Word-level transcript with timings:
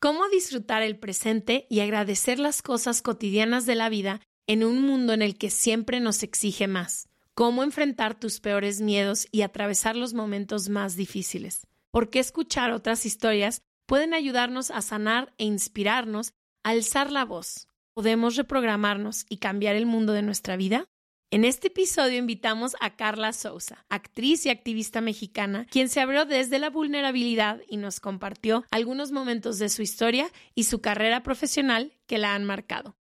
cómo 0.00 0.28
disfrutar 0.30 0.82
el 0.82 0.98
presente 0.98 1.66
y 1.68 1.80
agradecer 1.80 2.38
las 2.38 2.62
cosas 2.62 3.02
cotidianas 3.02 3.66
de 3.66 3.74
la 3.74 3.90
vida 3.90 4.20
en 4.46 4.64
un 4.64 4.82
mundo 4.82 5.12
en 5.12 5.22
el 5.22 5.36
que 5.36 5.50
siempre 5.50 6.00
nos 6.00 6.22
exige 6.22 6.66
más, 6.66 7.08
cómo 7.34 7.62
enfrentar 7.62 8.18
tus 8.18 8.40
peores 8.40 8.80
miedos 8.80 9.28
y 9.30 9.42
atravesar 9.42 9.96
los 9.96 10.14
momentos 10.14 10.70
más 10.70 10.96
difíciles, 10.96 11.66
por 11.90 12.08
qué 12.08 12.18
escuchar 12.18 12.72
otras 12.72 13.04
historias 13.04 13.62
pueden 13.86 14.14
ayudarnos 14.14 14.70
a 14.70 14.80
sanar 14.80 15.34
e 15.36 15.44
inspirarnos 15.44 16.32
a 16.64 16.70
alzar 16.70 17.12
la 17.12 17.24
voz. 17.24 17.68
¿Podemos 17.92 18.36
reprogramarnos 18.36 19.26
y 19.28 19.36
cambiar 19.36 19.76
el 19.76 19.84
mundo 19.84 20.14
de 20.14 20.22
nuestra 20.22 20.56
vida? 20.56 20.86
En 21.32 21.44
este 21.44 21.68
episodio 21.68 22.18
invitamos 22.18 22.74
a 22.80 22.96
Carla 22.96 23.32
Sousa, 23.32 23.84
actriz 23.88 24.46
y 24.46 24.50
activista 24.50 25.00
mexicana, 25.00 25.64
quien 25.70 25.88
se 25.88 26.00
abrió 26.00 26.24
desde 26.24 26.58
la 26.58 26.70
vulnerabilidad 26.70 27.60
y 27.68 27.76
nos 27.76 28.00
compartió 28.00 28.64
algunos 28.72 29.12
momentos 29.12 29.60
de 29.60 29.68
su 29.68 29.80
historia 29.82 30.28
y 30.56 30.64
su 30.64 30.80
carrera 30.80 31.22
profesional 31.22 31.92
que 32.08 32.18
la 32.18 32.34
han 32.34 32.44
marcado. 32.44 32.96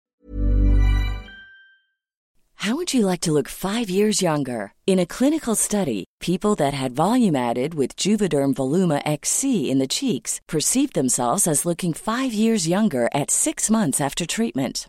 How 2.57 2.75
would 2.75 2.95
you 2.95 3.05
like 3.05 3.21
to 3.27 3.31
look 3.31 3.51
5 3.51 3.91
years 3.91 4.23
younger? 4.23 4.73
In 4.87 4.99
a 4.99 5.05
clinical 5.05 5.55
study, 5.55 6.07
people 6.19 6.55
that 6.57 6.73
had 6.73 6.95
volume 6.95 7.37
added 7.37 7.75
with 7.75 7.95
Juvederm 7.95 8.55
Voluma 8.55 9.03
XC 9.05 9.71
in 9.71 9.79
the 9.79 9.87
cheeks 9.87 10.41
perceived 10.47 10.95
themselves 10.95 11.47
as 11.47 11.67
looking 11.67 11.93
5 11.93 12.33
years 12.33 12.67
younger 12.67 13.11
at 13.13 13.31
6 13.31 13.71
months 13.71 14.01
after 14.01 14.25
treatment. 14.25 14.89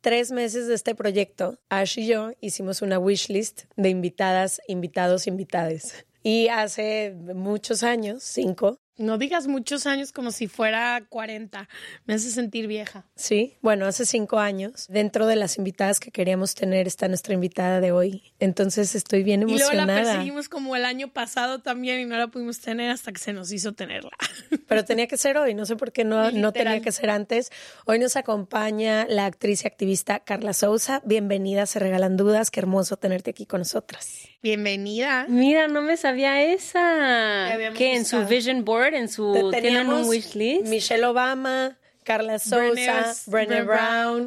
tres 0.00 0.30
meses 0.30 0.66
de 0.68 0.74
este 0.74 0.94
proyecto, 0.94 1.58
Ash 1.68 1.98
y 1.98 2.06
yo 2.06 2.32
hicimos 2.40 2.82
una 2.82 2.98
wish 2.98 3.28
list 3.28 3.62
de 3.76 3.88
invitadas, 3.90 4.60
invitados, 4.68 5.26
invitades. 5.26 6.06
Y 6.22 6.48
hace 6.48 7.14
muchos 7.34 7.82
años, 7.82 8.22
cinco, 8.22 8.80
No 8.98 9.16
digas 9.16 9.46
muchos 9.46 9.86
años 9.86 10.10
como 10.10 10.32
si 10.32 10.48
fuera 10.48 11.00
40. 11.08 11.68
Me 12.06 12.14
hace 12.14 12.30
sentir 12.32 12.66
vieja. 12.66 13.04
Sí, 13.14 13.56
bueno, 13.62 13.86
hace 13.86 14.04
cinco 14.04 14.38
años, 14.40 14.86
dentro 14.88 15.26
de 15.26 15.36
las 15.36 15.56
invitadas 15.56 16.00
que 16.00 16.10
queríamos 16.10 16.56
tener, 16.56 16.88
está 16.88 17.06
nuestra 17.06 17.32
invitada 17.32 17.80
de 17.80 17.92
hoy. 17.92 18.34
Entonces 18.40 18.96
estoy 18.96 19.22
bien 19.22 19.42
Y 19.42 19.44
luego 19.44 19.58
la 19.72 19.82
emocionada. 19.84 20.02
perseguimos 20.12 20.48
como 20.48 20.74
el 20.74 20.84
año 20.84 21.12
pasado 21.12 21.60
también 21.60 22.00
y 22.00 22.06
no 22.06 22.16
la 22.16 22.26
pudimos 22.26 22.58
tener 22.58 22.90
hasta 22.90 23.12
que 23.12 23.20
se 23.20 23.32
nos 23.32 23.52
hizo 23.52 23.72
tenerla. 23.72 24.10
Pero 24.66 24.84
tenía 24.84 25.06
que 25.06 25.16
ser 25.16 25.38
hoy, 25.38 25.54
no 25.54 25.64
sé 25.64 25.76
por 25.76 25.92
qué 25.92 26.02
no, 26.04 26.32
no 26.32 26.52
tenía 26.52 26.80
que 26.80 26.90
ser 26.90 27.10
antes. 27.10 27.50
Hoy 27.86 28.00
nos 28.00 28.16
acompaña 28.16 29.06
la 29.08 29.26
actriz 29.26 29.62
y 29.62 29.68
activista 29.68 30.18
Carla 30.20 30.52
Sousa. 30.52 31.02
Bienvenida, 31.04 31.66
se 31.66 31.78
regalan 31.78 32.16
dudas. 32.16 32.50
Qué 32.50 32.58
hermoso 32.58 32.96
tenerte 32.96 33.30
aquí 33.30 33.46
con 33.46 33.60
nosotras. 33.60 34.26
Bienvenida. 34.42 35.26
Mira, 35.28 35.68
no 35.68 35.82
me 35.82 35.96
sabía 35.96 36.42
esa. 36.42 37.56
¿Qué? 37.76 37.94
¿En 37.94 38.04
su 38.04 38.24
vision 38.26 38.64
board? 38.64 38.87
¿En 38.94 39.08
su. 39.08 39.32
¿Tienen 39.32 39.50
teníamos 39.62 40.02
un 40.04 40.08
wish 40.08 40.34
list? 40.34 40.66
Michelle 40.66 41.04
Obama, 41.04 41.76
Carla 42.04 42.38
Sousa, 42.38 43.14
Brené- 43.26 43.64
Brown. 43.64 44.24
Brown. 44.24 44.26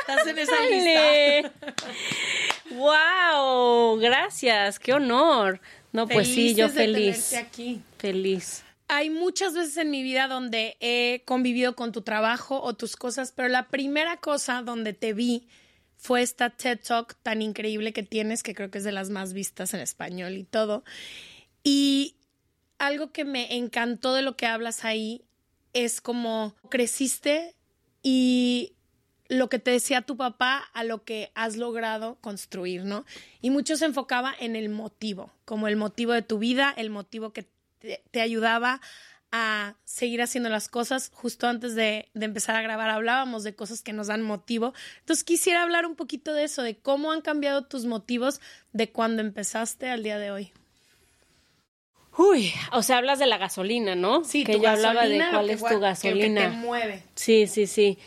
Estás 0.00 0.26
en 0.26 0.38
esa 0.38 0.60
lista. 0.66 1.52
¡Wow! 2.70 3.98
Gracias, 3.98 4.78
qué 4.78 4.94
honor. 4.94 5.60
No, 5.92 6.06
pues 6.06 6.28
sí, 6.28 6.54
yo 6.54 6.68
de 6.68 6.74
feliz. 6.74 7.34
aquí. 7.34 7.80
Feliz. 7.98 8.62
Hay 8.88 9.10
muchas 9.10 9.54
veces 9.54 9.76
en 9.76 9.90
mi 9.90 10.02
vida 10.02 10.26
donde 10.28 10.76
he 10.80 11.22
convivido 11.24 11.76
con 11.76 11.92
tu 11.92 12.02
trabajo 12.02 12.60
o 12.60 12.74
tus 12.74 12.96
cosas, 12.96 13.32
pero 13.34 13.48
la 13.48 13.68
primera 13.68 14.16
cosa 14.16 14.62
donde 14.62 14.92
te 14.94 15.12
vi 15.12 15.48
fue 15.96 16.22
esta 16.22 16.50
TED 16.50 16.78
Talk 16.80 17.14
tan 17.22 17.42
increíble 17.42 17.92
que 17.92 18.02
tienes, 18.02 18.42
que 18.42 18.54
creo 18.54 18.70
que 18.70 18.78
es 18.78 18.84
de 18.84 18.92
las 18.92 19.10
más 19.10 19.32
vistas 19.32 19.74
en 19.74 19.80
español 19.80 20.32
y 20.36 20.44
todo. 20.44 20.82
Y 21.62 22.16
algo 22.80 23.12
que 23.12 23.24
me 23.24 23.56
encantó 23.56 24.14
de 24.14 24.22
lo 24.22 24.36
que 24.36 24.46
hablas 24.46 24.84
ahí 24.84 25.22
es 25.72 26.00
como 26.00 26.56
creciste 26.68 27.54
y 28.02 28.72
lo 29.28 29.48
que 29.48 29.60
te 29.60 29.70
decía 29.70 30.02
tu 30.02 30.16
papá 30.16 30.68
a 30.72 30.82
lo 30.82 31.04
que 31.04 31.30
has 31.34 31.56
logrado 31.56 32.16
construir, 32.20 32.84
¿no? 32.84 33.04
Y 33.40 33.50
mucho 33.50 33.76
se 33.76 33.84
enfocaba 33.84 34.34
en 34.40 34.56
el 34.56 34.70
motivo, 34.70 35.30
como 35.44 35.68
el 35.68 35.76
motivo 35.76 36.12
de 36.12 36.22
tu 36.22 36.38
vida, 36.38 36.74
el 36.76 36.90
motivo 36.90 37.32
que 37.32 37.46
te, 38.10 38.20
ayudaba 38.20 38.80
a 39.30 39.76
seguir 39.84 40.22
haciendo 40.22 40.48
las 40.48 40.68
cosas. 40.68 41.12
Justo 41.14 41.46
antes 41.46 41.76
de, 41.76 42.08
de 42.14 42.24
empezar 42.24 42.56
a 42.56 42.62
grabar 42.62 42.90
hablábamos 42.90 43.44
de 43.44 43.54
cosas 43.54 43.82
que 43.82 43.92
nos 43.92 44.08
dan 44.08 44.22
motivo. 44.22 44.74
Entonces 45.00 45.22
quisiera 45.22 45.62
hablar 45.62 45.86
un 45.86 45.94
poquito 45.94 46.32
de 46.32 46.44
eso, 46.44 46.62
de 46.62 46.78
cómo 46.78 47.12
han 47.12 47.20
cambiado 47.20 47.66
tus 47.66 47.84
motivos 47.84 48.40
de 48.72 48.90
cuando 48.90 49.22
empezaste 49.22 49.90
al 49.90 50.02
día 50.02 50.18
de 50.18 50.32
hoy. 50.32 50.52
Uy, 52.20 52.52
o 52.72 52.82
sea, 52.82 52.98
hablas 52.98 53.18
de 53.18 53.26
la 53.26 53.38
gasolina, 53.38 53.94
¿no? 53.94 54.22
que 54.44 54.44
tu 54.56 54.62
yo 54.62 54.68
hablaba 54.68 55.06
de 55.06 55.16
gasolina, 55.18 55.30
cuál 55.30 55.46
que 55.46 55.52
es 55.54 55.58
tu 55.60 55.64
que- 55.66 55.74
que 55.74 55.80
gasolina. 55.80 56.40
te 56.42 56.56
mueve. 56.56 57.02
Sí, 57.14 57.46
sí, 57.46 57.66
sí. 57.66 57.98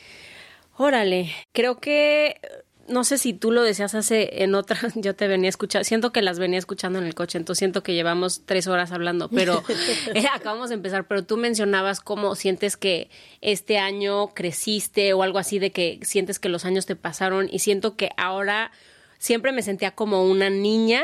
Órale, 0.78 1.31
creo 1.51 1.79
que 1.79 2.40
no 2.88 3.03
sé 3.06 3.18
si 3.18 3.34
tú 3.34 3.51
lo 3.51 3.62
decías 3.63 3.96
hace 3.96 4.44
en 4.44 4.56
otra, 4.56 4.78
yo 4.96 5.16
te 5.16 5.28
venía 5.28 5.50
escuchando, 5.50 5.84
siento 5.85 6.12
que 6.12 6.21
las 6.21 6.38
venía 6.39 6.60
escuchando 6.60 7.00
en 7.00 7.06
el 7.06 7.15
coche, 7.15 7.38
entonces 7.38 7.60
siento 7.60 7.81
que 7.83 7.94
llevamos 7.94 8.42
tres 8.45 8.68
horas 8.68 8.92
hablando, 8.92 9.30
pero 9.30 9.63
eh, 10.13 10.25
acabamos 10.33 10.69
de 10.69 10.75
empezar, 10.75 11.07
pero 11.07 11.24
tú 11.24 11.38
mencionabas 11.38 12.00
cómo 12.01 12.36
sientes 12.36 12.75
que 12.75 13.09
este 13.42 13.77
año 13.77 14.27
creciste 14.33 15.13
o 15.13 15.24
algo 15.24 15.39
así 15.39 15.59
de 15.59 15.71
que 15.71 16.00
sientes 16.04 16.39
que 16.39 16.50
los 16.50 16.66
años 16.66 16.86
te 16.86 16.95
pasaron 16.95 17.48
y 17.51 17.59
siento 17.59 17.95
que 17.95 18.09
ahora 18.18 18.71
siempre 19.18 19.51
me 19.54 19.62
sentía 19.62 19.92
como 19.92 20.24
una 20.24 20.50
niña 20.50 21.04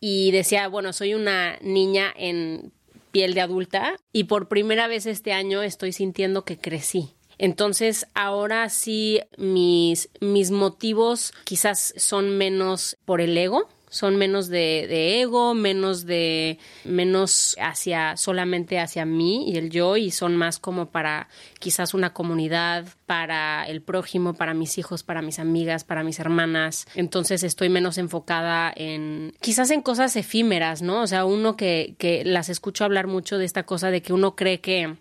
y 0.00 0.30
decía, 0.32 0.66
bueno, 0.68 0.92
soy 0.92 1.14
una 1.14 1.58
niña 1.60 2.12
en 2.16 2.72
piel 3.12 3.34
de 3.34 3.42
adulta 3.42 3.96
y 4.12 4.24
por 4.24 4.48
primera 4.48 4.88
vez 4.88 5.06
este 5.06 5.32
año 5.32 5.62
estoy 5.62 5.92
sintiendo 5.92 6.44
que 6.44 6.58
crecí. 6.58 7.14
Entonces 7.38 8.06
ahora 8.14 8.68
sí 8.68 9.20
mis, 9.36 10.10
mis 10.20 10.50
motivos 10.50 11.32
quizás 11.44 11.94
son 11.96 12.36
menos 12.36 12.96
por 13.04 13.20
el 13.20 13.36
ego, 13.36 13.68
son 13.90 14.16
menos 14.16 14.48
de, 14.48 15.20
ego, 15.20 15.52
menos 15.52 16.06
de, 16.06 16.58
menos 16.84 17.56
hacia, 17.60 18.16
solamente 18.16 18.78
hacia 18.78 19.04
mí 19.04 19.50
y 19.50 19.56
el 19.58 19.68
yo, 19.68 19.96
y 19.96 20.10
son 20.10 20.36
más 20.36 20.58
como 20.58 20.90
para 20.90 21.28
quizás 21.58 21.92
una 21.92 22.14
comunidad, 22.14 22.86
para 23.04 23.66
el 23.66 23.82
prójimo, 23.82 24.34
para 24.34 24.54
mis 24.54 24.78
hijos, 24.78 25.02
para 25.02 25.20
mis 25.20 25.38
amigas, 25.40 25.84
para 25.84 26.04
mis 26.04 26.20
hermanas. 26.20 26.86
Entonces 26.94 27.42
estoy 27.42 27.68
menos 27.68 27.98
enfocada 27.98 28.72
en, 28.74 29.34
quizás 29.40 29.70
en 29.70 29.82
cosas 29.82 30.14
efímeras, 30.16 30.80
¿no? 30.80 31.02
O 31.02 31.06
sea, 31.06 31.24
uno 31.24 31.56
que, 31.56 31.96
que 31.98 32.24
las 32.24 32.48
escucho 32.48 32.84
hablar 32.84 33.08
mucho 33.08 33.36
de 33.36 33.44
esta 33.44 33.64
cosa 33.64 33.90
de 33.90 34.00
que 34.00 34.12
uno 34.12 34.36
cree 34.36 34.60
que 34.60 34.96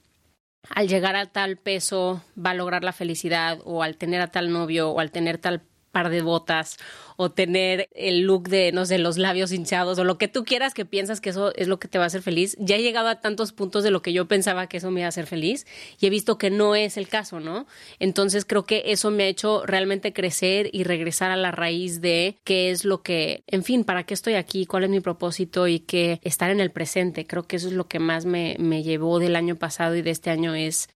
al 0.70 0.88
llegar 0.88 1.16
a 1.16 1.28
tal 1.28 1.58
peso 1.58 2.22
va 2.38 2.52
a 2.52 2.56
lograr 2.56 2.84
la 2.84 2.92
felicidad 2.92 3.60
o 3.64 3.84
al 3.84 3.98
tener 3.98 4.22
a 4.22 4.28
tal 4.28 4.52
novio 4.52 4.90
o 4.90 5.00
al 5.00 5.12
tener 5.12 5.38
tal 5.38 5.62
par 5.92 6.10
de 6.10 6.22
botas 6.22 6.78
o 7.22 7.32
tener 7.32 7.90
el 7.94 8.22
look 8.22 8.48
de, 8.48 8.72
no 8.72 8.86
sé, 8.86 8.98
los 8.98 9.18
labios 9.18 9.52
hinchados 9.52 10.00
o 10.00 10.06
lo 10.06 10.18
que 10.18 10.30
tú 10.30 10.46
quieras 10.46 10.74
que 10.74 10.86
piensas 10.86 11.20
que 11.20 11.32
eso 11.32 11.54
es 11.56 11.68
lo 11.68 11.78
que 11.78 11.90
te 11.90 11.98
va 11.98 12.06
a 12.06 12.08
hacer 12.08 12.22
feliz. 12.22 12.56
Ya 12.60 12.78
he 12.78 12.82
llegado 12.82 13.10
a 13.10 13.20
tantos 13.20 13.52
puntos 13.52 13.84
de 13.84 13.92
lo 13.92 14.02
que 14.02 14.14
yo 14.14 14.28
pensaba 14.28 14.68
que 14.68 14.78
eso 14.78 14.90
me 14.90 15.02
iba 15.02 15.08
a 15.08 15.10
hacer 15.10 15.28
feliz 15.28 15.68
y 16.00 16.08
he 16.08 16.10
visto 16.10 16.38
que 16.38 16.50
no 16.50 16.76
es 16.76 16.96
el 16.96 17.10
caso, 17.10 17.42
¿no? 17.42 17.68
Entonces 18.00 18.46
creo 18.46 18.64
que 18.64 18.84
eso 18.86 19.12
me 19.12 19.24
ha 19.24 19.28
hecho 19.28 19.66
realmente 19.66 20.14
crecer 20.14 20.70
y 20.72 20.86
regresar 20.86 21.30
a 21.32 21.36
la 21.36 21.52
raíz 21.52 22.00
de 22.00 22.38
qué 22.46 22.72
es 22.72 22.86
lo 22.86 23.02
que, 23.02 23.44
en 23.48 23.64
fin, 23.64 23.84
para 23.84 24.06
qué 24.06 24.14
estoy 24.14 24.36
aquí, 24.36 24.66
cuál 24.66 24.86
es 24.86 24.90
mi 24.90 25.02
propósito 25.02 25.68
y 25.68 25.80
que 25.80 26.22
estar 26.24 26.50
en 26.52 26.62
el 26.62 26.72
presente. 26.72 27.28
Creo 27.28 27.44
que 27.44 27.58
eso 27.58 27.68
es 27.68 27.74
lo 27.74 27.88
que 27.88 28.00
más 28.00 28.26
me, 28.26 28.56
me 28.60 28.82
llevó 28.82 29.20
del 29.20 29.36
año 29.36 29.58
pasado 29.58 29.96
y 29.98 30.02
de 30.02 30.12
este 30.12 30.30
año 30.30 30.56
es 30.56 30.88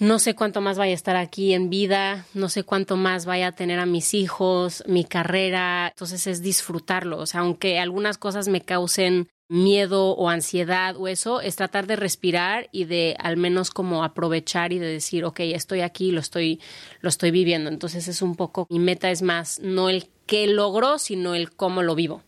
no 0.00 0.18
sé 0.18 0.34
cuánto 0.34 0.60
más 0.60 0.78
vaya 0.78 0.92
a 0.92 0.94
estar 0.94 1.16
aquí 1.16 1.52
en 1.52 1.70
vida, 1.70 2.26
no 2.34 2.48
sé 2.48 2.64
cuánto 2.64 2.96
más 2.96 3.26
vaya 3.26 3.48
a 3.48 3.52
tener 3.52 3.78
a 3.78 3.86
mis 3.86 4.14
hijos, 4.14 4.82
mi 4.86 5.04
carrera, 5.04 5.88
entonces 5.88 6.26
es 6.26 6.42
disfrutarlo, 6.42 7.18
o 7.18 7.26
sea, 7.26 7.40
aunque 7.40 7.78
algunas 7.78 8.18
cosas 8.18 8.48
me 8.48 8.62
causen 8.62 9.28
miedo 9.50 10.12
o 10.12 10.28
ansiedad 10.28 10.96
o 10.96 11.08
eso, 11.08 11.40
es 11.40 11.56
tratar 11.56 11.86
de 11.86 11.96
respirar 11.96 12.68
y 12.72 12.84
de 12.84 13.16
al 13.18 13.36
menos 13.36 13.70
como 13.70 14.04
aprovechar 14.04 14.72
y 14.72 14.78
de 14.78 14.86
decir, 14.86 15.24
ok, 15.24 15.40
estoy 15.40 15.80
aquí, 15.80 16.12
lo 16.12 16.20
estoy, 16.20 16.60
lo 17.00 17.08
estoy 17.08 17.32
viviendo. 17.32 17.68
Entonces 17.68 18.06
es 18.06 18.22
un 18.22 18.36
poco, 18.36 18.68
mi 18.70 18.78
meta 18.78 19.10
es 19.10 19.22
más 19.22 19.58
no 19.58 19.90
el 19.90 20.08
qué 20.26 20.46
logro, 20.46 20.98
sino 20.98 21.34
el 21.34 21.50
cómo 21.50 21.82
lo 21.82 21.96
vivo. 21.96 22.22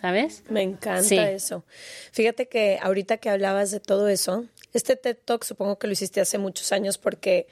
¿Sabes? 0.00 0.44
Me 0.48 0.62
encanta 0.62 1.30
eso. 1.32 1.64
Fíjate 2.12 2.48
que 2.48 2.78
ahorita 2.80 3.18
que 3.18 3.28
hablabas 3.28 3.72
de 3.72 3.80
todo 3.80 4.08
eso, 4.08 4.46
este 4.72 4.96
TED 4.96 5.16
Talk 5.24 5.44
supongo 5.44 5.78
que 5.78 5.86
lo 5.86 5.92
hiciste 5.92 6.20
hace 6.20 6.38
muchos 6.38 6.72
años 6.72 6.98
porque 6.98 7.46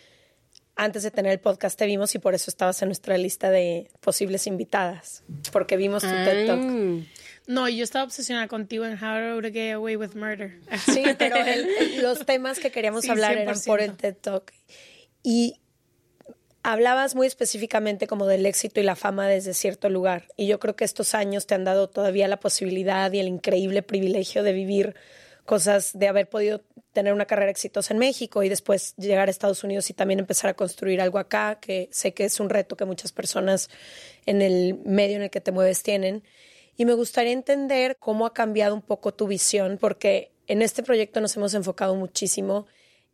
antes 0.76 1.02
de 1.02 1.10
tener 1.10 1.32
el 1.32 1.40
podcast 1.40 1.76
te 1.76 1.86
vimos 1.86 2.14
y 2.14 2.18
por 2.20 2.34
eso 2.34 2.50
estabas 2.50 2.80
en 2.82 2.88
nuestra 2.88 3.18
lista 3.18 3.50
de 3.50 3.90
posibles 4.00 4.46
invitadas, 4.46 5.24
porque 5.52 5.76
vimos 5.76 6.02
tu 6.02 6.08
TED 6.08 6.46
Talk. 6.46 6.62
No, 7.48 7.68
yo 7.68 7.82
estaba 7.82 8.04
obsesionada 8.04 8.46
contigo 8.46 8.84
en 8.84 8.92
How 8.92 9.40
to 9.40 9.48
Get 9.50 9.72
Away 9.72 9.96
with 9.96 10.14
Murder. 10.14 10.60
Sí, 10.84 11.02
pero 11.18 11.36
los 12.00 12.24
temas 12.24 12.60
que 12.60 12.70
queríamos 12.70 13.08
hablar 13.08 13.36
eran 13.36 13.58
por 13.66 13.80
el 13.80 13.96
TED 13.96 14.14
Talk. 14.14 14.52
Y 15.22 15.56
hablabas 16.62 17.14
muy 17.14 17.26
específicamente 17.26 18.06
como 18.06 18.26
del 18.26 18.44
éxito 18.46 18.80
y 18.80 18.82
la 18.84 18.94
fama 18.94 19.26
desde 19.26 19.54
cierto 19.54 19.88
lugar. 19.88 20.28
Y 20.36 20.46
yo 20.46 20.60
creo 20.60 20.76
que 20.76 20.84
estos 20.84 21.14
años 21.14 21.46
te 21.46 21.54
han 21.54 21.64
dado 21.64 21.88
todavía 21.88 22.28
la 22.28 22.38
posibilidad 22.38 23.10
y 23.12 23.18
el 23.18 23.28
increíble 23.28 23.82
privilegio 23.82 24.42
de 24.42 24.52
vivir 24.52 24.94
cosas, 25.48 25.98
de 25.98 26.08
haber 26.08 26.28
podido 26.28 26.62
tener 26.92 27.14
una 27.14 27.24
carrera 27.24 27.50
exitosa 27.50 27.94
en 27.94 27.98
México 27.98 28.42
y 28.42 28.50
después 28.50 28.94
llegar 28.96 29.28
a 29.28 29.30
Estados 29.30 29.64
Unidos 29.64 29.88
y 29.88 29.94
también 29.94 30.20
empezar 30.20 30.50
a 30.50 30.54
construir 30.54 31.00
algo 31.00 31.18
acá, 31.18 31.58
que 31.58 31.88
sé 31.90 32.12
que 32.12 32.26
es 32.26 32.38
un 32.38 32.50
reto 32.50 32.76
que 32.76 32.84
muchas 32.84 33.12
personas 33.12 33.70
en 34.26 34.42
el 34.42 34.78
medio 34.84 35.16
en 35.16 35.22
el 35.22 35.30
que 35.30 35.40
te 35.40 35.50
mueves 35.50 35.82
tienen. 35.82 36.22
Y 36.76 36.84
me 36.84 36.92
gustaría 36.92 37.32
entender 37.32 37.96
cómo 37.98 38.26
ha 38.26 38.34
cambiado 38.34 38.74
un 38.74 38.82
poco 38.82 39.14
tu 39.14 39.26
visión, 39.26 39.78
porque 39.80 40.32
en 40.48 40.60
este 40.60 40.82
proyecto 40.82 41.18
nos 41.22 41.34
hemos 41.38 41.54
enfocado 41.54 41.94
muchísimo 41.94 42.66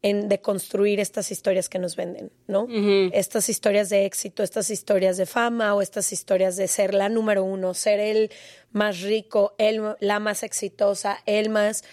en 0.02 0.28
deconstruir 0.28 0.98
estas 0.98 1.30
historias 1.30 1.68
que 1.68 1.78
nos 1.78 1.94
venden, 1.94 2.32
¿no? 2.48 2.66
Estas 3.12 3.48
historias 3.48 3.90
de 3.90 4.06
éxito, 4.06 4.42
estas 4.42 4.70
historias 4.70 5.16
de 5.18 5.26
fama 5.26 5.72
o 5.76 5.80
estas 5.80 6.12
historias 6.12 6.56
de 6.56 6.66
ser 6.66 6.94
la 6.94 7.08
número 7.08 7.44
uno, 7.44 7.74
ser 7.74 8.00
el 8.00 8.32
más 8.72 9.02
rico, 9.02 9.54
el, 9.56 9.94
la 10.00 10.18
más 10.18 10.42
exitosa, 10.42 11.22
el 11.26 11.48
más 11.48 11.84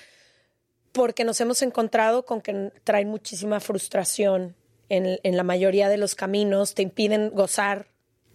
porque 0.92 1.24
nos 1.24 1.40
hemos 1.42 1.62
encontrado 1.62 2.26
con 2.26 2.42
que 2.42 2.72
traen 2.84 3.10
muchísima 3.10 3.60
frustración 3.60 4.56
en, 4.90 5.38
la 5.38 5.44
mayoría 5.44 5.88
de 5.88 5.98
los 5.98 6.16
caminos, 6.16 6.74
te 6.74 6.82
impiden 6.82 7.30
gozar 7.30 7.88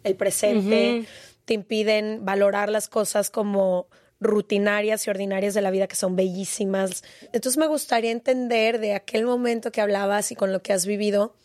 el 0.05 0.17
presente, 0.17 1.07
te 1.45 1.55
impiden 1.55 2.25
valorar 2.25 2.71
las 2.71 2.89
cosas 2.89 3.29
como 3.29 3.89
rutinarias 4.21 5.07
y 5.07 5.11
ordinarias 5.11 5.53
de 5.53 5.61
la 5.61 5.71
vida 5.71 5.87
que 5.87 5.97
son 5.97 6.17
bellísimas. 6.17 7.05
Entonces 7.33 7.59
me 7.59 7.67
gustaría 7.67 8.11
entender 8.11 8.79
de 8.81 8.95
aquel 8.95 9.27
momento 9.27 9.71
que 9.71 9.83
hablabas 9.83 10.33
y 10.33 10.37
con 10.37 10.53
lo 10.53 10.63
que 10.63 10.73
has 10.73 10.87
vivido, 10.87 11.37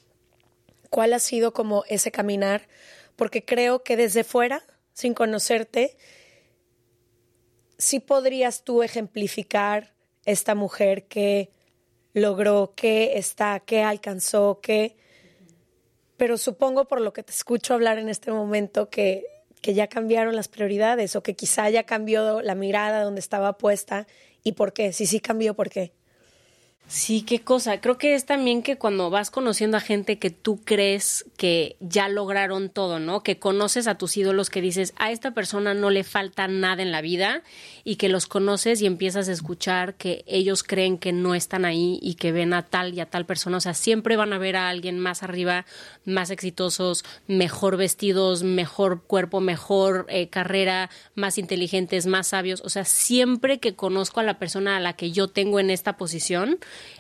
cuál 0.90 1.14
ha 1.14 1.20
sido 1.20 1.54
como 1.54 1.84
ese 1.90 2.12
caminar, 2.12 2.70
porque 3.18 3.44
creo 3.44 3.84
que 3.84 3.98
desde 3.98 4.24
fuera, 4.24 4.64
sin 4.94 5.14
conocerte, 5.14 5.98
sí 7.78 8.00
podrías 8.00 8.64
tú 8.64 8.84
ejemplificar 8.84 9.91
esta 10.26 10.56
mujer 10.56 11.08
que 11.08 11.50
logró, 12.14 12.74
que 12.76 13.18
está, 13.18 13.60
que 13.60 13.84
alcanzó, 13.84 14.60
que... 14.62 14.96
Pero 16.18 16.38
supongo 16.38 16.86
por 16.86 17.02
lo 17.02 17.14
que 17.14 17.24
te 17.24 17.32
escucho 17.32 17.74
hablar 17.74 17.98
en 17.98 18.08
este 18.08 18.32
momento 18.32 18.90
que, 18.90 19.26
que 19.62 19.74
ya 19.74 19.88
cambiaron 19.88 20.36
las 20.36 20.48
prioridades 20.48 21.16
o 21.16 21.24
que 21.24 21.36
quizá 21.36 21.70
ya 21.70 21.84
cambió 21.84 22.42
la 22.42 22.54
mirada 22.54 23.04
donde 23.04 23.22
estaba 23.22 23.58
puesta 23.58 24.08
y 24.44 24.52
por 24.54 24.74
qué. 24.74 24.94
Si 24.94 25.06
sí 25.06 25.20
cambió, 25.20 25.56
¿por 25.56 25.70
qué? 25.70 25.94
Sí, 26.94 27.22
qué 27.22 27.40
cosa. 27.40 27.80
Creo 27.80 27.98
que 27.98 28.16
es 28.16 28.26
también 28.26 28.62
que 28.64 28.78
cuando 28.78 29.10
vas 29.10 29.32
conociendo 29.32 29.78
a 29.78 29.80
gente 29.80 30.20
que 30.20 30.30
tú 30.30 30.60
crees 30.66 31.24
que 31.38 31.78
ya 31.80 32.10
lograron 32.10 32.70
todo, 32.70 33.00
¿no? 33.00 33.24
Que 33.24 33.40
conoces 33.40 33.88
a 33.88 33.96
tus 33.96 34.18
ídolos, 34.18 34.50
que 34.50 34.60
dices, 34.60 34.94
a 34.98 35.10
esta 35.10 35.32
persona 35.32 35.74
no 35.74 35.90
le 35.90 36.04
falta 36.04 36.50
nada 36.50 36.84
en 36.84 36.92
la 36.92 37.00
vida 37.00 37.44
y 37.86 37.96
que 37.96 38.10
los 38.10 38.28
conoces 38.28 38.82
y 38.82 38.88
empiezas 38.88 39.30
a 39.30 39.32
escuchar 39.32 39.96
que 39.96 40.26
ellos 40.28 40.64
creen 40.64 40.98
que 40.98 41.14
no 41.14 41.34
están 41.34 41.64
ahí 41.64 41.98
y 42.02 42.16
que 42.16 42.34
ven 42.34 42.54
a 42.54 42.64
tal 42.64 42.94
y 42.94 43.00
a 43.00 43.06
tal 43.06 43.26
persona. 43.26 43.56
O 43.56 43.62
sea, 43.62 43.74
siempre 43.74 44.18
van 44.18 44.34
a 44.34 44.38
ver 44.38 44.58
a 44.58 44.68
alguien 44.68 45.00
más 45.00 45.24
arriba, 45.24 45.66
más 46.04 46.30
exitosos, 46.30 47.06
mejor 47.26 47.78
vestidos, 47.78 48.44
mejor 48.44 49.02
cuerpo, 49.04 49.40
mejor 49.40 50.08
eh, 50.10 50.28
carrera, 50.28 50.90
más 51.16 51.38
inteligentes, 51.38 52.06
más 52.06 52.28
sabios. 52.28 52.62
O 52.66 52.70
sea, 52.70 52.84
siempre 52.84 53.60
que 53.60 53.76
conozco 53.76 54.20
a 54.20 54.24
la 54.24 54.38
persona 54.40 54.76
a 54.76 54.82
la 54.82 54.92
que 54.98 55.12
yo 55.12 55.30
tengo 55.30 55.62
en 55.62 55.70
esta 55.70 55.96
posición, 55.96 56.60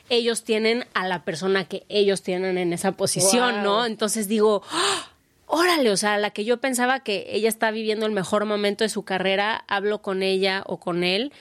ellos 0.10 0.44
tienen 0.44 0.86
a 0.94 1.08
la 1.08 1.24
persona 1.24 1.66
que 1.66 1.84
ellos 1.90 2.22
tienen 2.22 2.58
en 2.58 2.74
esa 2.74 2.94
posición, 2.94 3.64
¿no? 3.64 3.86
Entonces 3.86 4.28
digo, 4.28 4.62
¡Ah! 4.72 5.12
órale, 5.46 5.92
o 5.92 5.98
sea, 5.98 6.18
la 6.18 6.32
que 6.32 6.46
yo 6.46 6.58
pensaba 6.58 7.02
que 7.02 7.28
ella 7.30 7.50
está 7.50 7.72
viviendo 7.72 8.06
el 8.06 8.12
mejor 8.12 8.46
momento 8.46 8.84
de 8.84 8.90
su 8.90 9.04
carrera, 9.04 9.64
hablo 9.68 10.02
con 10.02 10.24
ella 10.24 10.64
o 10.66 10.80
con 10.80 11.04
él 11.04 11.32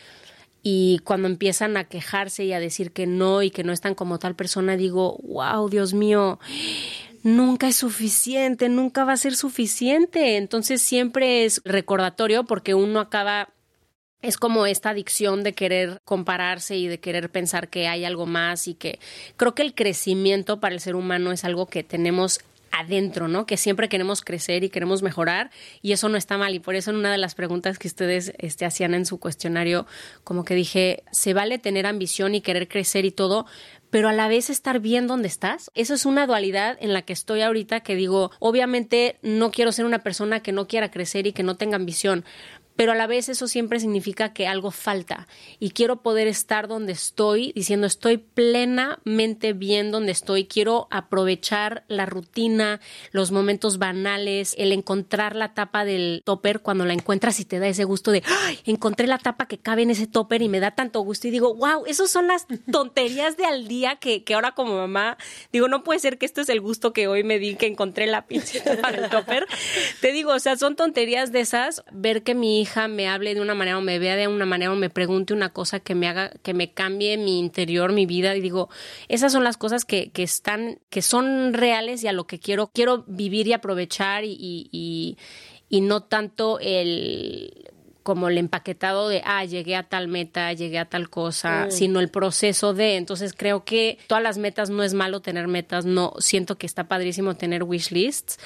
y 0.63 1.01
cuando 1.05 1.29
empiezan 1.29 1.77
a 1.77 1.85
quejarse 1.85 2.45
y 2.45 2.53
a 2.53 2.61
decir 2.61 2.93
que 2.93 3.07
no 3.07 3.43
y 3.43 3.51
que 3.51 3.65
no 3.65 3.73
están 3.73 3.95
como 3.95 4.19
tal 4.19 4.35
persona, 4.35 4.77
digo, 4.77 5.19
wow, 5.23 5.69
Dios 5.69 5.95
mío, 5.95 6.39
nunca 7.23 7.69
es 7.69 7.77
suficiente, 7.77 8.69
nunca 8.69 9.05
va 9.05 9.15
a 9.15 9.17
ser 9.17 9.37
suficiente. 9.37 10.37
Entonces 10.37 10.83
siempre 10.83 11.45
es 11.45 11.63
recordatorio 11.65 12.45
porque 12.45 12.75
uno 12.75 13.01
acaba 13.01 13.49
es 14.23 14.37
como 14.37 14.67
esta 14.67 14.91
adicción 14.91 15.43
de 15.43 15.55
querer 15.55 16.01
compararse 16.05 16.77
y 16.77 16.89
de 16.89 16.99
querer 16.99 17.31
pensar 17.31 17.69
que 17.69 17.89
hay 17.89 18.05
algo 18.05 18.27
más 18.27 18.69
y 18.69 18.75
que 18.75 18.99
creo 19.37 19.55
que 19.55 19.63
el 19.63 19.75
crecimiento 19.75 20.61
para 20.61 20.75
el 20.75 20.81
ser 20.81 20.95
humano 20.95 21.33
es 21.33 21.45
algo 21.45 21.67
que 21.67 21.83
tenemos 21.83 22.41
adentro, 22.73 23.29
¿no? 23.29 23.47
Que 23.47 23.57
siempre 23.57 23.89
queremos 23.89 24.23
crecer 24.23 24.63
y 24.65 24.71
queremos 24.71 25.03
mejorar 25.03 25.51
y 25.83 25.93
eso 25.93 26.09
no 26.09 26.17
está 26.17 26.39
mal 26.39 26.55
y 26.55 26.61
por 26.61 26.75
eso 26.75 26.91
en 26.91 26.97
una 26.97 27.11
de 27.11 27.19
las 27.19 27.35
preguntas 27.35 27.79
que 27.79 27.89
ustedes 27.89 28.33
este, 28.39 28.65
hacían 28.65 28.95
en 28.95 29.07
su 29.07 29.19
cuestionario, 29.19 29.87
como 30.25 30.45
que 30.45 30.55
dije, 30.55 31.03
se 31.11 31.35
vale 31.35 31.59
tener 31.59 31.87
ambición 31.87 32.35
y 32.35 32.41
querer 32.41 32.69
crecer 32.69 33.05
y 33.05 33.11
todo, 33.11 33.47
pero 33.91 34.09
a 34.09 34.13
la 34.13 34.29
vez 34.29 34.51
estar 34.51 34.79
bien 34.79 35.09
donde 35.09 35.27
estás. 35.27 35.71
Eso 35.75 35.95
es 35.95 36.07
una 36.07 36.27
dualidad 36.27 36.79
en 36.81 36.93
la 36.93 37.03
que 37.03 37.13
estoy 37.13 37.43
ahorita 37.43 37.81
que 37.81 37.97
digo, 37.97 38.31
obviamente 38.39 39.17
no 39.23 39.51
quiero 39.51 39.73
ser 39.73 39.85
una 39.85 39.99
persona 39.99 40.41
que 40.41 40.53
no 40.53 40.69
quiera 40.69 40.91
crecer 40.91 41.27
y 41.27 41.33
que 41.33 41.43
no 41.43 41.57
tenga 41.57 41.77
ambición, 41.77 42.25
pero 42.81 42.93
a 42.93 42.95
la 42.95 43.07
vez 43.07 43.29
eso 43.29 43.47
siempre 43.47 43.79
significa 43.79 44.33
que 44.33 44.47
algo 44.47 44.71
falta 44.71 45.29
y 45.59 45.73
quiero 45.73 46.01
poder 46.01 46.27
estar 46.29 46.67
donde 46.67 46.93
estoy 46.93 47.53
diciendo 47.53 47.87
estoy 47.87 48.17
plenamente 48.17 49.53
bien 49.53 49.91
donde 49.91 50.13
estoy, 50.13 50.47
quiero 50.47 50.89
aprovechar 50.91 51.85
la 51.89 52.07
rutina, 52.07 52.81
los 53.13 53.33
momentos 53.33 53.77
banales, 53.77 54.55
el 54.57 54.73
encontrar 54.73 55.37
la 55.37 55.53
tapa 55.53 55.85
del 55.85 56.23
topper 56.25 56.61
cuando 56.61 56.87
la 56.87 56.95
encuentras 56.95 57.39
y 57.41 57.45
te 57.45 57.59
da 57.59 57.69
ese 57.69 57.85
gusto 57.85 58.13
de 58.13 58.23
¡Ay! 58.47 58.61
encontré 58.65 59.07
la 59.07 59.19
tapa 59.19 59.45
que 59.45 59.59
cabe 59.59 59.83
en 59.83 59.91
ese 59.91 60.07
topper 60.07 60.41
y 60.41 60.49
me 60.49 60.59
da 60.59 60.71
tanto 60.71 61.03
gusto 61.03 61.29
y 61.29 61.33
digo, 61.33 61.55
wow, 61.55 61.85
esos 61.85 62.11
son 62.11 62.29
las 62.29 62.47
tonterías 62.73 63.37
de 63.37 63.45
al 63.45 63.69
día 63.69 63.97
que, 63.97 64.25
que 64.25 64.33
ahora 64.33 64.53
como 64.53 64.79
mamá 64.79 65.19
digo, 65.53 65.69
no 65.69 65.85
puede 65.85 66.01
ser 66.01 66.17
que 66.17 66.25
esto 66.25 66.41
es 66.41 66.49
el 66.49 66.63
gusto 66.63 66.95
que 66.95 67.09
hoy 67.09 67.25
me 67.25 67.39
di 67.39 67.57
que 67.57 67.67
encontré 67.67 68.07
la 68.07 68.27
pinche 68.27 68.61
tapa 68.61 68.91
del 68.91 69.11
topper. 69.11 69.47
Te 70.01 70.13
digo, 70.13 70.33
o 70.33 70.39
sea, 70.39 70.57
son 70.57 70.77
tonterías 70.77 71.31
de 71.31 71.41
esas, 71.41 71.85
ver 71.93 72.23
que 72.23 72.35
mi 72.35 72.63
hija 72.63 72.70
hija 72.71 72.89
me 72.89 73.09
hable 73.09 73.35
de 73.35 73.41
una 73.41 73.55
manera 73.55 73.79
o 73.79 73.81
me 73.81 73.99
vea 73.99 74.17
de 74.17 74.29
una 74.29 74.47
manera 74.47 74.73
o 74.73 74.77
me 74.77 74.91
pregunte 74.91 75.35
una 75.35 75.53
cosa 75.53 75.81
que 75.81 75.95
me 75.95 76.09
haga, 76.09 76.31
que 76.43 76.55
me 76.55 76.73
cambie 76.73 77.17
mi 77.19 77.39
interior, 77.39 77.93
mi 77.93 78.07
vida. 78.07 78.37
Y 78.37 78.41
digo, 78.41 78.69
esas 79.09 79.33
son 79.33 79.45
las 79.45 79.57
cosas 79.57 79.85
que, 79.85 80.11
que 80.11 80.23
están, 80.23 80.79
que 80.89 81.03
son 81.03 81.53
reales 81.53 82.03
y 82.05 82.09
a 82.09 82.13
lo 82.13 82.27
que 82.27 82.39
quiero, 82.39 82.71
quiero 82.73 83.05
vivir 83.07 83.49
y 83.49 83.53
aprovechar 83.53 84.25
y, 84.25 84.37
y, 84.41 85.19
y 85.69 85.81
no 85.81 86.03
tanto 86.03 86.59
el 86.61 87.67
como 88.03 88.29
el 88.29 88.39
empaquetado 88.39 89.09
de, 89.11 89.21
ah, 89.27 89.45
llegué 89.45 89.77
a 89.77 89.83
tal 89.89 90.09
meta, 90.09 90.53
llegué 90.55 90.79
a 90.79 90.87
tal 90.89 91.11
cosa, 91.11 91.67
Mm. 91.67 91.71
sino 91.71 92.01
el 92.01 92.09
proceso 92.09 92.73
de. 92.73 92.97
Entonces 92.97 93.35
creo 93.37 93.65
que 93.65 93.99
todas 94.07 94.25
las 94.25 94.39
metas 94.39 94.71
no 94.71 94.83
es 94.83 94.95
malo 94.95 95.21
tener 95.21 95.49
metas, 95.49 95.85
no 95.85 96.15
siento 96.19 96.57
que 96.57 96.67
está 96.67 96.89
padrísimo 96.89 97.37
tener 97.37 97.63
wish 97.63 97.91
lists, 97.93 98.39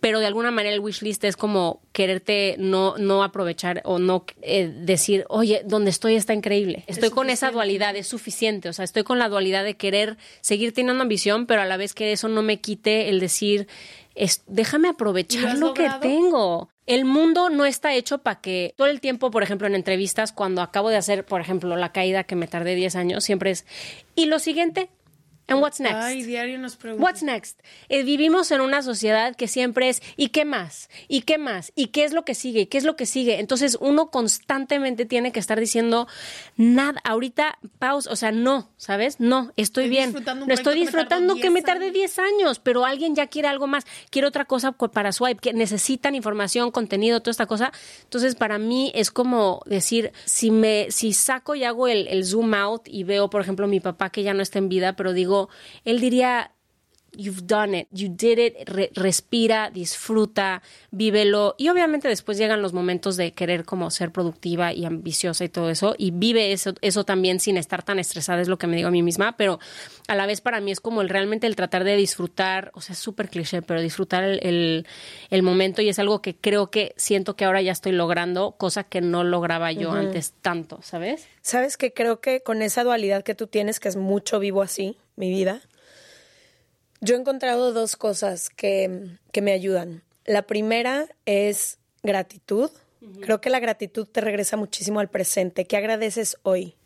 pero 0.00 0.20
de 0.20 0.26
alguna 0.26 0.50
manera 0.50 0.74
el 0.74 0.80
wish 0.80 1.02
list 1.02 1.22
es 1.24 1.36
como 1.36 1.82
quererte 1.92 2.56
no, 2.58 2.96
no 2.96 3.22
aprovechar 3.22 3.82
o 3.84 3.98
no 3.98 4.24
eh, 4.42 4.72
decir, 4.74 5.24
oye, 5.28 5.62
donde 5.64 5.90
estoy 5.90 6.14
está 6.14 6.32
increíble. 6.32 6.84
Estoy 6.86 7.10
con 7.10 7.30
esa 7.30 7.50
dualidad, 7.50 7.94
es 7.96 8.06
suficiente. 8.06 8.68
O 8.68 8.72
sea, 8.72 8.84
estoy 8.84 9.04
con 9.04 9.18
la 9.18 9.28
dualidad 9.28 9.62
de 9.62 9.76
querer 9.76 10.16
seguir 10.40 10.72
teniendo 10.72 11.02
ambición, 11.02 11.46
pero 11.46 11.60
a 11.60 11.66
la 11.66 11.76
vez 11.76 11.94
que 11.94 12.12
eso 12.12 12.28
no 12.28 12.42
me 12.42 12.60
quite 12.60 13.10
el 13.10 13.20
decir, 13.20 13.68
es, 14.14 14.42
déjame 14.46 14.88
¿Y 14.88 14.90
aprovechar 14.92 15.58
lo 15.58 15.74
que 15.74 15.88
tengo. 16.00 16.70
El 16.86 17.04
mundo 17.04 17.50
no 17.50 17.66
está 17.66 17.94
hecho 17.94 18.18
para 18.18 18.40
que 18.40 18.74
todo 18.76 18.88
el 18.88 19.00
tiempo, 19.00 19.30
por 19.30 19.42
ejemplo, 19.42 19.66
en 19.66 19.74
entrevistas, 19.74 20.32
cuando 20.32 20.62
acabo 20.62 20.88
de 20.88 20.96
hacer, 20.96 21.24
por 21.24 21.40
ejemplo, 21.40 21.76
la 21.76 21.92
caída 21.92 22.24
que 22.24 22.34
me 22.34 22.48
tardé 22.48 22.74
10 22.74 22.96
años, 22.96 23.22
siempre 23.22 23.50
es, 23.50 23.64
¿y 24.16 24.26
lo 24.26 24.38
siguiente? 24.38 24.88
¿And 25.50 25.60
what's 25.60 25.80
next? 25.80 25.96
Ay, 25.96 26.22
diario 26.22 26.58
nos 26.58 26.76
preguntan. 26.76 27.02
What's 27.04 27.22
next? 27.22 27.60
Eh, 27.88 28.02
vivimos 28.04 28.50
en 28.50 28.60
una 28.60 28.82
sociedad 28.82 29.34
que 29.34 29.48
siempre 29.48 29.88
es 29.88 30.02
¿y 30.16 30.28
qué 30.28 30.44
más? 30.44 30.88
¿y 31.08 31.22
qué 31.22 31.38
más? 31.38 31.72
¿y 31.74 31.88
qué 31.88 32.04
es 32.04 32.12
lo 32.12 32.24
que 32.24 32.34
sigue? 32.34 32.60
¿y 32.60 32.66
qué 32.66 32.78
es 32.78 32.84
lo 32.84 32.96
que 32.96 33.06
sigue? 33.06 33.40
Entonces 33.40 33.76
uno 33.80 34.10
constantemente 34.10 35.06
tiene 35.06 35.32
que 35.32 35.40
estar 35.40 35.58
diciendo 35.58 36.06
nada, 36.56 37.00
ahorita 37.04 37.58
pausa, 37.78 38.10
o 38.10 38.16
sea, 38.16 38.32
no, 38.32 38.70
¿sabes? 38.76 39.20
No, 39.20 39.52
estoy, 39.56 39.80
Estoy 39.80 39.88
bien. 39.88 40.04
disfrutando 40.10 40.44
un 40.44 40.48
No 40.48 40.54
estoy 40.54 40.74
disfrutando 40.80 41.34
que 41.36 41.50
me 41.50 41.60
10 41.60 41.64
tarde 41.64 41.84
años. 41.86 41.94
10 41.94 42.18
años, 42.18 42.58
pero 42.60 42.84
alguien 42.84 43.14
ya 43.14 43.26
quiere 43.28 43.48
algo 43.48 43.66
más, 43.66 43.84
quiere 44.10 44.28
otra 44.28 44.44
cosa 44.44 44.72
para 44.72 45.12
swipe, 45.12 45.40
que 45.40 45.52
necesitan 45.52 46.14
información, 46.14 46.70
contenido, 46.70 47.20
toda 47.20 47.30
esta 47.32 47.46
cosa. 47.46 47.72
Entonces, 48.02 48.34
para 48.34 48.58
mí 48.58 48.92
es 48.94 49.10
como 49.10 49.62
decir, 49.66 50.12
si 50.24 50.50
me 50.50 50.88
si 50.90 51.12
saco 51.12 51.54
y 51.54 51.64
hago 51.64 51.88
el, 51.88 52.08
el 52.08 52.24
zoom 52.24 52.54
out 52.54 52.88
y 52.88 53.04
veo, 53.04 53.30
por 53.30 53.40
ejemplo, 53.40 53.66
mi 53.66 53.80
papá 53.80 54.10
que 54.10 54.22
ya 54.22 54.34
no 54.34 54.42
está 54.42 54.58
en 54.58 54.68
vida, 54.68 54.94
pero 54.94 55.12
digo, 55.12 55.39
él 55.84 56.00
diría 56.00 56.52
You've 57.12 57.46
done 57.46 57.76
it, 57.78 57.88
you 57.92 58.08
did 58.08 58.38
it, 58.38 58.68
re- 58.68 58.90
respira, 58.94 59.70
disfruta, 59.70 60.62
vívelo. 60.90 61.54
Y 61.58 61.68
obviamente 61.68 62.08
después 62.08 62.38
llegan 62.38 62.62
los 62.62 62.72
momentos 62.72 63.16
de 63.16 63.32
querer 63.32 63.64
como 63.64 63.90
ser 63.90 64.10
productiva 64.10 64.72
y 64.72 64.84
ambiciosa 64.84 65.44
y 65.44 65.48
todo 65.48 65.70
eso. 65.70 65.94
Y 65.98 66.10
vive 66.10 66.52
eso, 66.52 66.72
eso 66.80 67.04
también 67.04 67.38
sin 67.40 67.56
estar 67.56 67.82
tan 67.82 67.98
estresada, 67.98 68.40
es 68.40 68.48
lo 68.48 68.58
que 68.58 68.66
me 68.66 68.76
digo 68.76 68.88
a 68.88 68.92
mí 68.92 69.02
misma. 69.02 69.36
Pero 69.36 69.58
a 70.08 70.14
la 70.14 70.26
vez 70.26 70.40
para 70.40 70.60
mí 70.60 70.70
es 70.70 70.80
como 70.80 71.02
el 71.02 71.08
realmente 71.08 71.46
el 71.46 71.56
tratar 71.56 71.84
de 71.84 71.96
disfrutar, 71.96 72.70
o 72.74 72.80
sea, 72.80 72.94
es 72.94 72.98
súper 72.98 73.28
cliché, 73.28 73.62
pero 73.62 73.80
disfrutar 73.80 74.24
el, 74.24 74.40
el, 74.42 74.86
el 75.30 75.42
momento. 75.42 75.82
Y 75.82 75.88
es 75.88 75.98
algo 75.98 76.22
que 76.22 76.34
creo 76.34 76.70
que 76.70 76.94
siento 76.96 77.36
que 77.36 77.44
ahora 77.44 77.60
ya 77.62 77.72
estoy 77.72 77.92
logrando, 77.92 78.52
cosa 78.52 78.84
que 78.84 79.00
no 79.00 79.22
lograba 79.24 79.70
yo 79.72 79.92
antes 79.92 80.32
tanto, 80.40 80.80
¿sabes? 80.82 81.26
¿Sabes 81.42 81.76
que 81.76 81.92
Creo 81.92 82.20
que 82.20 82.40
con 82.40 82.62
esa 82.62 82.84
dualidad 82.84 83.24
que 83.24 83.34
tú 83.34 83.46
tienes, 83.46 83.80
que 83.80 83.88
es 83.88 83.96
mucho 83.96 84.38
vivo 84.38 84.62
así, 84.62 84.96
mi 85.16 85.28
vida, 85.28 85.60
yo 87.00 87.16
he 87.16 87.18
encontrado 87.18 87.72
dos 87.72 87.96
cosas 87.96 88.50
que, 88.50 89.18
que 89.32 89.42
me 89.42 89.52
ayudan. 89.52 90.02
La 90.24 90.42
primera 90.42 91.06
es 91.26 91.78
gratitud. 92.02 92.70
Creo 93.22 93.40
que 93.40 93.48
la 93.48 93.60
gratitud 93.60 94.06
te 94.06 94.20
regresa 94.20 94.58
muchísimo 94.58 95.00
al 95.00 95.08
presente. 95.08 95.64
¿Qué 95.64 95.78
agradeces 95.78 96.36
hoy? 96.42 96.76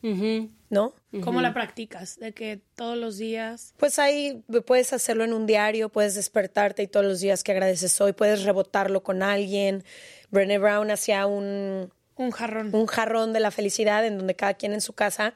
¿No? 0.70 0.94
¿Cómo 1.22 1.40
la 1.40 1.52
practicas? 1.52 2.18
De 2.20 2.32
que 2.32 2.60
todos 2.76 2.96
los 2.96 3.18
días. 3.18 3.74
Pues 3.76 3.98
ahí 3.98 4.44
puedes 4.64 4.92
hacerlo 4.92 5.24
en 5.24 5.32
un 5.32 5.46
diario, 5.46 5.88
puedes 5.88 6.14
despertarte 6.14 6.84
y 6.84 6.86
todos 6.86 7.04
los 7.04 7.20
días 7.20 7.42
que 7.42 7.50
agradeces 7.50 8.00
hoy, 8.00 8.12
puedes 8.12 8.44
rebotarlo 8.44 9.02
con 9.02 9.22
alguien. 9.24 9.82
Brené 10.30 10.58
Brown 10.58 10.90
hacía 10.92 11.26
un, 11.26 11.92
Un 12.16 12.30
jarrón. 12.30 12.72
un 12.72 12.86
jarrón 12.86 13.32
de 13.32 13.40
la 13.40 13.50
felicidad 13.50 14.06
en 14.06 14.18
donde 14.18 14.36
cada 14.36 14.54
quien 14.54 14.72
en 14.72 14.80
su 14.80 14.92
casa 14.92 15.34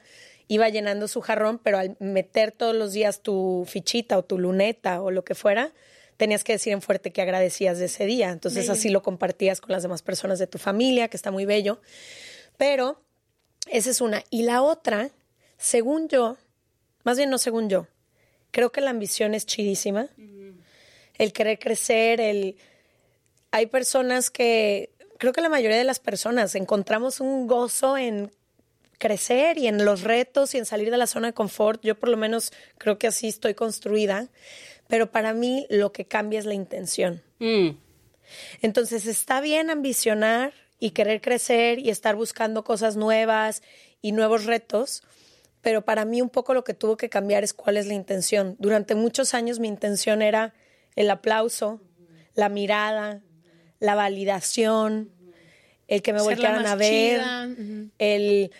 iba 0.49 0.67
llenando 0.67 1.07
su 1.07 1.21
jarrón, 1.21 1.59
pero 1.59 1.77
al 1.77 1.95
meter 1.99 2.51
todos 2.51 2.75
los 2.75 2.91
días 2.91 3.21
tu 3.21 3.65
fichita 3.69 4.17
o 4.17 4.25
tu 4.25 4.39
luneta 4.39 5.01
o 5.01 5.11
lo 5.11 5.23
que 5.23 5.35
fuera, 5.35 5.71
tenías 6.17 6.43
que 6.43 6.53
decir 6.53 6.73
en 6.73 6.81
fuerte 6.81 7.11
que 7.11 7.21
agradecías 7.21 7.77
de 7.77 7.85
ese 7.85 8.05
día. 8.07 8.31
Entonces 8.31 8.67
así 8.67 8.89
lo 8.89 9.03
compartías 9.03 9.61
con 9.61 9.71
las 9.71 9.83
demás 9.83 10.01
personas 10.01 10.39
de 10.39 10.47
tu 10.47 10.57
familia, 10.57 11.07
que 11.07 11.15
está 11.15 11.29
muy 11.29 11.45
bello. 11.45 11.79
Pero 12.57 12.99
esa 13.67 13.91
es 13.91 14.01
una. 14.01 14.23
Y 14.31 14.41
la 14.41 14.63
otra, 14.63 15.11
según 15.57 16.09
yo, 16.09 16.35
más 17.03 17.15
bien 17.15 17.29
no 17.29 17.37
según 17.37 17.69
yo, 17.69 17.87
creo 18.49 18.71
que 18.71 18.81
la 18.81 18.89
ambición 18.89 19.35
es 19.35 19.45
chidísima. 19.45 20.09
El 21.13 21.31
querer 21.31 21.59
crecer, 21.59 22.19
el... 22.19 22.57
Hay 23.51 23.67
personas 23.67 24.31
que, 24.31 24.89
creo 25.19 25.31
que 25.31 25.41
la 25.41 25.49
mayoría 25.49 25.77
de 25.77 25.83
las 25.83 25.99
personas 25.99 26.55
encontramos 26.55 27.19
un 27.19 27.45
gozo 27.45 27.97
en 27.97 28.31
crecer 28.99 29.57
y 29.57 29.67
en 29.67 29.83
los 29.83 30.01
retos 30.01 30.53
y 30.53 30.59
en 30.59 30.65
salir 30.65 30.91
de 30.91 30.97
la 30.97 31.07
zona 31.07 31.29
de 31.29 31.33
confort. 31.33 31.81
Yo 31.83 31.97
por 31.97 32.09
lo 32.09 32.17
menos 32.17 32.53
creo 32.77 32.99
que 32.99 33.07
así 33.07 33.27
estoy 33.27 33.55
construida. 33.55 34.29
Pero 34.87 35.11
para 35.11 35.33
mí 35.33 35.65
lo 35.69 35.91
que 35.91 36.05
cambia 36.05 36.39
es 36.39 36.45
la 36.45 36.53
intención. 36.53 37.23
Mm. 37.39 37.69
Entonces 38.61 39.05
está 39.05 39.41
bien 39.41 39.69
ambicionar 39.69 40.53
y 40.79 40.91
querer 40.91 41.21
crecer 41.21 41.79
y 41.79 41.89
estar 41.89 42.15
buscando 42.15 42.63
cosas 42.63 42.95
nuevas 42.95 43.61
y 44.01 44.13
nuevos 44.13 44.45
retos, 44.45 45.03
pero 45.61 45.83
para 45.83 46.05
mí 46.05 46.21
un 46.21 46.29
poco 46.29 46.53
lo 46.53 46.63
que 46.63 46.73
tuvo 46.73 46.95
que 46.97 47.09
cambiar 47.09 47.43
es 47.43 47.53
cuál 47.53 47.77
es 47.77 47.85
la 47.85 47.93
intención. 47.93 48.55
Durante 48.59 48.95
muchos 48.95 49.33
años 49.33 49.59
mi 49.59 49.67
intención 49.67 50.21
era 50.21 50.53
el 50.95 51.09
aplauso, 51.09 51.81
la 52.33 52.49
mirada, 52.49 53.21
la 53.79 53.95
validación, 53.95 55.11
el 55.87 56.01
que 56.01 56.13
me 56.13 56.19
Ser 56.19 56.29
voltearan 56.29 56.65
a 56.65 56.75
ver, 56.75 57.19
chida, 57.19 57.49
el 57.97 58.51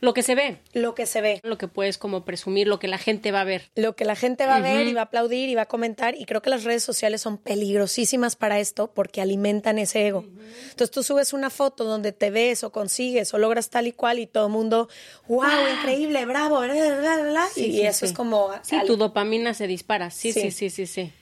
Lo 0.00 0.14
que 0.14 0.22
se 0.22 0.36
ve, 0.36 0.58
lo 0.74 0.94
que 0.94 1.06
se 1.06 1.20
ve. 1.20 1.40
lo 1.42 1.58
que 1.58 1.66
puedes 1.66 1.98
como 1.98 2.24
presumir, 2.24 2.68
lo 2.68 2.78
que 2.78 2.86
la 2.86 2.98
gente 2.98 3.32
va 3.32 3.40
a 3.40 3.44
ver. 3.44 3.70
lo 3.74 3.96
que 3.96 4.04
la 4.04 4.14
gente 4.14 4.46
va 4.46 4.56
a 4.56 4.60
ver 4.60 4.86
y 4.86 4.94
va 4.94 5.00
a 5.00 5.04
aplaudir 5.04 5.48
y 5.48 5.54
va 5.56 5.62
a 5.62 5.66
comentar. 5.66 6.14
Y 6.16 6.24
creo 6.24 6.40
que 6.40 6.50
las 6.50 6.62
redes 6.62 6.84
sociales 6.84 7.20
son 7.20 7.36
peligrosísimas 7.38 8.36
para 8.36 8.60
esto 8.60 8.92
porque 8.94 9.20
alimentan 9.20 9.78
ese 9.78 10.06
ego. 10.06 10.24
Entonces 10.70 10.90
tú 10.92 11.02
subes 11.02 11.32
una 11.32 11.50
foto 11.50 11.82
donde 11.84 12.12
te 12.12 12.30
ves 12.30 12.62
o 12.62 12.70
consigues 12.70 13.34
o 13.34 13.38
logras 13.38 13.70
tal 13.70 13.88
y 13.88 13.92
cual 13.92 14.20
y 14.20 14.26
todo 14.28 14.46
el 14.46 14.52
mundo, 14.52 14.88
wow, 15.26 15.42
increíble, 15.78 16.24
bravo, 16.26 16.60
bla, 16.60 16.72
bla, 16.74 16.98
bla, 16.98 17.22
bla", 17.22 17.46
y, 17.56 17.60
Sí, 17.60 17.72
sí, 17.72 17.82
eso 17.82 17.98
sí. 18.00 18.04
es 18.06 18.12
como... 18.12 18.50
Sí, 18.62 18.76
al- 18.76 18.86
tu 18.86 18.96
dopamina 18.96 19.52
se 19.54 19.66
dispara. 19.66 20.10
Sí, 20.10 20.32
Sí. 20.32 20.42
sí, 20.42 20.50
sí, 20.52 20.70
sí, 20.70 20.86
sí. 20.86 21.12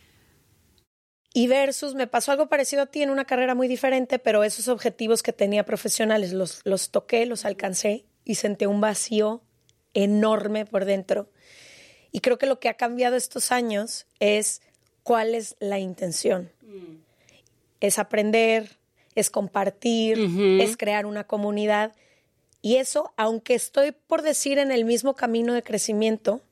Y 1.32 1.48
versus, 1.48 1.94
me 1.94 2.06
pasó 2.06 2.32
algo 2.32 2.48
parecido 2.48 2.82
a 2.82 2.86
ti 2.86 3.02
en 3.02 3.10
una 3.10 3.24
carrera 3.26 3.54
muy 3.54 3.68
diferente, 3.68 4.18
pero 4.18 4.42
esos 4.42 4.68
objetivos 4.68 5.22
que 5.22 5.32
tenía 5.32 5.64
profesionales 5.64 6.32
los, 6.32 6.60
los 6.64 6.90
toqué, 6.90 7.26
los 7.26 7.44
alcancé 7.44 8.04
y 8.26 8.34
sentí 8.34 8.66
un 8.66 8.82
vacío 8.82 9.40
enorme 9.94 10.66
por 10.66 10.84
dentro. 10.84 11.30
Y 12.12 12.20
creo 12.20 12.36
que 12.36 12.46
lo 12.46 12.60
que 12.60 12.68
ha 12.68 12.74
cambiado 12.74 13.16
estos 13.16 13.52
años 13.52 14.06
es 14.20 14.60
cuál 15.02 15.34
es 15.34 15.56
la 15.60 15.78
intención. 15.78 16.50
Es 17.80 17.98
aprender, 17.98 18.76
es 19.14 19.30
compartir, 19.30 20.18
es 20.60 20.76
crear 20.76 21.06
una 21.06 21.24
comunidad. 21.24 21.94
Y 22.60 22.76
eso, 22.76 23.12
aunque 23.16 23.54
estoy 23.54 23.92
por 23.92 24.22
decir 24.22 24.58
en 24.58 24.72
el 24.72 24.84
mismo 24.84 25.14
camino 25.14 25.54
de 25.54 25.62
crecimiento, 25.62 26.42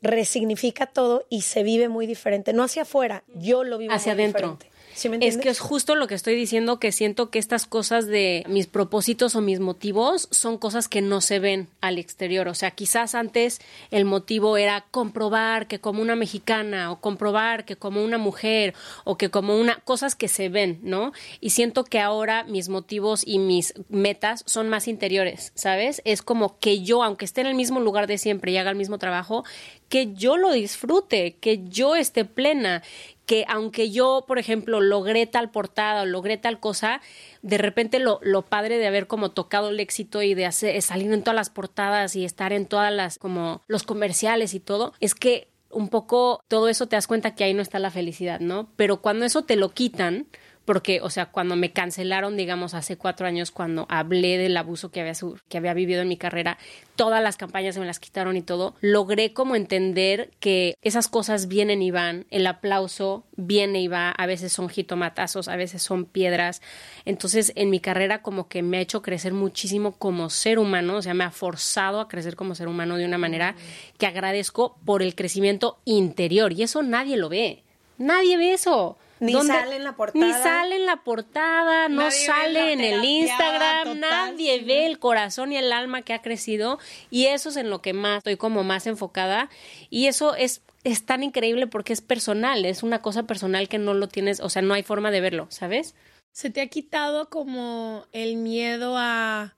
resignifica 0.00 0.86
todo 0.86 1.26
y 1.28 1.42
se 1.42 1.62
vive 1.62 1.88
muy 1.88 2.06
diferente. 2.06 2.52
No 2.52 2.62
hacia 2.62 2.82
afuera, 2.82 3.24
yo 3.34 3.62
lo 3.62 3.78
vivo 3.78 3.92
hacia 3.92 4.14
muy 4.14 4.22
adentro. 4.22 4.52
diferente. 4.52 4.73
¿Sí 4.94 5.08
me 5.08 5.18
es 5.20 5.36
que 5.38 5.48
es 5.48 5.58
justo 5.58 5.96
lo 5.96 6.06
que 6.06 6.14
estoy 6.14 6.36
diciendo, 6.36 6.78
que 6.78 6.92
siento 6.92 7.30
que 7.30 7.38
estas 7.38 7.66
cosas 7.66 8.06
de 8.06 8.44
mis 8.48 8.66
propósitos 8.66 9.34
o 9.34 9.40
mis 9.40 9.60
motivos 9.60 10.28
son 10.30 10.56
cosas 10.56 10.88
que 10.88 11.02
no 11.02 11.20
se 11.20 11.40
ven 11.40 11.68
al 11.80 11.98
exterior. 11.98 12.48
O 12.48 12.54
sea, 12.54 12.70
quizás 12.70 13.14
antes 13.14 13.60
el 13.90 14.04
motivo 14.04 14.56
era 14.56 14.86
comprobar 14.90 15.66
que 15.66 15.80
como 15.80 16.00
una 16.00 16.14
mexicana 16.14 16.92
o 16.92 17.00
comprobar 17.00 17.64
que 17.64 17.76
como 17.76 18.04
una 18.04 18.18
mujer 18.18 18.74
o 19.04 19.18
que 19.18 19.30
como 19.30 19.58
una 19.58 19.80
cosas 19.80 20.14
que 20.14 20.28
se 20.28 20.48
ven, 20.48 20.78
¿no? 20.82 21.12
Y 21.40 21.50
siento 21.50 21.84
que 21.84 22.00
ahora 22.00 22.44
mis 22.44 22.68
motivos 22.68 23.22
y 23.26 23.38
mis 23.38 23.74
metas 23.88 24.44
son 24.46 24.68
más 24.68 24.86
interiores, 24.86 25.52
¿sabes? 25.54 26.02
Es 26.04 26.22
como 26.22 26.58
que 26.58 26.82
yo, 26.82 27.02
aunque 27.02 27.24
esté 27.24 27.40
en 27.40 27.48
el 27.48 27.54
mismo 27.54 27.80
lugar 27.80 28.06
de 28.06 28.18
siempre 28.18 28.52
y 28.52 28.58
haga 28.58 28.70
el 28.70 28.76
mismo 28.76 28.98
trabajo, 28.98 29.44
que 29.88 30.14
yo 30.14 30.36
lo 30.36 30.52
disfrute, 30.52 31.36
que 31.40 31.62
yo 31.68 31.94
esté 31.94 32.24
plena, 32.24 32.82
que 33.26 33.44
aunque 33.48 33.90
yo, 33.90 34.24
por 34.26 34.38
ejemplo, 34.38 34.80
logré 34.80 35.26
tal 35.26 35.50
portada 35.50 36.02
o 36.02 36.06
logré 36.06 36.36
tal 36.36 36.60
cosa, 36.60 37.00
de 37.42 37.58
repente 37.58 37.98
lo, 37.98 38.20
lo 38.22 38.42
padre 38.42 38.78
de 38.78 38.86
haber 38.86 39.06
como 39.06 39.30
tocado 39.30 39.70
el 39.70 39.80
éxito 39.80 40.22
y 40.22 40.34
de 40.34 40.46
hacer, 40.46 40.80
salir 40.82 41.12
en 41.12 41.22
todas 41.22 41.36
las 41.36 41.50
portadas 41.50 42.16
y 42.16 42.24
estar 42.24 42.52
en 42.52 42.66
todas 42.66 42.92
las, 42.92 43.18
como 43.18 43.62
los 43.66 43.82
comerciales 43.82 44.54
y 44.54 44.60
todo, 44.60 44.92
es 45.00 45.14
que 45.14 45.48
un 45.70 45.88
poco 45.88 46.42
todo 46.48 46.68
eso 46.68 46.86
te 46.86 46.96
das 46.96 47.06
cuenta 47.06 47.34
que 47.34 47.44
ahí 47.44 47.54
no 47.54 47.62
está 47.62 47.78
la 47.78 47.90
felicidad, 47.90 48.40
¿no? 48.40 48.68
Pero 48.76 49.00
cuando 49.00 49.24
eso 49.24 49.42
te 49.42 49.56
lo 49.56 49.70
quitan, 49.70 50.26
porque, 50.64 51.00
o 51.02 51.10
sea, 51.10 51.26
cuando 51.26 51.56
me 51.56 51.72
cancelaron, 51.72 52.36
digamos, 52.36 52.74
hace 52.74 52.96
cuatro 52.96 53.26
años, 53.26 53.50
cuando 53.50 53.86
hablé 53.88 54.38
del 54.38 54.56
abuso 54.56 54.90
que 54.90 55.00
había, 55.00 55.12
que 55.48 55.58
había 55.58 55.74
vivido 55.74 56.02
en 56.02 56.08
mi 56.08 56.16
carrera, 56.16 56.58
todas 56.96 57.22
las 57.22 57.36
campañas 57.36 57.74
se 57.74 57.80
me 57.80 57.86
las 57.86 58.00
quitaron 58.00 58.36
y 58.36 58.42
todo, 58.42 58.74
logré 58.80 59.32
como 59.32 59.56
entender 59.56 60.30
que 60.40 60.76
esas 60.82 61.08
cosas 61.08 61.48
vienen 61.48 61.82
y 61.82 61.90
van, 61.90 62.26
el 62.30 62.46
aplauso 62.46 63.24
viene 63.36 63.80
y 63.82 63.88
va, 63.88 64.10
a 64.10 64.26
veces 64.26 64.52
son 64.52 64.68
jitomatazos, 64.68 65.48
a 65.48 65.56
veces 65.56 65.82
son 65.82 66.04
piedras. 66.04 66.62
Entonces, 67.04 67.52
en 67.56 67.70
mi 67.70 67.80
carrera 67.80 68.22
como 68.22 68.48
que 68.48 68.62
me 68.62 68.78
ha 68.78 68.80
hecho 68.80 69.02
crecer 69.02 69.32
muchísimo 69.32 69.92
como 69.92 70.30
ser 70.30 70.58
humano, 70.58 70.96
o 70.96 71.02
sea, 71.02 71.14
me 71.14 71.24
ha 71.24 71.30
forzado 71.30 72.00
a 72.00 72.08
crecer 72.08 72.36
como 72.36 72.54
ser 72.54 72.68
humano 72.68 72.96
de 72.96 73.04
una 73.04 73.18
manera 73.18 73.54
que 73.98 74.06
agradezco 74.06 74.78
por 74.84 75.02
el 75.02 75.14
crecimiento 75.14 75.78
interior 75.84 76.52
y 76.52 76.62
eso 76.62 76.82
nadie 76.82 77.16
lo 77.16 77.28
ve. 77.28 77.62
Nadie 77.98 78.36
ve 78.36 78.54
eso. 78.54 78.98
Ni 79.24 79.32
sale 79.42 79.76
en 79.76 79.84
la 79.84 79.96
portada. 79.96 80.26
Ni 80.26 80.32
sale 80.32 80.76
en 80.76 80.86
la 80.86 80.96
portada, 81.02 81.88
no 81.88 82.10
sale 82.10 82.72
en 82.72 82.80
el 82.80 83.04
Instagram, 83.04 83.98
nadie 83.98 84.62
ve 84.62 84.86
el 84.86 84.98
corazón 84.98 85.52
y 85.52 85.56
el 85.56 85.72
alma 85.72 86.02
que 86.02 86.14
ha 86.14 86.22
crecido 86.22 86.78
y 87.10 87.26
eso 87.26 87.48
es 87.48 87.56
en 87.56 87.70
lo 87.70 87.82
que 87.82 87.92
más 87.92 88.18
estoy 88.18 88.36
como 88.36 88.64
más 88.64 88.86
enfocada 88.86 89.50
y 89.90 90.06
eso 90.06 90.34
es 90.34 90.62
es 90.84 91.06
tan 91.06 91.22
increíble 91.22 91.66
porque 91.66 91.94
es 91.94 92.02
personal, 92.02 92.66
es 92.66 92.82
una 92.82 93.00
cosa 93.00 93.22
personal 93.22 93.68
que 93.68 93.78
no 93.78 93.94
lo 93.94 94.06
tienes, 94.06 94.40
o 94.40 94.50
sea, 94.50 94.60
no 94.60 94.74
hay 94.74 94.82
forma 94.82 95.10
de 95.10 95.22
verlo, 95.22 95.46
¿sabes? 95.48 95.94
¿Se 96.30 96.50
te 96.50 96.60
ha 96.60 96.66
quitado 96.66 97.30
como 97.30 98.06
el 98.12 98.36
miedo 98.36 98.96
a 98.98 99.54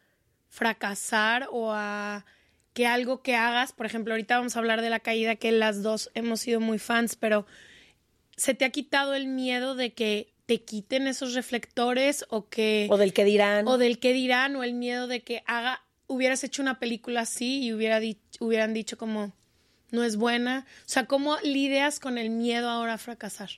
fracasar 0.48 1.48
o 1.50 1.72
a 1.72 2.24
que 2.74 2.86
algo 2.86 3.22
que 3.22 3.34
hagas, 3.34 3.72
por 3.72 3.86
ejemplo, 3.86 4.12
ahorita 4.12 4.36
vamos 4.36 4.54
a 4.54 4.58
hablar 4.58 4.82
de 4.82 4.90
la 4.90 5.00
caída 5.00 5.36
que 5.36 5.50
las 5.50 5.82
dos 5.82 6.10
hemos 6.14 6.40
sido 6.40 6.60
muy 6.60 6.78
fans, 6.78 7.16
pero 7.16 7.46
¿se 8.36 8.54
te 8.54 8.64
ha 8.64 8.70
quitado 8.70 9.14
el 9.14 9.26
miedo 9.26 9.74
de 9.74 9.92
que 9.92 10.32
te 10.46 10.62
quiten 10.62 11.06
esos 11.06 11.34
reflectores 11.34 12.24
o 12.30 12.48
que... 12.48 12.86
O 12.90 12.96
del 12.96 13.12
que 13.12 13.24
dirán. 13.24 13.66
O 13.66 13.78
del 13.78 13.98
que 13.98 14.12
dirán 14.12 14.54
o 14.56 14.62
el 14.62 14.74
miedo 14.74 15.08
de 15.08 15.22
que 15.22 15.42
haga, 15.46 15.82
hubieras 16.06 16.44
hecho 16.44 16.62
una 16.62 16.78
película 16.78 17.22
así 17.22 17.64
y 17.64 17.72
hubiera 17.72 18.00
hubieran 18.38 18.72
dicho 18.72 18.96
como, 18.96 19.32
no 19.90 20.04
es 20.04 20.16
buena. 20.16 20.66
O 20.80 20.88
sea, 20.88 21.06
¿cómo 21.06 21.36
lidias 21.42 21.98
con 21.98 22.18
el 22.18 22.30
miedo 22.30 22.68
ahora 22.68 22.94
a 22.94 22.98
fracasar? 22.98 23.50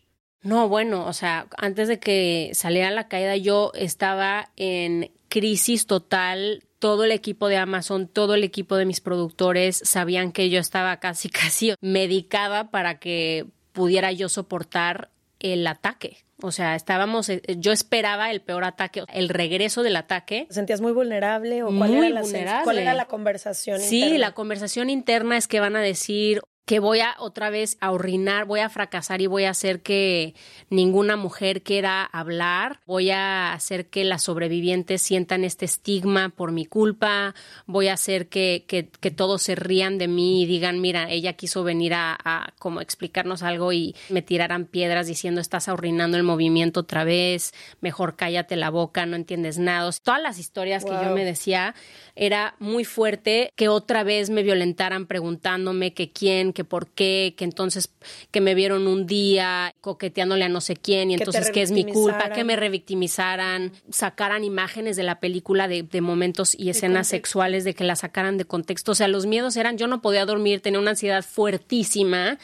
No, 0.43 0.69
bueno, 0.69 1.07
o 1.07 1.13
sea, 1.13 1.49
antes 1.59 1.89
de 1.89 1.99
que 1.99 2.53
saliera 2.55 2.91
la 2.91 3.09
caída 3.09 3.37
yo 3.37 3.73
estaba 3.75 4.51
en 4.57 5.11
crisis 5.29 5.87
total. 5.87 6.65
Todo 6.79 7.03
el 7.05 7.11
equipo 7.11 7.49
de 7.49 7.57
Amazon, 7.57 8.07
todo 8.07 8.35
el 8.35 8.45
equipo 8.45 8.77
de 8.77 8.87
mis 8.87 9.01
productores 9.01 9.81
sabían 9.85 10.31
que 10.31 10.49
yo 10.49 10.61
estaba 10.61 11.01
casi, 11.01 11.29
casi 11.29 11.75
medicada 11.81 12.71
para 12.71 12.99
que 12.99 13.47
pudiera 13.79 14.11
yo 14.11 14.29
soportar 14.29 15.11
el 15.39 15.65
ataque. 15.69 16.25
O 16.43 16.53
sea, 16.53 16.75
estábamos, 16.75 17.29
eh, 17.29 17.43
yo 17.59 17.71
esperaba 17.71 18.31
el 18.31 18.41
peor 18.41 18.65
ataque, 18.65 19.05
el 19.13 19.29
regreso 19.29 19.85
del 19.85 19.95
ataque. 19.95 20.47
¿Te 20.49 20.55
sentías 20.55 20.81
muy 20.81 20.93
vulnerable 20.93 21.63
o 21.63 21.69
cuál, 21.77 21.95
era, 21.95 22.11
la, 22.11 22.61
cuál 22.65 22.79
era 22.79 22.95
la 22.95 23.07
conversación? 23.07 23.81
Sí, 23.81 24.19
la 24.19 24.33
conversación 24.33 24.91
interna 24.91 25.37
es 25.37 25.47
que 25.47 25.61
van 25.61 25.77
a 25.77 25.81
decir, 25.81 26.43
que 26.69 26.81
voy 26.81 27.01
a 27.01 27.15
otra 27.19 27.49
vez 27.49 27.79
a 27.81 27.93
orinar, 27.93 28.45
voy 28.45 28.61
a 28.61 28.69
fracasar 28.69 29.23
y 29.23 29.27
voy 29.27 29.45
a 29.45 29.51
hacer 29.51 29.81
que 29.81 30.35
ninguna 30.69 31.17
mujer 31.17 31.63
quiera 31.63 32.05
hablar, 32.05 32.81
voy 32.85 33.09
a 33.09 33.55
hacer 33.55 33.87
que 33.87 34.05
las 34.05 34.25
sobrevivientes 34.25 35.01
sientan 35.01 35.45
este 35.45 35.65
estigma 35.65 36.29
por 36.29 36.53
mi 36.53 36.67
culpa, 36.67 37.35
voy 37.65 37.89
a 37.89 37.95
hacer 37.95 38.29
que, 38.29 38.67
que, 38.69 39.11
todos 39.11 39.41
se 39.41 39.55
rían 39.55 39.97
de 39.97 40.09
mí 40.09 40.43
y 40.43 40.47
digan, 40.47 40.83
mira, 40.83 41.11
ella 41.11 41.33
quiso 41.33 41.65
venir 41.65 41.95
a, 41.95 42.15
a, 42.23 42.53
como 42.59 42.83
explicarnos 42.83 43.43
algo 43.43 43.73
y 43.73 43.97
me 44.11 44.21
tiraran 44.21 44.67
piedras 44.67 45.07
diciendo 45.07 45.41
estás 45.41 45.69
orinando 45.69 46.19
el 46.19 46.23
movimiento 46.23 46.81
otra 46.81 47.03
vez, 47.03 47.55
mejor 47.81 48.15
cállate 48.15 48.57
la 48.57 48.69
boca, 48.69 49.07
no 49.07 49.17
entiendes 49.17 49.57
nada. 49.57 49.91
Todas 50.03 50.21
las 50.21 50.39
historias 50.39 50.85
que 50.85 50.91
yo 50.91 51.15
me 51.15 51.25
decía 51.25 51.75
era 52.15 52.57
muy 52.59 52.85
fuerte 52.85 53.55
que 53.57 53.69
otra 53.69 54.03
vez 54.03 54.29
me 54.29 54.43
violentaran 54.43 55.07
preguntándome 55.07 55.95
que 55.95 56.13
quién, 56.13 56.53
que 56.59 56.65
por 56.65 56.89
qué, 56.89 57.35
que 57.37 57.45
entonces 57.45 57.89
que 58.33 58.41
me 58.41 58.57
vieron 58.57 58.89
un 58.89 59.07
día 59.07 59.73
coqueteándole 59.81 60.43
a 60.45 60.49
no 60.49 60.61
sé 60.61 60.75
quién 60.75 61.09
y 61.09 61.15
entonces 61.15 61.53
que 61.53 61.63
es 61.63 61.71
mi 61.71 61.85
culpa, 61.85 62.31
que 62.31 62.43
me 62.43 62.57
revictimizaran, 62.57 63.71
sacaran 63.91 64.43
imágenes 64.43 64.97
de 64.97 65.05
la 65.05 65.21
película 65.21 65.69
de, 65.69 66.01
momentos 66.01 66.57
y 66.59 66.71
escenas 66.71 67.07
sexuales, 67.07 67.63
de 67.63 67.75
que 67.75 67.85
la 67.85 67.95
sacaran 67.95 68.39
de 68.39 68.45
contexto. 68.45 68.91
O 68.91 68.95
sea, 68.97 69.07
los 69.07 69.25
miedos 69.27 69.57
eran, 69.57 69.79
yo 69.79 69.87
no 69.87 70.03
podía 70.03 70.27
dormir, 70.27 70.61
tenía 70.61 70.81
una 70.81 70.91
ansiedad 70.91 71.25
fuertísima, 71.25 72.39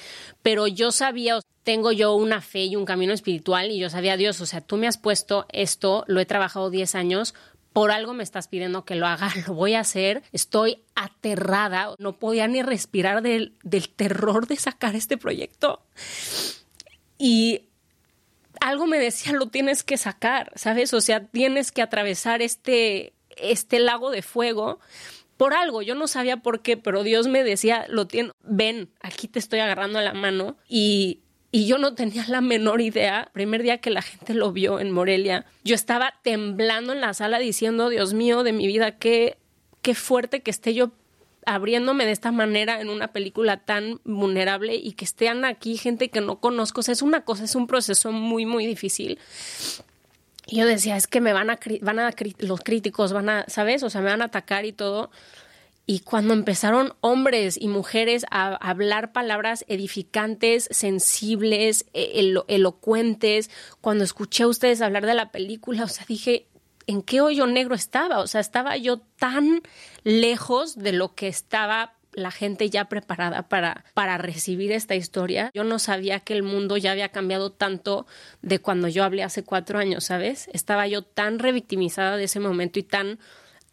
pero 0.44 0.68
yo 0.68 0.92
sabía, 0.92 1.40
tengo 1.64 1.90
yo 1.90 2.14
una 2.14 2.40
fe 2.40 2.66
y 2.66 2.76
un 2.76 2.84
camino 2.84 3.12
espiritual 3.12 3.72
y 3.72 3.80
yo 3.80 3.90
sabía, 3.90 4.16
Dios, 4.16 4.40
o 4.40 4.46
sea, 4.46 4.60
tú 4.60 4.76
me 4.76 4.86
has 4.86 4.96
puesto 4.96 5.46
esto, 5.50 6.04
lo 6.06 6.20
he 6.20 6.24
trabajado 6.24 6.70
10 6.70 6.94
años, 6.94 7.34
por 7.74 7.90
algo 7.90 8.14
me 8.14 8.22
estás 8.22 8.46
pidiendo 8.46 8.84
que 8.84 8.94
lo 8.94 9.06
haga, 9.06 9.30
lo 9.46 9.52
voy 9.52 9.74
a 9.74 9.80
hacer, 9.80 10.22
estoy 10.32 10.82
aterrada, 10.94 11.94
no 11.98 12.18
podía 12.18 12.46
ni 12.46 12.62
respirar 12.62 13.20
del, 13.20 13.52
del 13.62 13.90
terror 13.90 14.46
de 14.46 14.56
sacar 14.56 14.94
este 14.94 15.18
proyecto. 15.18 15.82
Y 17.18 17.62
algo 18.60 18.86
me 18.86 18.98
decía, 18.98 19.32
lo 19.32 19.48
tienes 19.48 19.82
que 19.82 19.98
sacar, 19.98 20.52
¿sabes? 20.54 20.94
O 20.94 21.00
sea, 21.00 21.26
tienes 21.26 21.72
que 21.72 21.82
atravesar 21.82 22.42
este, 22.42 23.12
este 23.36 23.80
lago 23.80 24.12
de 24.12 24.22
fuego 24.22 24.78
por 25.36 25.52
algo. 25.52 25.82
Yo 25.82 25.96
no 25.96 26.06
sabía 26.06 26.36
por 26.38 26.62
qué, 26.62 26.76
pero 26.76 27.02
Dios 27.02 27.26
me 27.26 27.42
decía, 27.42 27.86
lo 27.88 28.06
tiene, 28.06 28.30
ven, 28.44 28.88
aquí 29.00 29.26
te 29.26 29.40
estoy 29.40 29.58
agarrando 29.58 30.00
la 30.00 30.14
mano 30.14 30.56
y 30.68 31.23
y 31.54 31.66
yo 31.66 31.78
no 31.78 31.94
tenía 31.94 32.24
la 32.26 32.40
menor 32.40 32.80
idea. 32.80 33.30
Primer 33.32 33.62
día 33.62 33.78
que 33.78 33.90
la 33.90 34.02
gente 34.02 34.34
lo 34.34 34.50
vio 34.50 34.80
en 34.80 34.90
Morelia, 34.90 35.46
yo 35.62 35.76
estaba 35.76 36.14
temblando 36.24 36.92
en 36.92 37.00
la 37.00 37.14
sala 37.14 37.38
diciendo, 37.38 37.90
Dios 37.90 38.12
mío, 38.12 38.42
de 38.42 38.52
mi 38.52 38.66
vida, 38.66 38.98
qué, 38.98 39.38
qué 39.80 39.94
fuerte 39.94 40.40
que 40.40 40.50
esté 40.50 40.74
yo 40.74 40.90
abriéndome 41.46 42.06
de 42.06 42.10
esta 42.10 42.32
manera 42.32 42.80
en 42.80 42.88
una 42.88 43.12
película 43.12 43.58
tan 43.58 44.00
vulnerable 44.02 44.74
y 44.74 44.94
que 44.94 45.04
estén 45.04 45.44
aquí 45.44 45.76
gente 45.76 46.10
que 46.10 46.20
no 46.20 46.40
conozco. 46.40 46.80
O 46.80 46.82
sea, 46.82 46.90
es 46.90 47.02
una 47.02 47.20
cosa, 47.20 47.44
es 47.44 47.54
un 47.54 47.68
proceso 47.68 48.10
muy, 48.10 48.46
muy 48.46 48.66
difícil. 48.66 49.20
Y 50.48 50.56
yo 50.56 50.66
decía, 50.66 50.96
es 50.96 51.06
que 51.06 51.20
me 51.20 51.32
van 51.32 51.50
a, 51.50 51.60
van 51.82 52.00
a, 52.00 52.10
los 52.38 52.60
críticos 52.62 53.12
van 53.12 53.28
a, 53.28 53.44
¿sabes? 53.46 53.84
O 53.84 53.90
sea, 53.90 54.00
me 54.00 54.10
van 54.10 54.22
a 54.22 54.24
atacar 54.24 54.64
y 54.64 54.72
todo. 54.72 55.12
Y 55.86 56.00
cuando 56.00 56.32
empezaron 56.32 56.94
hombres 57.00 57.58
y 57.60 57.68
mujeres 57.68 58.24
a 58.30 58.54
hablar 58.54 59.12
palabras 59.12 59.64
edificantes, 59.68 60.68
sensibles, 60.70 61.86
e-, 61.92 62.42
elocuentes, 62.48 63.50
cuando 63.80 64.04
escuché 64.04 64.44
a 64.44 64.48
ustedes 64.48 64.80
hablar 64.80 65.04
de 65.04 65.14
la 65.14 65.30
película, 65.30 65.84
o 65.84 65.88
sea, 65.88 66.06
dije, 66.08 66.46
¿en 66.86 67.02
qué 67.02 67.20
hoyo 67.20 67.46
negro 67.46 67.74
estaba? 67.74 68.20
O 68.20 68.26
sea, 68.26 68.40
estaba 68.40 68.76
yo 68.76 68.98
tan 68.98 69.60
lejos 70.04 70.76
de 70.76 70.92
lo 70.92 71.14
que 71.14 71.28
estaba 71.28 71.94
la 72.14 72.30
gente 72.30 72.70
ya 72.70 72.88
preparada 72.88 73.48
para, 73.48 73.84
para 73.92 74.18
recibir 74.18 74.72
esta 74.72 74.94
historia. 74.94 75.50
Yo 75.52 75.64
no 75.64 75.78
sabía 75.78 76.20
que 76.20 76.32
el 76.32 76.42
mundo 76.42 76.76
ya 76.76 76.92
había 76.92 77.08
cambiado 77.08 77.50
tanto 77.52 78.06
de 78.40 78.60
cuando 78.60 78.88
yo 78.88 79.04
hablé 79.04 79.22
hace 79.22 79.42
cuatro 79.44 79.78
años, 79.78 80.04
¿sabes? 80.04 80.48
Estaba 80.52 80.86
yo 80.86 81.02
tan 81.02 81.38
revictimizada 81.38 82.16
de 82.16 82.24
ese 82.24 82.40
momento 82.40 82.78
y 82.78 82.84
tan 82.84 83.18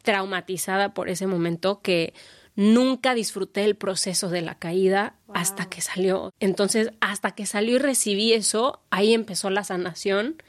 traumatizada 0.03 0.93
por 0.93 1.09
ese 1.09 1.27
momento 1.27 1.81
que 1.81 2.13
nunca 2.55 3.13
disfruté 3.13 3.63
el 3.63 3.75
proceso 3.75 4.29
de 4.29 4.41
la 4.41 4.55
caída 4.55 5.15
hasta 5.33 5.67
que 5.69 5.81
salió. 5.81 6.33
Entonces, 6.39 6.91
hasta 6.99 7.31
que 7.31 7.45
salió 7.45 7.75
y 7.75 7.79
recibí 7.79 8.33
eso, 8.33 8.81
ahí 8.89 9.13
empezó 9.13 9.49
la 9.49 9.63
sanación 9.63 10.41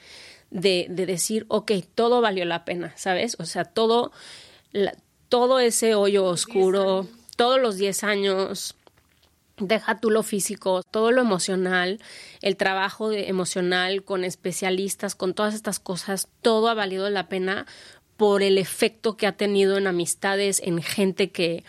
de, 0.51 0.87
de 0.91 1.07
decir, 1.07 1.47
ok, 1.49 1.73
todo 1.95 2.21
valió 2.21 2.45
la 2.45 2.65
pena, 2.65 2.93
¿sabes? 2.97 3.37
O 3.39 3.45
sea, 3.45 3.65
todo, 3.65 4.13
todo 5.29 5.61
ese 5.61 5.95
hoyo 5.95 6.25
oscuro, 6.27 7.07
todos 7.37 7.61
los 7.61 7.77
10 7.77 8.05
años, 8.05 8.77
deja 9.59 9.99
tú 9.99 10.11
lo 10.11 10.23
físico, 10.23 10.83
todo 10.83 11.13
lo 11.13 11.21
emocional, 11.21 12.01
el 12.41 12.57
trabajo 12.57 13.13
emocional 13.13 14.05
con 14.05 14.25
especialistas, 14.25 15.15
con 15.15 15.35
todas 15.35 15.55
estas 15.55 15.79
cosas, 15.79 16.29
todo 16.43 16.69
ha 16.69 16.75
valido 16.75 17.09
la 17.11 17.29
pena 17.29 17.67
por 18.23 18.45
el 18.45 18.57
efecto 18.57 19.17
que 19.17 19.27
ha 19.27 19.33
tenido 19.33 19.77
en 19.77 19.89
amistades, 19.89 20.63
en 20.65 20.81
gente 20.81 21.33
que 21.33 21.65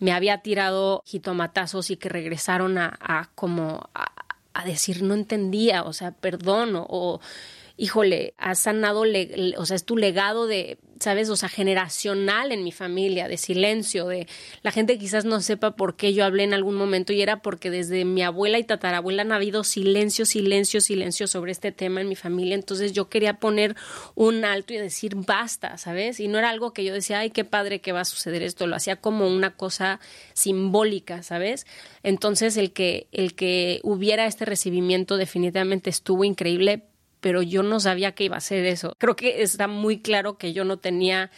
me 0.00 0.10
había 0.10 0.38
tirado 0.38 1.00
jitomatazos 1.06 1.92
y 1.92 1.96
que 1.96 2.08
regresaron 2.08 2.76
a, 2.76 3.30
como 3.36 3.88
a, 3.94 4.64
decir 4.64 5.04
no 5.04 5.14
entendía, 5.14 5.84
o 5.84 5.92
sea, 5.92 6.10
perdón, 6.10 6.72
o 6.74 7.20
híjole, 7.82 8.34
has 8.38 8.60
sanado, 8.60 9.02
o 9.56 9.66
sea, 9.66 9.74
es 9.74 9.84
tu 9.84 9.96
legado 9.96 10.46
de, 10.46 10.78
¿sabes? 11.00 11.28
O 11.30 11.34
sea, 11.34 11.48
generacional 11.48 12.52
en 12.52 12.62
mi 12.62 12.70
familia, 12.70 13.26
de 13.26 13.36
silencio, 13.36 14.06
de 14.06 14.28
la 14.62 14.70
gente 14.70 14.98
quizás 14.98 15.24
no 15.24 15.40
sepa 15.40 15.74
por 15.74 15.96
qué 15.96 16.14
yo 16.14 16.24
hablé 16.24 16.44
en 16.44 16.54
algún 16.54 16.76
momento 16.76 17.12
y 17.12 17.20
era 17.22 17.42
porque 17.42 17.72
desde 17.72 18.04
mi 18.04 18.22
abuela 18.22 18.60
y 18.60 18.62
tatarabuela 18.62 19.22
han 19.22 19.32
habido 19.32 19.64
silencio, 19.64 20.26
silencio, 20.26 20.80
silencio 20.80 21.26
sobre 21.26 21.50
este 21.50 21.72
tema 21.72 22.00
en 22.00 22.08
mi 22.08 22.14
familia. 22.14 22.54
Entonces 22.54 22.92
yo 22.92 23.08
quería 23.08 23.40
poner 23.40 23.74
un 24.14 24.44
alto 24.44 24.72
y 24.74 24.76
decir 24.76 25.16
basta, 25.16 25.76
¿sabes? 25.76 26.20
Y 26.20 26.28
no 26.28 26.38
era 26.38 26.50
algo 26.50 26.72
que 26.72 26.84
yo 26.84 26.94
decía, 26.94 27.18
ay, 27.18 27.30
qué 27.30 27.44
padre 27.44 27.80
que 27.80 27.90
va 27.90 28.02
a 28.02 28.04
suceder 28.04 28.44
esto, 28.44 28.68
lo 28.68 28.76
hacía 28.76 28.94
como 28.94 29.26
una 29.26 29.56
cosa 29.56 29.98
simbólica, 30.34 31.24
¿sabes? 31.24 31.66
Entonces 32.04 32.56
el 32.56 32.72
que, 32.72 33.08
el 33.10 33.34
que 33.34 33.80
hubiera 33.82 34.26
este 34.26 34.44
recibimiento 34.44 35.16
definitivamente 35.16 35.90
estuvo 35.90 36.22
increíble, 36.22 36.84
pero 37.22 37.40
yo 37.40 37.62
no 37.62 37.80
sabía 37.80 38.12
que 38.12 38.24
iba 38.24 38.36
a 38.36 38.40
ser 38.40 38.66
eso. 38.66 38.94
Creo 38.98 39.16
que 39.16 39.42
está 39.42 39.68
muy 39.68 40.00
claro 40.00 40.36
que 40.36 40.52
yo 40.52 40.64
no 40.64 40.76
tenía, 40.76 41.30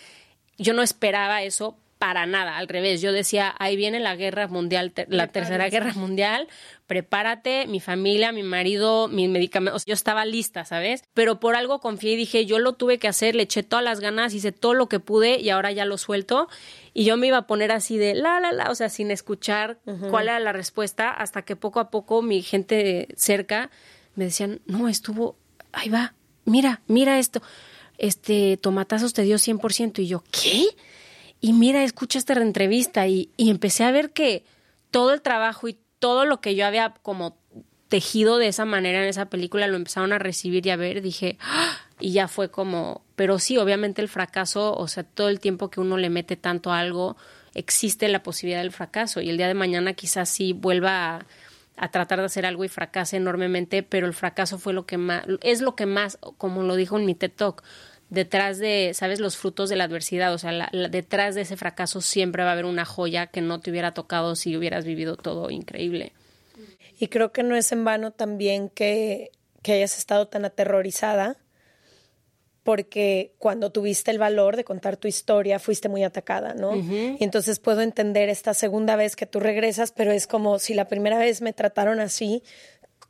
yo 0.58 0.72
no 0.72 0.82
esperaba 0.82 1.42
eso 1.42 1.76
para 1.98 2.26
nada, 2.26 2.58
al 2.58 2.68
revés, 2.68 3.00
yo 3.00 3.12
decía, 3.12 3.54
ahí 3.58 3.76
viene 3.76 3.98
la 3.98 4.14
guerra 4.14 4.46
mundial, 4.46 4.92
la 5.08 5.28
tercera 5.28 5.70
guerra 5.70 5.94
mundial, 5.94 6.48
prepárate, 6.86 7.66
mi 7.66 7.80
familia, 7.80 8.30
mi 8.30 8.42
marido, 8.42 9.08
mis 9.08 9.30
medicamentos, 9.30 9.84
yo 9.86 9.94
estaba 9.94 10.26
lista, 10.26 10.66
¿sabes? 10.66 11.04
Pero 11.14 11.40
por 11.40 11.54
algo 11.54 11.80
confié 11.80 12.12
y 12.12 12.16
dije, 12.16 12.44
yo 12.44 12.58
lo 12.58 12.74
tuve 12.74 12.98
que 12.98 13.08
hacer, 13.08 13.34
le 13.34 13.44
eché 13.44 13.62
todas 13.62 13.84
las 13.84 14.00
ganas, 14.00 14.34
hice 14.34 14.52
todo 14.52 14.74
lo 14.74 14.86
que 14.88 15.00
pude 15.00 15.40
y 15.40 15.48
ahora 15.48 15.72
ya 15.72 15.86
lo 15.86 15.96
suelto. 15.96 16.48
Y 16.92 17.04
yo 17.04 17.16
me 17.16 17.28
iba 17.28 17.38
a 17.38 17.46
poner 17.46 17.72
así 17.72 17.96
de 17.96 18.14
la, 18.14 18.38
la, 18.38 18.52
la, 18.52 18.70
o 18.70 18.74
sea, 18.74 18.90
sin 18.90 19.10
escuchar 19.10 19.78
cuál 20.10 20.28
era 20.28 20.40
la 20.40 20.52
respuesta, 20.52 21.10
hasta 21.10 21.42
que 21.42 21.56
poco 21.56 21.80
a 21.80 21.90
poco 21.90 22.20
mi 22.20 22.42
gente 22.42 23.08
cerca 23.16 23.70
me 24.14 24.24
decían, 24.26 24.60
no, 24.66 24.88
estuvo, 24.88 25.36
ahí 25.74 25.88
va, 25.88 26.14
mira, 26.44 26.82
mira 26.86 27.18
esto, 27.18 27.42
este, 27.98 28.56
tomatazos 28.56 29.12
te 29.12 29.22
dio 29.22 29.36
100%. 29.36 30.00
Y 30.00 30.06
yo, 30.06 30.24
¿qué? 30.30 30.66
y 31.40 31.52
mira, 31.52 31.84
escucha 31.84 32.18
esta 32.18 32.32
entrevista 32.34 33.06
y, 33.06 33.30
y 33.36 33.50
empecé 33.50 33.84
a 33.84 33.90
ver 33.90 34.12
que 34.12 34.44
todo 34.90 35.12
el 35.12 35.20
trabajo 35.20 35.68
y 35.68 35.78
todo 35.98 36.24
lo 36.24 36.40
que 36.40 36.54
yo 36.54 36.66
había 36.66 36.94
como 37.02 37.36
tejido 37.88 38.38
de 38.38 38.48
esa 38.48 38.64
manera 38.64 39.02
en 39.02 39.08
esa 39.08 39.26
película 39.26 39.68
lo 39.68 39.76
empezaron 39.76 40.12
a 40.12 40.18
recibir 40.18 40.66
y 40.66 40.70
a 40.70 40.76
ver, 40.76 41.02
dije, 41.02 41.36
¡Ah! 41.40 41.76
y 42.00 42.12
ya 42.12 42.28
fue 42.28 42.50
como, 42.50 43.04
pero 43.14 43.38
sí, 43.38 43.56
obviamente 43.56 44.02
el 44.02 44.08
fracaso, 44.08 44.74
o 44.74 44.88
sea, 44.88 45.04
todo 45.04 45.28
el 45.28 45.38
tiempo 45.38 45.70
que 45.70 45.80
uno 45.80 45.96
le 45.96 46.10
mete 46.10 46.36
tanto 46.36 46.72
algo, 46.72 47.16
existe 47.54 48.08
la 48.08 48.22
posibilidad 48.22 48.62
del 48.62 48.72
fracaso 48.72 49.20
y 49.20 49.30
el 49.30 49.36
día 49.36 49.48
de 49.48 49.54
mañana 49.54 49.92
quizás 49.92 50.28
sí 50.28 50.52
vuelva 50.52 51.16
a, 51.16 51.26
a 51.76 51.90
tratar 51.90 52.20
de 52.20 52.26
hacer 52.26 52.46
algo 52.46 52.64
y 52.64 52.68
fracase 52.68 53.16
enormemente, 53.16 53.82
pero 53.82 54.06
el 54.06 54.14
fracaso 54.14 54.58
fue 54.58 54.72
lo 54.72 54.86
que 54.86 54.98
más, 54.98 55.24
es 55.42 55.60
lo 55.60 55.74
que 55.74 55.86
más, 55.86 56.18
como 56.38 56.62
lo 56.62 56.76
dijo 56.76 56.98
en 56.98 57.06
mi 57.06 57.14
TED 57.14 57.32
Talk, 57.32 57.62
detrás 58.10 58.58
de, 58.58 58.92
¿sabes?, 58.94 59.20
los 59.20 59.36
frutos 59.36 59.70
de 59.70 59.76
la 59.76 59.84
adversidad, 59.84 60.32
o 60.32 60.38
sea, 60.38 60.70
detrás 60.90 61.34
de 61.34 61.42
ese 61.42 61.56
fracaso 61.56 62.00
siempre 62.00 62.44
va 62.44 62.50
a 62.50 62.52
haber 62.52 62.64
una 62.64 62.84
joya 62.84 63.26
que 63.26 63.40
no 63.40 63.60
te 63.60 63.70
hubiera 63.70 63.92
tocado 63.92 64.36
si 64.36 64.56
hubieras 64.56 64.84
vivido 64.84 65.16
todo 65.16 65.50
increíble. 65.50 66.12
Y 66.98 67.08
creo 67.08 67.32
que 67.32 67.42
no 67.42 67.56
es 67.56 67.72
en 67.72 67.84
vano 67.84 68.12
también 68.12 68.68
que, 68.68 69.32
que 69.62 69.72
hayas 69.72 69.98
estado 69.98 70.28
tan 70.28 70.44
aterrorizada, 70.44 71.36
porque 72.64 73.34
cuando 73.38 73.70
tuviste 73.70 74.10
el 74.10 74.18
valor 74.18 74.56
de 74.56 74.64
contar 74.64 74.96
tu 74.96 75.06
historia 75.06 75.58
fuiste 75.58 75.90
muy 75.90 76.02
atacada, 76.02 76.54
¿no? 76.54 76.74
Y 76.74 77.18
entonces 77.20 77.60
puedo 77.60 77.82
entender 77.82 78.30
esta 78.30 78.54
segunda 78.54 78.96
vez 78.96 79.16
que 79.16 79.26
tú 79.26 79.38
regresas, 79.38 79.92
pero 79.92 80.12
es 80.12 80.26
como 80.26 80.58
si 80.58 80.72
la 80.72 80.88
primera 80.88 81.18
vez 81.18 81.42
me 81.42 81.52
trataron 81.52 82.00
así, 82.00 82.42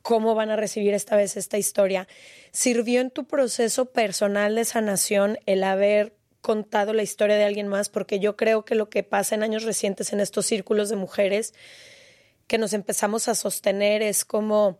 cómo 0.01 0.35
van 0.35 0.51
a 0.51 0.57
recibir 0.57 0.93
esta 0.93 1.15
vez 1.15 1.37
esta 1.37 1.57
historia. 1.57 2.07
¿Sirvió 2.51 2.99
en 2.99 3.09
tu 3.09 3.25
proceso 3.25 3.85
personal 3.85 4.55
de 4.55 4.65
sanación 4.65 5.39
el 5.45 5.63
haber 5.63 6.13
contado 6.41 6.93
la 6.93 7.01
historia 7.01 7.37
de 7.37 7.45
alguien 7.45 7.69
más? 7.69 7.87
Porque 7.89 8.19
yo 8.19 8.35
creo 8.35 8.65
que 8.65 8.75
lo 8.75 8.89
que 8.89 9.03
pasa 9.03 9.35
en 9.35 9.41
años 9.41 9.63
recientes 9.63 10.11
en 10.11 10.19
estos 10.19 10.45
círculos 10.45 10.89
de 10.89 10.97
mujeres 10.97 11.53
que 12.45 12.57
nos 12.57 12.73
empezamos 12.73 13.29
a 13.29 13.35
sostener 13.35 14.01
es 14.03 14.25
como 14.25 14.77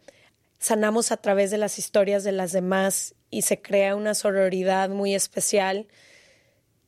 sanamos 0.60 1.12
a 1.12 1.18
través 1.18 1.50
de 1.50 1.58
las 1.58 1.80
historias 1.80 2.24
de 2.24 2.34
las 2.34 2.52
demás 2.52 3.15
y 3.30 3.44
se 3.44 3.62
crea 3.62 3.96
una 3.96 4.14
sororidad 4.14 4.90
muy 4.90 5.16
especial 5.16 5.88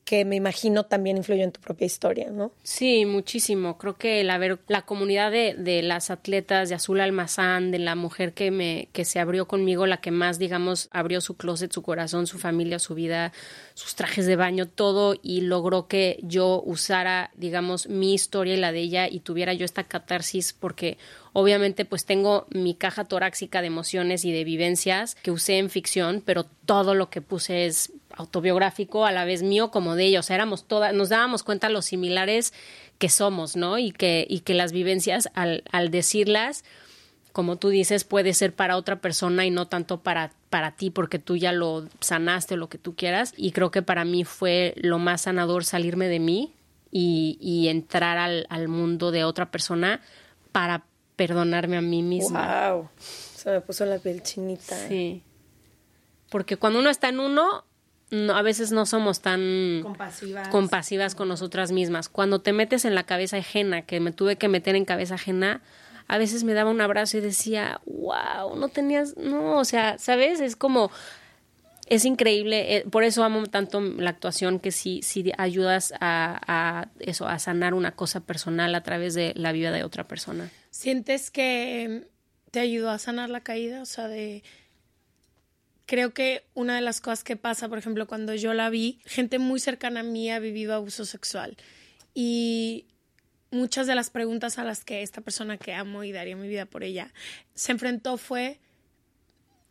que 0.08 0.24
me 0.24 0.36
imagino 0.36 0.84
también 0.84 1.18
influyó 1.18 1.44
en 1.44 1.52
tu 1.52 1.60
propia 1.60 1.84
historia, 1.84 2.30
¿no? 2.30 2.50
Sí, 2.62 3.04
muchísimo. 3.04 3.76
Creo 3.76 3.98
que 3.98 4.22
el 4.22 4.30
haber, 4.30 4.58
la 4.66 4.80
comunidad 4.80 5.30
de, 5.30 5.52
de, 5.52 5.82
las 5.82 6.08
atletas, 6.08 6.70
de 6.70 6.76
Azul 6.76 7.02
Almazán, 7.02 7.70
de 7.72 7.78
la 7.78 7.94
mujer 7.94 8.32
que 8.32 8.50
me, 8.50 8.88
que 8.94 9.04
se 9.04 9.20
abrió 9.20 9.46
conmigo, 9.46 9.86
la 9.86 9.98
que 9.98 10.10
más, 10.10 10.38
digamos, 10.38 10.88
abrió 10.92 11.20
su 11.20 11.36
closet, 11.36 11.70
su 11.70 11.82
corazón, 11.82 12.26
su 12.26 12.38
familia, 12.38 12.78
su 12.78 12.94
vida, 12.94 13.34
sus 13.74 13.96
trajes 13.96 14.24
de 14.24 14.36
baño, 14.36 14.66
todo, 14.66 15.14
y 15.22 15.42
logró 15.42 15.88
que 15.88 16.18
yo 16.22 16.62
usara, 16.64 17.30
digamos, 17.36 17.86
mi 17.86 18.14
historia 18.14 18.54
y 18.54 18.60
la 18.60 18.72
de 18.72 18.80
ella, 18.80 19.08
y 19.10 19.20
tuviera 19.20 19.52
yo 19.52 19.66
esta 19.66 19.84
catarsis, 19.84 20.54
porque 20.54 20.96
obviamente 21.34 21.84
pues 21.84 22.06
tengo 22.06 22.46
mi 22.48 22.74
caja 22.74 23.04
torácica 23.04 23.60
de 23.60 23.66
emociones 23.66 24.24
y 24.24 24.32
de 24.32 24.44
vivencias 24.44 25.16
que 25.16 25.30
usé 25.30 25.58
en 25.58 25.68
ficción, 25.68 26.22
pero 26.24 26.44
todo 26.64 26.94
lo 26.94 27.10
que 27.10 27.20
puse 27.20 27.66
es 27.66 27.92
autobiográfico, 28.18 29.06
a 29.06 29.12
la 29.12 29.24
vez 29.24 29.42
mío 29.42 29.70
como 29.70 29.94
de 29.94 30.04
ella. 30.04 30.20
O 30.20 30.22
sea, 30.22 30.36
éramos 30.36 30.66
todas, 30.66 30.92
nos 30.92 31.08
dábamos 31.08 31.42
cuenta 31.42 31.68
los 31.68 31.86
similares 31.86 32.52
que 32.98 33.08
somos, 33.08 33.56
¿no? 33.56 33.78
Y 33.78 33.92
que, 33.92 34.26
y 34.28 34.40
que 34.40 34.54
las 34.54 34.72
vivencias, 34.72 35.30
al, 35.34 35.62
al 35.70 35.90
decirlas, 35.90 36.64
como 37.32 37.56
tú 37.56 37.68
dices, 37.68 38.02
puede 38.02 38.34
ser 38.34 38.52
para 38.52 38.76
otra 38.76 39.00
persona 39.00 39.46
y 39.46 39.50
no 39.50 39.68
tanto 39.68 40.00
para, 40.00 40.32
para 40.50 40.72
ti, 40.72 40.90
porque 40.90 41.18
tú 41.20 41.36
ya 41.36 41.52
lo 41.52 41.86
sanaste, 42.00 42.56
lo 42.56 42.68
que 42.68 42.78
tú 42.78 42.96
quieras. 42.96 43.32
Y 43.36 43.52
creo 43.52 43.70
que 43.70 43.82
para 43.82 44.04
mí 44.04 44.24
fue 44.24 44.74
lo 44.76 44.98
más 44.98 45.22
sanador 45.22 45.64
salirme 45.64 46.08
de 46.08 46.18
mí 46.18 46.52
y, 46.90 47.38
y 47.40 47.68
entrar 47.68 48.18
al, 48.18 48.46
al 48.50 48.66
mundo 48.66 49.12
de 49.12 49.22
otra 49.22 49.50
persona 49.50 50.00
para 50.50 50.84
perdonarme 51.14 51.76
a 51.76 51.80
mí 51.80 52.02
misma. 52.02 52.72
¡Wow! 52.72 52.88
Se 52.98 53.50
me 53.50 53.60
puso 53.60 53.84
la 53.86 53.98
piel 53.98 54.22
chinita. 54.24 54.76
Sí. 54.88 55.22
Porque 56.30 56.56
cuando 56.56 56.80
uno 56.80 56.90
está 56.90 57.08
en 57.08 57.20
uno, 57.20 57.64
no, 58.10 58.34
a 58.34 58.42
veces 58.42 58.72
no 58.72 58.86
somos 58.86 59.20
tan 59.20 59.80
compasivas. 59.82 60.48
compasivas 60.48 61.14
con 61.14 61.28
nosotras 61.28 61.72
mismas. 61.72 62.08
Cuando 62.08 62.40
te 62.40 62.52
metes 62.52 62.84
en 62.84 62.94
la 62.94 63.04
cabeza 63.04 63.36
ajena, 63.36 63.82
que 63.82 64.00
me 64.00 64.12
tuve 64.12 64.36
que 64.36 64.48
meter 64.48 64.76
en 64.76 64.84
cabeza 64.84 65.16
ajena, 65.16 65.60
a 66.06 66.16
veces 66.16 66.42
me 66.42 66.54
daba 66.54 66.70
un 66.70 66.80
abrazo 66.80 67.18
y 67.18 67.20
decía, 67.20 67.80
wow, 67.84 68.56
no 68.56 68.68
tenías, 68.68 69.16
no, 69.18 69.58
o 69.58 69.64
sea, 69.64 69.98
¿sabes? 69.98 70.40
Es 70.40 70.56
como, 70.56 70.90
es 71.86 72.06
increíble, 72.06 72.76
eh, 72.76 72.84
por 72.90 73.04
eso 73.04 73.24
amo 73.24 73.46
tanto 73.46 73.80
la 73.80 74.10
actuación, 74.10 74.58
que 74.58 74.72
sí, 74.72 75.00
sí 75.02 75.30
ayudas 75.36 75.92
a, 76.00 76.40
a, 76.46 76.88
eso, 76.98 77.28
a 77.28 77.38
sanar 77.38 77.74
una 77.74 77.92
cosa 77.92 78.20
personal 78.20 78.74
a 78.74 78.82
través 78.82 79.12
de 79.12 79.34
la 79.36 79.52
vida 79.52 79.70
de 79.70 79.84
otra 79.84 80.08
persona. 80.08 80.50
¿Sientes 80.70 81.30
que 81.30 82.08
te 82.50 82.60
ayudó 82.60 82.90
a 82.90 82.98
sanar 82.98 83.28
la 83.28 83.40
caída? 83.40 83.82
O 83.82 83.86
sea, 83.86 84.08
de 84.08 84.42
creo 85.88 86.12
que 86.12 86.44
una 86.52 86.76
de 86.76 86.82
las 86.82 87.00
cosas 87.00 87.24
que 87.24 87.36
pasa, 87.36 87.66
por 87.70 87.78
ejemplo, 87.78 88.06
cuando 88.06 88.34
yo 88.34 88.52
la 88.52 88.68
vi, 88.68 89.00
gente 89.06 89.38
muy 89.38 89.58
cercana 89.58 90.00
a 90.00 90.02
mí 90.02 90.30
ha 90.30 90.38
vivido 90.38 90.74
abuso 90.74 91.06
sexual. 91.06 91.56
Y 92.12 92.84
muchas 93.50 93.86
de 93.86 93.94
las 93.94 94.10
preguntas 94.10 94.58
a 94.58 94.64
las 94.64 94.84
que 94.84 95.02
esta 95.02 95.22
persona 95.22 95.56
que 95.56 95.72
amo 95.72 96.04
y 96.04 96.12
daría 96.12 96.36
mi 96.36 96.46
vida 96.46 96.66
por 96.66 96.84
ella 96.84 97.14
se 97.54 97.72
enfrentó 97.72 98.18
fue, 98.18 98.60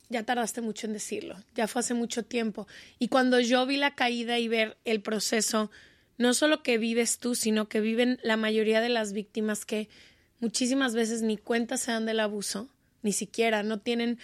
ya 0.09 0.23
tardaste 0.23 0.61
mucho 0.61 0.87
en 0.87 0.93
decirlo, 0.93 1.37
ya 1.53 1.67
fue 1.67 1.81
hace 1.81 1.93
mucho 1.93 2.25
tiempo. 2.25 2.67
Y 2.97 3.09
cuando 3.09 3.39
yo 3.39 3.63
vi 3.67 3.77
la 3.77 3.93
caída 3.93 4.39
y 4.39 4.47
ver 4.47 4.75
el 4.85 5.01
proceso, 5.01 5.69
no 6.17 6.33
solo 6.33 6.63
que 6.63 6.79
vives 6.79 7.19
tú, 7.19 7.35
sino 7.35 7.69
que 7.69 7.79
viven 7.79 8.17
la 8.23 8.37
mayoría 8.37 8.81
de 8.81 8.89
las 8.89 9.13
víctimas 9.13 9.65
que 9.65 9.87
muchísimas 10.39 10.95
veces 10.95 11.21
ni 11.21 11.37
cuenta 11.37 11.77
se 11.77 11.91
dan 11.91 12.07
del 12.07 12.21
abuso, 12.21 12.69
ni 13.03 13.13
siquiera, 13.13 13.61
no 13.61 13.79
tienen 13.79 14.17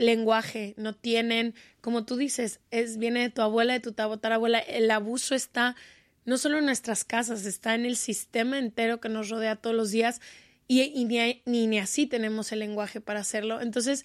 lenguaje, 0.00 0.74
no 0.76 0.94
tienen, 0.94 1.54
como 1.80 2.04
tú 2.04 2.16
dices, 2.16 2.60
es 2.70 2.96
viene 2.96 3.20
de 3.20 3.30
tu 3.30 3.42
abuela, 3.42 3.74
de 3.74 3.80
tu 3.80 3.92
tatarabuela, 3.92 4.58
el 4.58 4.90
abuso 4.90 5.34
está 5.34 5.76
no 6.24 6.38
solo 6.38 6.58
en 6.58 6.66
nuestras 6.66 7.04
casas, 7.04 7.44
está 7.44 7.74
en 7.74 7.84
el 7.84 7.96
sistema 7.96 8.58
entero 8.58 9.00
que 9.00 9.08
nos 9.08 9.28
rodea 9.28 9.56
todos 9.56 9.76
los 9.76 9.90
días 9.90 10.20
y, 10.66 11.04
ni, 11.04 11.42
ni, 11.44 11.66
ni 11.66 11.78
así 11.78 12.06
tenemos 12.06 12.52
el 12.52 12.60
lenguaje 12.60 13.00
para 13.00 13.20
hacerlo. 13.20 13.60
Entonces, 13.60 14.04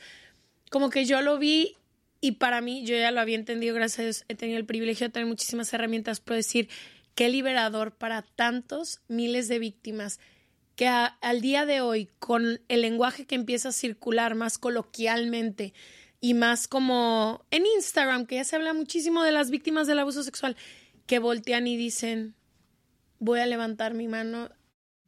como 0.70 0.90
que 0.90 1.06
yo 1.06 1.22
lo 1.22 1.38
vi 1.38 1.76
y 2.22 2.34
para 2.34 2.62
mí, 2.62 2.86
yo 2.86 2.96
ya 2.98 3.12
lo 3.12 3.22
había 3.22 3.36
entendido, 3.36 3.76
gracias 3.76 4.00
a 4.00 4.04
Dios, 4.04 4.26
he 4.28 4.36
tenido 4.36 4.58
el 4.58 4.66
privilegio 4.66 5.08
de 5.08 5.14
tener 5.14 5.28
muchísimas 5.28 5.72
herramientas 5.74 6.20
para 6.20 6.38
decir 6.38 6.70
qué 7.14 7.30
liberador 7.30 7.96
para 7.96 8.24
tantos 8.24 9.02
miles 9.08 9.48
de 9.48 9.60
víctimas 9.60 10.20
que 10.76 10.88
a, 10.88 11.06
al 11.06 11.42
día 11.42 11.66
de 11.66 11.82
hoy, 11.82 12.10
con 12.20 12.60
el 12.68 12.82
lenguaje 12.82 13.26
que 13.26 13.36
empieza 13.36 13.70
a 13.70 13.74
circular 13.74 14.36
más 14.36 14.58
coloquialmente 14.58 15.74
y 16.20 16.34
más 16.34 16.68
como 16.68 17.46
en 17.52 17.66
Instagram, 17.78 18.26
que 18.26 18.36
ya 18.36 18.44
se 18.44 18.56
habla 18.56 18.74
muchísimo 18.74 19.24
de 19.24 19.32
las 19.32 19.50
víctimas 19.50 19.88
del 19.88 20.00
abuso 20.00 20.24
sexual, 20.24 20.56
que 21.06 21.20
voltean 21.20 21.68
y 21.68 21.78
dicen, 21.78 22.36
voy 23.20 23.40
a 23.40 23.46
levantar 23.46 23.94
mi 23.94 24.08
mano, 24.08 24.50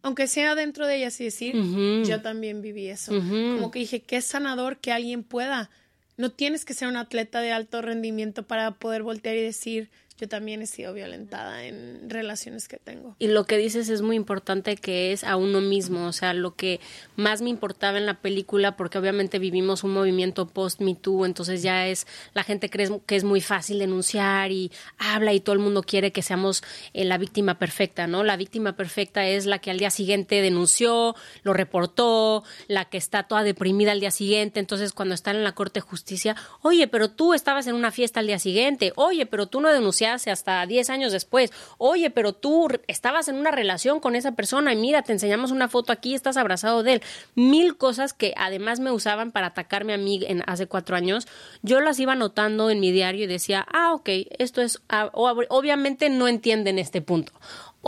aunque 0.04 0.28
sea 0.28 0.56
dentro 0.56 0.88
de 0.88 0.98
ellas 0.98 1.20
y 1.20 1.26
decir, 1.26 1.56
uh 1.56 1.60
-huh. 1.64 2.06
yo 2.06 2.22
también 2.22 2.62
viví 2.62 2.88
eso. 2.88 3.14
Uh 3.14 3.18
-huh. 3.18 3.56
Como 3.56 3.72
que 3.72 3.80
dije, 3.80 4.02
qué 4.02 4.22
sanador 4.22 4.78
que 4.78 4.92
alguien 4.92 5.24
pueda. 5.24 5.70
No 6.18 6.32
tienes 6.32 6.66
que 6.66 6.74
ser 6.74 6.88
un 6.88 6.98
atleta 6.98 7.42
de 7.42 7.52
alto 7.52 7.82
rendimiento 7.82 8.44
para 8.44 8.72
poder 8.76 9.04
voltear 9.04 9.36
y 9.36 9.42
decir, 9.42 9.90
yo 10.20 10.28
también 10.28 10.64
he 10.64 10.66
sido 10.66 10.94
violentada 10.94 11.66
en 11.66 12.10
relaciones 12.10 12.68
que 12.68 12.78
tengo. 12.78 13.16
Y 13.20 13.28
lo 13.28 13.46
que 13.46 13.58
dices 13.58 13.88
es 13.90 14.02
muy 14.02 14.16
importante 14.16 14.76
que 14.76 15.12
es 15.12 15.24
a 15.24 15.36
uno 15.36 15.62
mismo, 15.62 16.08
o 16.08 16.12
sea, 16.12 16.34
lo 16.34 16.56
que 16.56 16.80
más 17.16 17.44
me 17.44 17.52
importaba 17.52 18.00
en 18.00 18.08
la 18.08 18.16
película, 18.16 18.76
porque 18.76 18.98
obviamente 18.98 19.38
vivimos 19.38 19.84
un 19.84 19.94
movimiento 19.94 20.48
post-Me 20.48 20.96
Too, 20.96 21.26
entonces 21.26 21.62
ya 21.62 21.88
es, 21.88 22.08
la 22.34 22.44
gente 22.44 22.72
cree 22.72 22.90
que 23.06 23.16
es 23.16 23.24
muy 23.24 23.42
fácil 23.42 23.78
denunciar 23.78 24.52
y 24.52 24.72
habla 24.98 25.34
y 25.34 25.40
todo 25.40 25.54
el 25.54 25.60
mundo 25.60 25.84
quiere 25.84 26.12
que 26.12 26.24
seamos 26.24 26.64
eh, 26.94 27.06
la 27.06 27.20
víctima 27.20 27.60
perfecta, 27.60 28.08
¿no? 28.08 28.24
La 28.24 28.38
víctima 28.38 28.76
perfecta 28.76 29.28
es 29.28 29.46
la 29.46 29.60
que 29.60 29.70
al 29.70 29.78
día 29.78 29.92
siguiente 29.92 30.42
denunció, 30.42 31.16
lo 31.44 31.54
reportó, 31.54 32.44
la 32.68 32.86
que 32.86 32.98
está 32.98 33.24
toda 33.24 33.44
deprimida 33.44 33.92
al 33.92 34.00
día 34.00 34.12
siguiente, 34.12 34.60
entonces 34.60 34.94
cuando 34.94 35.14
están 35.14 35.36
en 35.36 35.44
la 35.44 35.54
Corte 35.54 35.80
de 35.80 35.82
Justicia, 35.82 36.36
oye, 36.64 36.88
pero 36.88 37.12
tú 37.12 37.36
estabas 37.36 37.68
en 37.68 37.76
una 37.76 37.92
fiesta 37.92 38.20
al 38.20 38.26
día 38.26 38.40
siguiente, 38.40 38.94
oye, 38.96 39.28
pero 39.28 39.46
tú 39.46 39.62
no 39.62 39.70
denunciaste 39.70 40.07
hace 40.08 40.32
hasta 40.32 40.66
10 40.66 40.90
años 40.90 41.12
después. 41.12 41.52
Oye, 41.78 42.10
pero 42.10 42.34
tú 42.34 42.68
estabas 42.88 43.28
en 43.28 43.36
una 43.36 43.52
relación 43.52 44.00
con 44.00 44.16
esa 44.16 44.34
persona 44.34 44.74
y 44.74 44.76
mira, 44.76 45.02
te 45.02 45.14
enseñamos 45.14 45.52
una 45.52 45.68
foto 45.68 45.92
aquí, 45.92 46.14
estás 46.14 46.38
abrazado 46.38 46.84
de 46.84 46.94
él. 46.94 47.02
Mil 47.36 47.78
cosas 47.78 48.14
que 48.14 48.34
además 48.38 48.80
me 48.80 48.92
usaban 48.92 49.32
para 49.32 49.48
atacarme 49.48 49.94
a 49.94 49.98
mí 49.98 50.20
en, 50.28 50.44
hace 50.48 50.68
cuatro 50.68 50.96
años. 50.96 51.28
Yo 51.62 51.80
las 51.82 52.00
iba 52.00 52.16
notando 52.16 52.70
en 52.70 52.80
mi 52.80 52.92
diario 52.92 53.24
y 53.24 53.28
decía, 53.28 53.66
ah, 53.72 53.94
ok, 53.94 54.10
esto 54.38 54.62
es, 54.62 54.82
ah, 54.90 55.10
obviamente 55.14 56.10
no 56.10 56.28
entienden 56.28 56.80
este 56.80 57.02
punto. 57.02 57.34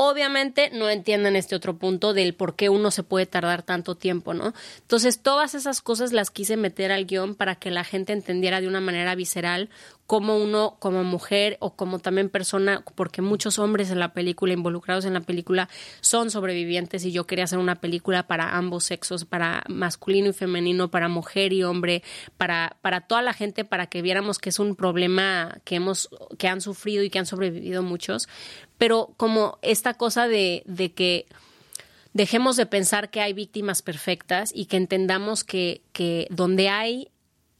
Obviamente 0.02 0.70
no 0.72 0.90
entienden 0.90 1.36
este 1.36 1.56
otro 1.56 1.78
punto 1.78 2.14
del 2.14 2.34
por 2.34 2.56
qué 2.56 2.70
uno 2.70 2.90
se 2.90 3.04
puede 3.04 3.26
tardar 3.26 3.64
tanto 3.64 3.96
tiempo, 3.96 4.34
¿no? 4.34 4.54
Entonces, 4.78 5.20
todas 5.20 5.56
esas 5.56 5.82
cosas 5.82 6.14
las 6.14 6.32
quise 6.32 6.56
meter 6.56 6.94
al 6.94 7.06
guion 7.06 7.36
para 7.36 7.56
que 7.56 7.70
la 7.70 7.84
gente 7.84 8.14
entendiera 8.14 8.62
de 8.62 8.70
una 8.70 8.80
manera 8.80 9.16
visceral 9.16 9.70
cómo 10.10 10.40
uno 10.40 10.76
como 10.80 11.04
mujer 11.04 11.58
o 11.60 11.76
como 11.76 12.00
también 12.00 12.30
persona, 12.30 12.84
porque 12.96 13.22
muchos 13.22 13.60
hombres 13.60 13.92
en 13.92 14.00
la 14.00 14.12
película, 14.12 14.54
involucrados 14.54 15.06
en 15.06 15.14
la 15.14 15.22
película, 15.22 15.70
son 16.02 16.32
sobrevivientes 16.32 17.06
y 17.06 17.12
yo 17.12 17.28
quería 17.28 17.44
hacer 17.44 17.60
una 17.60 17.76
película 17.76 18.26
para 18.26 18.58
ambos 18.58 18.86
sexos, 18.86 19.26
para 19.26 19.64
masculino 19.68 20.30
y 20.30 20.34
femenino, 20.34 20.90
para 20.90 21.10
mujer 21.10 21.54
y 21.54 21.62
hombre, 21.62 22.02
para, 22.38 22.76
para 22.82 23.02
toda 23.02 23.22
la 23.22 23.34
gente, 23.34 23.66
para 23.66 23.86
que 23.86 24.02
viéramos 24.02 24.40
que 24.40 24.50
es 24.50 24.58
un 24.58 24.76
problema 24.76 25.60
que 25.64 25.76
hemos, 25.76 26.10
que 26.40 26.48
han 26.48 26.62
sufrido 26.62 27.04
y 27.04 27.12
que 27.12 27.20
han 27.20 27.28
sobrevivido 27.28 27.84
muchos, 27.84 28.28
pero 28.80 29.14
como 29.16 29.60
esta 29.62 29.94
cosa 29.94 30.28
de, 30.28 30.64
de 30.66 30.92
que 30.92 31.28
dejemos 32.14 32.56
de 32.56 32.66
pensar 32.66 33.12
que 33.12 33.22
hay 33.22 33.34
víctimas 33.34 33.84
perfectas 33.84 34.50
y 34.56 34.66
que 34.66 34.78
entendamos 34.78 35.44
que, 35.44 35.84
que 35.94 36.26
donde 36.32 36.68
hay 36.68 37.12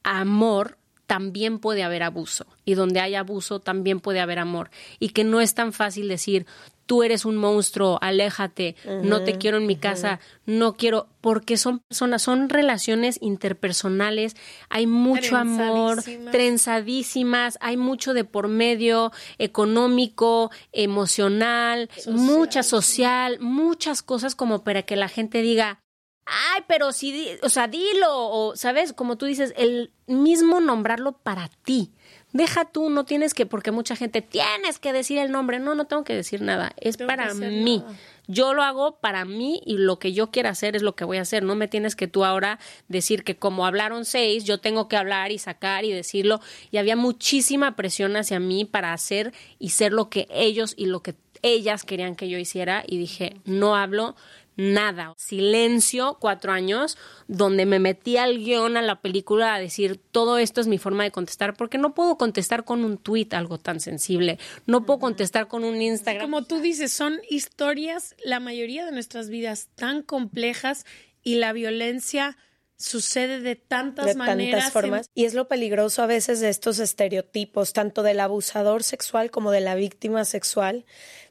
amor 0.02 0.79
también 1.10 1.58
puede 1.58 1.82
haber 1.82 2.04
abuso 2.04 2.46
y 2.66 2.76
donde 2.76 3.00
hay 3.00 3.16
abuso 3.16 3.60
también 3.60 4.00
puede 4.00 4.20
haber 4.20 4.38
amor. 4.38 4.70
Y 5.00 5.10
que 5.10 5.24
no 5.24 5.42
es 5.42 5.56
tan 5.56 5.74
fácil 5.74 6.08
decir 6.08 6.46
tú 6.86 7.02
eres 7.02 7.26
un 7.26 7.36
monstruo, 7.36 7.98
aléjate, 8.00 8.76
no 9.04 9.24
te 9.24 9.40
quiero 9.40 9.58
en 9.58 9.66
mi 9.66 9.76
casa, 9.76 10.20
no 10.46 10.76
quiero, 10.76 11.08
porque 11.22 11.58
son 11.58 11.80
personas, 11.80 12.22
son 12.22 12.50
relaciones 12.50 13.18
interpersonales, 13.22 14.36
hay 14.70 14.86
mucho 14.88 15.38
amor, 15.38 16.04
trenzadísimas, 16.32 17.58
hay 17.62 17.78
mucho 17.78 18.14
de 18.14 18.24
por 18.24 18.48
medio, 18.48 19.12
económico, 19.38 20.52
emocional, 20.72 21.90
mucha 22.08 22.62
social, 22.64 23.40
muchas 23.40 24.02
cosas 24.02 24.36
como 24.36 24.64
para 24.64 24.82
que 24.84 24.96
la 24.96 25.10
gente 25.10 25.42
diga, 25.44 25.82
ay, 26.30 26.64
pero 26.68 26.92
si, 26.92 27.30
o 27.42 27.50
sea, 27.50 27.68
dilo, 27.68 28.08
o, 28.10 28.56
¿sabes? 28.56 28.94
Como 28.94 29.18
tú 29.18 29.26
dices, 29.26 29.54
el 29.58 29.92
mismo 30.08 30.60
nombrarlo 30.60 31.14
para 31.14 31.50
ti. 31.64 31.92
Deja 32.32 32.66
tú, 32.66 32.92
no 32.92 33.06
tienes 33.06 33.34
que, 33.34 33.48
porque 33.48 33.72
mucha 33.72 33.96
gente, 33.96 34.22
tienes 34.22 34.78
que 34.78 34.94
decir 34.94 35.18
el 35.18 35.32
nombre. 35.32 35.60
No, 35.60 35.74
no 35.74 35.86
tengo 35.86 36.04
que 36.04 36.14
decir 36.14 36.42
nada. 36.42 36.74
Es 36.78 36.98
para 36.98 37.34
mí. 37.34 37.84
Yo 38.28 38.54
lo 38.54 38.62
hago 38.62 39.00
para 39.00 39.26
mí 39.26 39.60
y 39.66 39.78
lo 39.78 39.98
que 39.98 40.14
yo 40.14 40.30
quiera 40.30 40.52
hacer 40.52 40.76
es 40.76 40.84
lo 40.84 40.96
que 40.96 41.06
voy 41.06 41.18
a 41.18 41.22
hacer. 41.22 41.42
No 41.42 41.56
me 41.56 41.68
tienes 41.68 41.96
que 41.96 42.08
tú 42.08 42.24
ahora 42.24 42.60
decir 42.88 43.24
que 43.24 43.36
como 43.36 43.66
hablaron 43.66 44.06
seis, 44.06 44.44
yo 44.44 44.60
tengo 44.60 44.88
que 44.88 44.98
hablar 44.98 45.32
y 45.32 45.40
sacar 45.40 45.86
y 45.86 45.92
decirlo. 45.92 46.40
Y 46.70 46.78
había 46.78 46.96
muchísima 46.96 47.76
presión 47.76 48.16
hacia 48.16 48.40
mí 48.40 48.66
para 48.66 48.94
hacer 48.94 49.34
y 49.58 49.70
ser 49.70 49.94
lo 49.94 50.12
que 50.12 50.28
ellos 50.30 50.76
y 50.78 50.86
lo 50.86 51.02
que 51.02 51.16
ellas 51.42 51.84
querían 51.84 52.16
que 52.16 52.30
yo 52.30 52.38
hiciera. 52.38 52.84
Y 52.86 53.00
dije, 53.00 53.38
no 53.46 53.76
hablo, 53.76 54.16
nada. 54.60 55.14
Silencio, 55.18 56.18
cuatro 56.20 56.52
años, 56.52 56.98
donde 57.28 57.66
me 57.66 57.80
metí 57.80 58.18
al 58.18 58.38
guion 58.38 58.78
a 58.78 58.82
la 58.82 59.02
película 59.02 59.56
a 59.56 59.60
decir 59.60 60.00
todo 60.12 60.38
esto 60.38 60.62
es 60.62 60.68
mi 60.68 60.78
forma 60.78 61.04
de 61.04 61.12
contestar, 61.12 61.56
porque 61.56 61.78
no 61.78 61.94
puedo 61.94 62.18
contestar 62.18 62.66
con 62.66 62.84
un 62.84 62.98
tweet 62.98 63.30
algo 63.32 63.58
tan 63.58 63.80
sensible, 63.80 64.38
no 64.66 64.86
puedo 64.86 65.00
contestar 65.00 65.48
con 65.48 65.64
un 65.64 65.82
Instagram. 65.82 66.26
Como 66.26 66.44
tú 66.44 66.60
dices, 66.60 66.92
son 66.92 67.20
historias, 67.30 68.16
la 68.24 68.40
mayoría 68.40 68.86
de 68.86 68.92
nuestras 68.92 69.30
vidas 69.30 69.70
tan 69.76 70.04
complejas 70.04 70.86
y 71.24 71.36
la 71.36 71.54
violencia 71.54 72.38
sucede 72.80 73.42
de 73.42 73.56
tantas 73.56 74.06
de 74.06 74.16
maneras. 74.16 74.62
Tantas 74.62 74.74
formas. 74.74 75.10
Y 75.14 75.26
es 75.26 75.34
lo 75.34 75.48
peligroso 75.48 76.02
a 76.02 76.08
veces 76.08 76.40
de 76.40 76.50
estos 76.50 76.80
estereotipos, 76.80 77.74
tanto 77.74 78.02
del 78.02 78.22
abusador 78.22 78.84
sexual 78.84 79.30
como 79.30 79.52
de 79.52 79.60
la 79.60 79.76
víctima 79.76 80.24
sexual, 80.26 80.86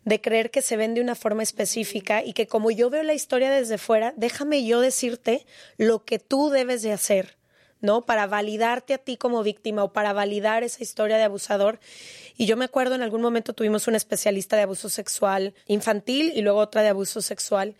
de 0.05 0.21
creer 0.21 0.51
que 0.51 0.63
se 0.63 0.77
ven 0.77 0.95
de 0.95 1.01
una 1.01 1.15
forma 1.15 1.43
específica 1.43 2.23
y 2.23 2.35
que 2.35 2.47
como 2.47 2.71
yo 2.71 2.91
veo 2.91 3.03
la 3.03 3.15
historia 3.15 3.51
desde 3.51 3.79
fuera, 3.79 4.13
déjame 4.17 4.65
yo 4.65 4.81
decirte 4.81 5.47
lo 5.79 6.05
que 6.05 6.19
tú 6.19 6.51
debes 6.51 6.83
de 6.83 6.93
hacer. 6.93 7.37
¿no? 7.81 8.05
Para 8.05 8.27
validarte 8.27 8.93
a 8.93 8.99
ti 8.99 9.17
como 9.17 9.45
víctima 9.45 9.85
o 9.85 9.93
para 9.93 10.13
validar 10.13 10.65
esa 10.65 10.83
historia 10.83 11.17
de 11.17 11.23
abusador. 11.23 11.79
Y 12.37 12.47
yo 12.47 12.57
me 12.57 12.65
acuerdo 12.65 12.97
en 12.97 13.03
algún 13.03 13.23
momento 13.23 13.53
tuvimos 13.53 13.87
una 13.87 13.97
especialista 13.97 14.57
de 14.57 14.63
abuso 14.63 14.89
sexual 14.89 15.55
infantil 15.67 16.33
y 16.35 16.43
luego 16.43 16.59
otra 16.59 16.83
de 16.83 16.89
abuso 16.89 17.23
sexual. 17.23 17.77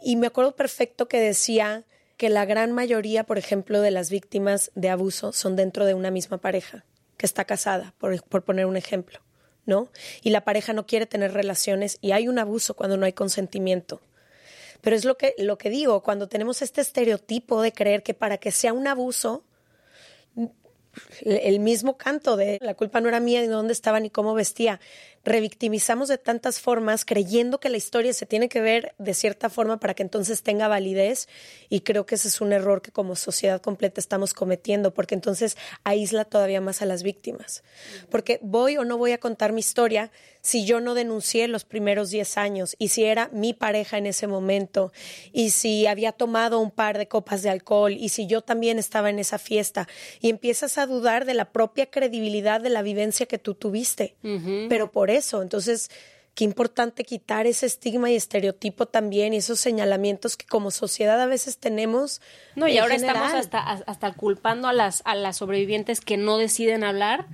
Y 0.00 0.16
me 0.16 0.26
acuerdo 0.26 0.56
perfecto 0.56 1.06
que 1.06 1.20
decía 1.20 1.84
que 2.22 2.30
la 2.30 2.44
gran 2.44 2.70
mayoría, 2.70 3.24
por 3.24 3.36
ejemplo, 3.36 3.80
de 3.80 3.90
las 3.90 4.08
víctimas 4.08 4.70
de 4.76 4.90
abuso 4.90 5.32
son 5.32 5.56
dentro 5.56 5.86
de 5.86 5.94
una 5.94 6.12
misma 6.12 6.38
pareja, 6.38 6.84
que 7.16 7.26
está 7.26 7.44
casada, 7.46 7.94
por, 7.98 8.44
poner 8.44 8.66
un 8.66 8.76
ejemplo. 8.76 9.18
¿no? 9.66 9.90
Y 10.22 10.30
la 10.30 10.44
pareja 10.44 10.72
no 10.72 10.86
quiere 10.86 11.06
tener 11.06 11.32
relaciones 11.32 11.98
y 12.00 12.12
hay 12.12 12.28
un 12.28 12.38
abuso 12.38 12.74
cuando 12.74 12.96
no 12.96 13.06
hay 13.06 13.12
consentimiento. 13.12 14.02
Pero 14.82 14.94
es 14.94 15.04
lo 15.04 15.18
que, 15.18 15.34
lo 15.36 15.58
que 15.58 15.68
digo, 15.68 16.04
cuando 16.04 16.28
tenemos 16.28 16.62
este 16.62 16.80
estereotipo 16.80 17.60
de 17.60 17.72
creer 17.72 18.04
que 18.04 18.14
para 18.14 18.38
que 18.38 18.52
sea 18.52 18.72
un 18.72 18.86
abuso, 18.86 19.42
el 21.22 21.58
mismo 21.58 21.96
canto 21.96 22.36
de 22.36 22.58
la 22.62 22.74
culpa 22.74 23.00
no 23.00 23.08
era 23.08 23.18
mía, 23.18 23.40
ni 23.40 23.48
dónde 23.48 23.72
estaba, 23.72 23.98
ni 23.98 24.10
cómo 24.10 24.32
vestía 24.34 24.78
revictimizamos 25.24 26.08
de 26.08 26.18
tantas 26.18 26.60
formas 26.60 27.04
creyendo 27.04 27.60
que 27.60 27.68
la 27.68 27.76
historia 27.76 28.12
se 28.12 28.26
tiene 28.26 28.48
que 28.48 28.60
ver 28.60 28.94
de 28.98 29.14
cierta 29.14 29.48
forma 29.50 29.78
para 29.78 29.94
que 29.94 30.02
entonces 30.02 30.42
tenga 30.42 30.68
validez 30.68 31.28
y 31.68 31.80
creo 31.80 32.06
que 32.06 32.16
ese 32.16 32.28
es 32.28 32.40
un 32.40 32.52
error 32.52 32.82
que 32.82 32.90
como 32.90 33.14
sociedad 33.14 33.60
completa 33.60 34.00
estamos 34.00 34.34
cometiendo 34.34 34.92
porque 34.92 35.14
entonces 35.14 35.56
aísla 35.84 36.24
todavía 36.24 36.60
más 36.60 36.82
a 36.82 36.86
las 36.86 37.02
víctimas. 37.02 37.62
Porque 38.10 38.38
voy 38.42 38.76
o 38.76 38.84
no 38.84 38.98
voy 38.98 39.12
a 39.12 39.18
contar 39.18 39.52
mi 39.52 39.60
historia 39.60 40.10
si 40.40 40.64
yo 40.64 40.80
no 40.80 40.94
denuncié 40.94 41.46
los 41.46 41.64
primeros 41.64 42.10
10 42.10 42.36
años 42.36 42.74
y 42.78 42.88
si 42.88 43.04
era 43.04 43.28
mi 43.32 43.54
pareja 43.54 43.96
en 43.98 44.06
ese 44.06 44.26
momento 44.26 44.92
y 45.32 45.50
si 45.50 45.86
había 45.86 46.10
tomado 46.10 46.58
un 46.58 46.72
par 46.72 46.98
de 46.98 47.06
copas 47.06 47.42
de 47.42 47.50
alcohol 47.50 47.92
y 47.92 48.08
si 48.08 48.26
yo 48.26 48.42
también 48.42 48.78
estaba 48.80 49.08
en 49.08 49.20
esa 49.20 49.38
fiesta 49.38 49.88
y 50.20 50.30
empiezas 50.30 50.78
a 50.78 50.86
dudar 50.86 51.26
de 51.26 51.34
la 51.34 51.52
propia 51.52 51.86
credibilidad 51.86 52.60
de 52.60 52.70
la 52.70 52.82
vivencia 52.82 53.26
que 53.26 53.38
tú 53.38 53.54
tuviste. 53.54 54.16
Pero 54.68 54.90
por 54.90 55.11
eso. 55.12 55.42
Entonces, 55.42 55.90
qué 56.34 56.44
importante 56.44 57.04
quitar 57.04 57.46
ese 57.46 57.66
estigma 57.66 58.10
y 58.10 58.16
estereotipo 58.16 58.86
también 58.86 59.34
y 59.34 59.38
esos 59.38 59.60
señalamientos 59.60 60.36
que 60.36 60.46
como 60.46 60.70
sociedad 60.70 61.20
a 61.20 61.26
veces 61.26 61.58
tenemos. 61.58 62.20
No, 62.56 62.68
y 62.68 62.78
ahora 62.78 62.94
estamos 62.94 63.32
hasta, 63.32 63.60
hasta 63.60 64.12
culpando 64.12 64.68
a 64.68 64.72
las, 64.72 65.02
a 65.04 65.14
las 65.14 65.36
sobrevivientes 65.36 66.00
que 66.00 66.16
no 66.16 66.38
deciden 66.38 66.84
hablar 66.84 67.26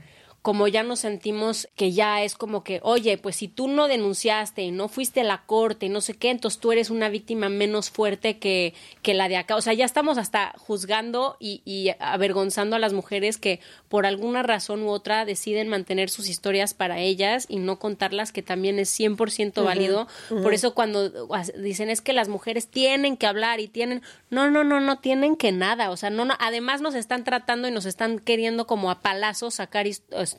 como 0.43 0.69
ya 0.69 0.83
nos 0.83 1.01
sentimos 1.01 1.69
que 1.77 1.93
ya 1.93 2.23
es 2.23 2.35
como 2.35 2.63
que, 2.63 2.81
oye, 2.83 3.19
pues 3.19 3.37
si 3.37 3.49
tú 3.49 3.69
no 3.69 3.89
denunciaste 3.89 4.63
y 4.63 4.71
no 4.71 4.89
fuiste 4.89 5.21
a 5.21 5.25
la 5.25 5.45
corte 5.45 5.87
y 5.87 5.89
no 5.89 6.01
sé 6.01 6.15
qué, 6.15 6.31
entonces 6.31 6.61
tú 6.61 6.71
eres 6.73 6.91
una 6.91 7.09
víctima 7.09 7.49
menos 7.49 7.91
fuerte 7.91 8.39
que, 8.39 8.73
que 9.03 9.15
la 9.15 9.29
de 9.29 9.37
acá. 9.37 9.57
O 9.57 9.61
sea, 9.61 9.75
ya 9.75 9.85
estamos 9.85 10.17
hasta 10.17 10.55
juzgando 10.57 11.37
y, 11.41 11.61
y 11.65 11.91
avergonzando 11.99 12.77
a 12.77 12.79
las 12.79 12.93
mujeres 12.93 13.37
que 13.37 13.61
por 13.89 14.07
alguna 14.07 14.43
razón 14.43 14.83
u 14.83 14.91
otra 14.91 15.25
deciden 15.25 15.69
mantener 15.69 16.11
sus 16.11 16.29
historias 16.29 16.75
para 16.75 16.99
ellas 16.99 17.47
y 17.49 17.59
no 17.59 17.79
contarlas, 17.79 18.33
que 18.33 18.43
también 18.43 18.79
es 18.79 18.99
100% 18.99 19.65
válido. 19.65 20.09
Por 20.29 20.55
eso 20.55 20.75
cuando 20.75 21.11
dicen 21.57 21.91
es 21.91 22.01
que 22.01 22.13
las 22.13 22.29
mujeres 22.29 22.69
tienen 22.69 23.17
que 23.17 23.27
hablar 23.27 23.61
y 23.61 23.69
tienen, 23.69 24.03
no, 24.31 24.51
no, 24.51 24.65
no, 24.65 24.81
no 24.81 24.99
tienen 24.99 25.37
que 25.37 25.53
nada. 25.53 25.91
O 25.91 25.97
sea, 25.97 26.11
no, 26.11 26.25
no 26.25 26.35
además 26.39 26.81
nos 26.81 26.95
están 26.95 27.25
tratando 27.25 27.69
y 27.69 27.71
nos 27.71 27.87
están 27.87 28.19
queriendo 28.19 28.67
como 28.67 28.91
a 28.91 29.01
palazos 29.01 29.55
sacar 29.55 29.87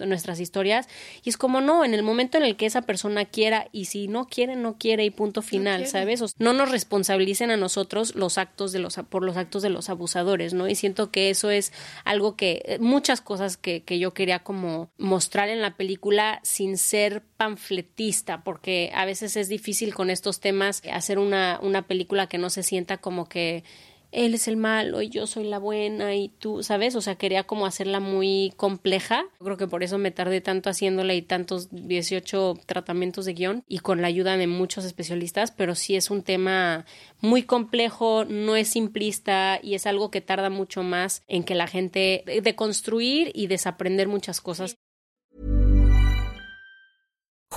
nuestras 0.06 0.40
historias. 0.40 0.88
Y 1.24 1.30
es 1.30 1.38
como, 1.38 1.62
no, 1.62 1.84
en 1.86 1.94
el 1.94 2.04
momento 2.04 2.38
en 2.38 2.44
el 2.44 2.56
que 2.56 2.66
esa 2.66 2.84
persona 2.84 3.26
quiera 3.26 3.68
y 3.72 3.86
si 3.86 4.08
no 4.08 4.28
quiere, 4.28 4.56
no 4.56 4.78
quiere 4.78 5.06
y 5.06 5.10
punto 5.10 5.42
final, 5.42 5.88
¿sabes? 5.88 6.24
no 6.38 6.54
nos 6.54 6.72
responsabilicen 6.72 7.52
a 7.52 7.58
nosotros 7.58 8.16
los 8.16 8.38
actos 8.38 8.72
de 8.72 8.80
los, 8.80 8.96
por 9.10 9.24
los 9.24 9.38
actos 9.38 9.64
de 9.64 9.70
los 9.70 9.90
abusadores, 9.90 10.54
¿no? 10.54 10.68
Y 10.68 10.76
siento 10.76 11.12
que 11.12 11.30
eso 11.30 11.50
es 11.50 11.72
algo 12.04 12.36
que, 12.36 12.62
eh, 12.66 12.80
muchas 12.80 13.22
cosas 13.40 13.56
que, 13.56 13.84
que 13.84 14.00
yo 14.00 14.14
quería 14.14 14.40
como 14.40 14.92
mostrar 14.98 15.48
en 15.48 15.62
la 15.62 15.78
película 15.78 16.42
sin 16.44 16.78
ser 16.78 17.24
panfletista, 17.38 18.44
porque 18.44 18.92
a 18.94 19.06
veces 19.06 19.38
es 19.38 19.48
difícil 19.48 19.94
con 19.96 20.10
estos 20.10 20.42
temas 20.42 20.82
hacer 20.92 21.20
una, 21.20 21.58
una 21.62 21.88
película 21.88 22.28
que 22.28 22.38
no 22.38 22.50
se 22.50 22.64
sienta 22.64 22.98
como 22.98 23.30
que 23.30 23.64
él 24.12 24.34
es 24.34 24.48
el 24.48 24.58
malo 24.58 25.02
y 25.02 25.10
yo 25.10 25.28
soy 25.28 25.46
la 25.46 25.60
buena 25.60 26.16
y 26.16 26.30
tú, 26.30 26.64
¿sabes? 26.64 26.96
O 26.96 27.02
sea, 27.02 27.16
quería 27.16 27.44
como 27.44 27.66
hacerla 27.66 28.00
muy 28.00 28.54
compleja. 28.58 29.26
Creo 29.40 29.58
que 29.58 29.68
por 29.68 29.84
eso 29.84 29.98
me 29.98 30.12
tardé 30.12 30.42
tanto 30.42 30.70
haciéndola 30.70 31.14
y 31.14 31.22
tantos 31.22 31.70
18 31.72 32.60
tratamientos 32.66 33.26
de 33.26 33.34
guion 33.34 33.64
y 33.68 33.80
con 33.80 34.02
la 34.02 34.08
ayuda 34.08 34.38
de 34.38 34.48
muchos 34.48 34.86
especialistas, 34.86 35.52
pero 35.52 35.76
sí 35.76 35.96
es 35.96 36.10
un 36.10 36.24
tema 36.24 36.86
muy 37.22 37.44
complejo, 37.44 38.26
no 38.26 38.56
es 38.56 38.70
simplista 38.70 39.60
y 39.62 39.76
es 39.76 39.86
algo 39.86 40.12
que 40.12 40.22
tarda 40.22 40.50
mucho 40.50 40.84
más 40.84 41.24
en 41.28 41.44
que 41.44 41.56
la 41.56 41.68
gente 41.68 42.24
de 42.26 42.56
construir 42.56 43.32
y 43.34 43.48
desaprender 43.48 44.08
muchas 44.08 44.42
cosas. 44.42 44.78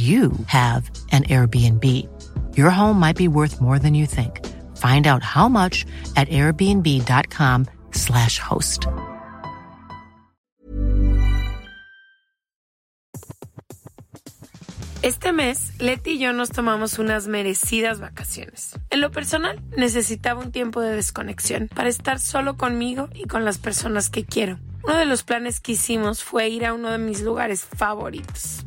you 0.00 0.32
have 0.46 0.88
an 1.12 1.24
Airbnb. 1.24 1.84
Your 2.56 2.70
home 2.70 2.98
might 2.98 3.16
be 3.16 3.26
worth 3.26 3.60
more 3.60 3.80
than 3.80 3.94
you 3.94 4.06
think. 4.06 4.46
Find 4.76 5.06
out 5.06 5.24
how 5.24 5.48
much 5.48 5.84
at 6.14 6.28
airbnb.com/slash 6.28 8.38
host. 8.38 8.86
Este 15.02 15.32
mes, 15.32 15.72
Leti 15.78 16.10
y 16.10 16.18
yo 16.18 16.34
nos 16.34 16.50
tomamos 16.50 16.98
unas 16.98 17.26
merecidas 17.26 18.00
vacaciones. 18.00 18.78
En 18.90 19.00
lo 19.00 19.10
personal, 19.10 19.58
necesitaba 19.74 20.40
un 20.40 20.52
tiempo 20.52 20.82
de 20.82 20.94
desconexión 20.94 21.70
para 21.74 21.88
estar 21.88 22.18
solo 22.18 22.58
conmigo 22.58 23.08
y 23.14 23.24
con 23.24 23.46
las 23.46 23.56
personas 23.56 24.10
que 24.10 24.26
quiero. 24.26 24.58
Uno 24.84 24.96
de 24.96 25.06
los 25.06 25.22
planes 25.22 25.60
que 25.60 25.72
hicimos 25.72 26.22
fue 26.22 26.50
ir 26.50 26.66
a 26.66 26.74
uno 26.74 26.90
de 26.90 26.98
mis 26.98 27.22
lugares 27.22 27.64
favoritos, 27.64 28.66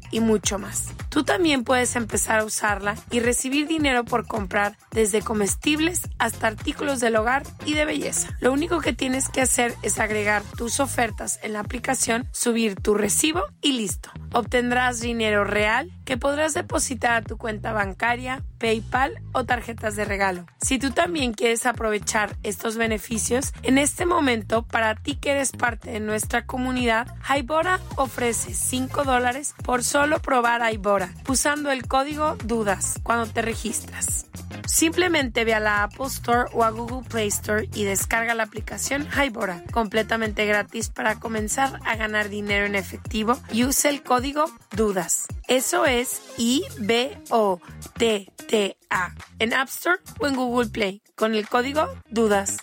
y 0.11 0.19
mucho 0.19 0.59
más. 0.59 0.93
Tú 1.09 1.23
también 1.23 1.63
puedes 1.63 1.95
empezar 1.95 2.39
a 2.39 2.45
usarla 2.45 2.95
y 3.09 3.19
recibir 3.19 3.67
dinero 3.67 4.05
por 4.05 4.27
comprar 4.27 4.77
desde 4.91 5.21
comestibles 5.21 6.01
hasta 6.19 6.47
artículos 6.47 6.99
del 6.99 7.15
hogar 7.15 7.43
y 7.65 7.73
de 7.73 7.85
belleza. 7.85 8.29
Lo 8.39 8.51
único 8.51 8.79
que 8.79 8.93
tienes 8.93 9.29
que 9.29 9.41
hacer 9.41 9.75
es 9.81 9.99
agregar 9.99 10.43
tus 10.57 10.79
ofertas 10.79 11.39
en 11.43 11.53
la 11.53 11.59
aplicación, 11.59 12.27
subir 12.31 12.75
tu 12.75 12.93
recibo 12.93 13.43
y 13.61 13.73
listo. 13.73 14.09
Obtendrás 14.33 15.01
dinero 15.01 15.43
real 15.43 15.91
que 16.05 16.17
podrás 16.17 16.53
depositar 16.53 17.13
a 17.13 17.21
tu 17.21 17.37
cuenta 17.37 17.73
bancaria, 17.73 18.43
PayPal 18.61 19.19
o 19.33 19.43
tarjetas 19.43 19.95
de 19.95 20.05
regalo. 20.05 20.45
Si 20.61 20.77
tú 20.77 20.91
también 20.91 21.33
quieres 21.33 21.65
aprovechar 21.65 22.37
estos 22.43 22.77
beneficios, 22.77 23.53
en 23.63 23.79
este 23.79 24.05
momento, 24.05 24.61
para 24.61 24.93
ti 24.93 25.15
que 25.15 25.31
eres 25.31 25.51
parte 25.51 25.89
de 25.89 25.99
nuestra 25.99 26.45
comunidad, 26.45 27.07
Hybora 27.27 27.79
ofrece 27.95 28.53
5 28.53 29.03
dólares 29.03 29.55
por 29.63 29.83
solo 29.83 30.19
probar 30.19 30.61
Hybora 30.71 31.09
usando 31.27 31.71
el 31.71 31.87
código 31.87 32.35
DUDAS 32.45 32.99
cuando 33.01 33.25
te 33.25 33.41
registras. 33.41 34.27
Simplemente 34.67 35.43
ve 35.43 35.53
a 35.53 35.59
la 35.59 35.83
Apple 35.83 36.05
Store 36.07 36.49
o 36.53 36.63
a 36.63 36.69
Google 36.69 37.07
Play 37.09 37.27
Store 37.27 37.67
y 37.73 37.83
descarga 37.83 38.35
la 38.35 38.43
aplicación 38.43 39.07
Hybora, 39.11 39.63
completamente 39.71 40.45
gratis 40.45 40.89
para 40.89 41.19
comenzar 41.19 41.79
a 41.85 41.95
ganar 41.95 42.29
dinero 42.29 42.65
en 42.65 42.75
efectivo 42.75 43.37
y 43.51 43.65
use 43.65 43.89
el 43.89 44.03
código 44.03 44.45
DUDAS. 44.75 45.27
Eso 45.47 45.85
es 45.85 46.21
I-B-O-T-T-A 48.51 49.15
en 49.39 49.53
App 49.53 49.69
Store 49.69 49.99
o 50.19 50.27
en 50.27 50.35
Google 50.35 50.69
Play 50.69 51.01
con 51.15 51.35
el 51.35 51.47
código 51.47 51.87
DUDAS. 52.09 52.57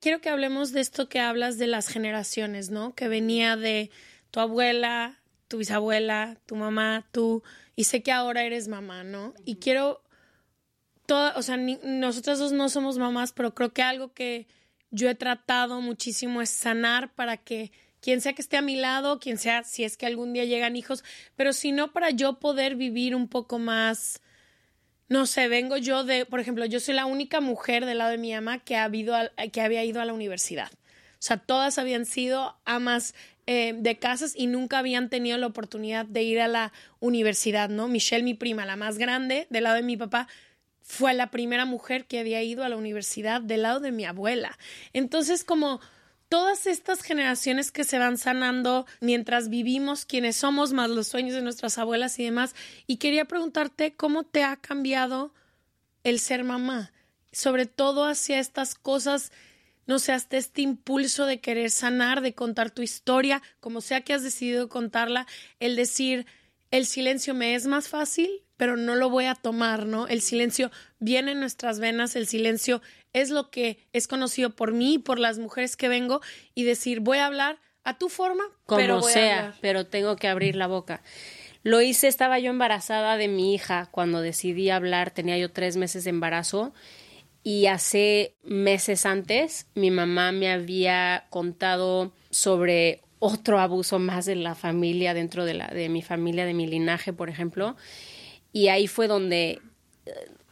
Quiero 0.00 0.20
que 0.20 0.28
hablemos 0.28 0.72
de 0.72 0.80
esto 0.80 1.08
que 1.08 1.20
hablas 1.20 1.58
de 1.58 1.66
las 1.66 1.88
generaciones, 1.88 2.70
¿no? 2.70 2.94
Que 2.94 3.08
venía 3.08 3.56
de 3.56 3.90
tu 4.30 4.40
abuela, 4.40 5.20
tu 5.48 5.58
bisabuela, 5.58 6.38
tu 6.46 6.54
mamá, 6.56 7.08
tú, 7.12 7.42
y 7.74 7.84
sé 7.84 8.02
que 8.02 8.12
ahora 8.12 8.44
eres 8.44 8.68
mamá, 8.68 9.02
¿no? 9.02 9.34
Y 9.44 9.56
quiero, 9.56 10.02
toda, 11.06 11.36
o 11.36 11.42
sea, 11.42 11.56
nosotras 11.56 12.38
dos 12.38 12.52
no 12.52 12.68
somos 12.68 12.98
mamás, 12.98 13.32
pero 13.32 13.54
creo 13.54 13.72
que 13.72 13.82
algo 13.82 14.12
que 14.12 14.46
yo 14.90 15.08
he 15.10 15.14
tratado 15.16 15.80
muchísimo 15.80 16.40
es 16.40 16.50
sanar 16.50 17.12
para 17.14 17.36
que 17.36 17.72
quien 18.06 18.20
sea 18.20 18.34
que 18.34 18.42
esté 18.42 18.56
a 18.56 18.62
mi 18.62 18.76
lado, 18.76 19.18
quien 19.18 19.36
sea, 19.36 19.64
si 19.64 19.82
es 19.82 19.96
que 19.96 20.06
algún 20.06 20.32
día 20.32 20.44
llegan 20.44 20.76
hijos, 20.76 21.02
pero 21.34 21.52
si 21.52 21.72
no 21.72 21.92
para 21.92 22.10
yo 22.10 22.38
poder 22.38 22.76
vivir 22.76 23.16
un 23.16 23.26
poco 23.26 23.58
más, 23.58 24.22
no 25.08 25.26
sé, 25.26 25.48
vengo 25.48 25.76
yo 25.76 26.04
de, 26.04 26.24
por 26.24 26.38
ejemplo, 26.38 26.64
yo 26.66 26.78
soy 26.78 26.94
la 26.94 27.04
única 27.04 27.40
mujer 27.40 27.84
del 27.84 27.98
lado 27.98 28.12
de 28.12 28.18
mi 28.18 28.32
ama 28.32 28.60
que, 28.60 28.76
ha 28.76 28.88
que 29.50 29.60
había 29.60 29.82
ido 29.82 30.00
a 30.00 30.04
la 30.04 30.12
universidad. 30.12 30.70
O 30.72 31.18
sea, 31.18 31.38
todas 31.38 31.78
habían 31.78 32.06
sido 32.06 32.56
amas 32.64 33.16
eh, 33.48 33.74
de 33.76 33.98
casas 33.98 34.34
y 34.36 34.46
nunca 34.46 34.78
habían 34.78 35.10
tenido 35.10 35.36
la 35.36 35.48
oportunidad 35.48 36.06
de 36.06 36.22
ir 36.22 36.40
a 36.40 36.46
la 36.46 36.72
universidad, 37.00 37.70
¿no? 37.70 37.88
Michelle, 37.88 38.22
mi 38.22 38.34
prima, 38.34 38.64
la 38.66 38.76
más 38.76 38.98
grande, 38.98 39.48
del 39.50 39.64
lado 39.64 39.74
de 39.74 39.82
mi 39.82 39.96
papá, 39.96 40.28
fue 40.80 41.12
la 41.12 41.32
primera 41.32 41.64
mujer 41.64 42.04
que 42.04 42.20
había 42.20 42.40
ido 42.44 42.62
a 42.62 42.68
la 42.68 42.76
universidad 42.76 43.40
del 43.40 43.62
lado 43.62 43.80
de 43.80 43.90
mi 43.90 44.04
abuela. 44.04 44.56
Entonces, 44.92 45.42
como 45.42 45.80
todas 46.28 46.66
estas 46.66 47.02
generaciones 47.02 47.70
que 47.70 47.84
se 47.84 47.98
van 47.98 48.18
sanando 48.18 48.86
mientras 49.00 49.48
vivimos 49.48 50.04
quienes 50.04 50.36
somos, 50.36 50.72
más 50.72 50.90
los 50.90 51.08
sueños 51.08 51.34
de 51.34 51.42
nuestras 51.42 51.78
abuelas 51.78 52.18
y 52.18 52.24
demás. 52.24 52.54
Y 52.86 52.96
quería 52.96 53.26
preguntarte 53.26 53.94
cómo 53.94 54.24
te 54.24 54.42
ha 54.42 54.56
cambiado 54.56 55.32
el 56.04 56.20
ser 56.20 56.44
mamá, 56.44 56.92
sobre 57.32 57.66
todo 57.66 58.04
hacia 58.04 58.38
estas 58.38 58.74
cosas, 58.74 59.32
no 59.86 59.98
sé, 59.98 60.12
hasta 60.12 60.36
este 60.36 60.62
impulso 60.62 61.26
de 61.26 61.40
querer 61.40 61.70
sanar, 61.70 62.20
de 62.20 62.34
contar 62.34 62.70
tu 62.70 62.82
historia, 62.82 63.42
como 63.60 63.80
sea 63.80 64.02
que 64.02 64.14
has 64.14 64.22
decidido 64.22 64.68
contarla, 64.68 65.26
el 65.60 65.76
decir, 65.76 66.26
el 66.70 66.86
silencio 66.86 67.34
me 67.34 67.54
es 67.54 67.66
más 67.66 67.88
fácil, 67.88 68.42
pero 68.56 68.76
no 68.76 68.94
lo 68.94 69.10
voy 69.10 69.26
a 69.26 69.34
tomar, 69.34 69.86
¿no? 69.86 70.08
El 70.08 70.22
silencio 70.22 70.70
viene 70.98 71.32
en 71.32 71.40
nuestras 71.40 71.78
venas, 71.78 72.16
el 72.16 72.26
silencio 72.26 72.82
es 73.16 73.30
lo 73.30 73.50
que 73.50 73.78
es 73.92 74.08
conocido 74.08 74.50
por 74.50 74.72
mí 74.72 74.94
y 74.94 74.98
por 74.98 75.18
las 75.18 75.38
mujeres 75.38 75.76
que 75.76 75.88
vengo 75.88 76.20
y 76.54 76.64
decir, 76.64 77.00
voy 77.00 77.18
a 77.18 77.26
hablar 77.26 77.58
a 77.82 77.96
tu 77.96 78.08
forma, 78.08 78.44
como 78.66 78.80
pero 78.80 79.00
voy 79.00 79.10
a 79.10 79.14
sea, 79.14 79.38
hablar. 79.38 79.54
pero 79.60 79.86
tengo 79.86 80.16
que 80.16 80.28
abrir 80.28 80.54
la 80.56 80.66
boca. 80.66 81.02
Lo 81.62 81.80
hice, 81.80 82.08
estaba 82.08 82.38
yo 82.38 82.50
embarazada 82.50 83.16
de 83.16 83.28
mi 83.28 83.54
hija 83.54 83.88
cuando 83.90 84.20
decidí 84.20 84.70
hablar, 84.70 85.10
tenía 85.10 85.38
yo 85.38 85.50
tres 85.50 85.76
meses 85.76 86.04
de 86.04 86.10
embarazo 86.10 86.74
y 87.42 87.66
hace 87.66 88.34
meses 88.42 89.06
antes 89.06 89.66
mi 89.74 89.90
mamá 89.90 90.32
me 90.32 90.50
había 90.50 91.26
contado 91.30 92.12
sobre 92.30 93.00
otro 93.18 93.60
abuso 93.60 93.98
más 93.98 94.26
de 94.26 94.36
la 94.36 94.54
familia, 94.54 95.14
dentro 95.14 95.44
de, 95.44 95.54
la, 95.54 95.68
de 95.68 95.88
mi 95.88 96.02
familia, 96.02 96.44
de 96.44 96.54
mi 96.54 96.66
linaje, 96.66 97.12
por 97.12 97.30
ejemplo. 97.30 97.76
Y 98.52 98.68
ahí 98.68 98.88
fue 98.88 99.08
donde, 99.08 99.60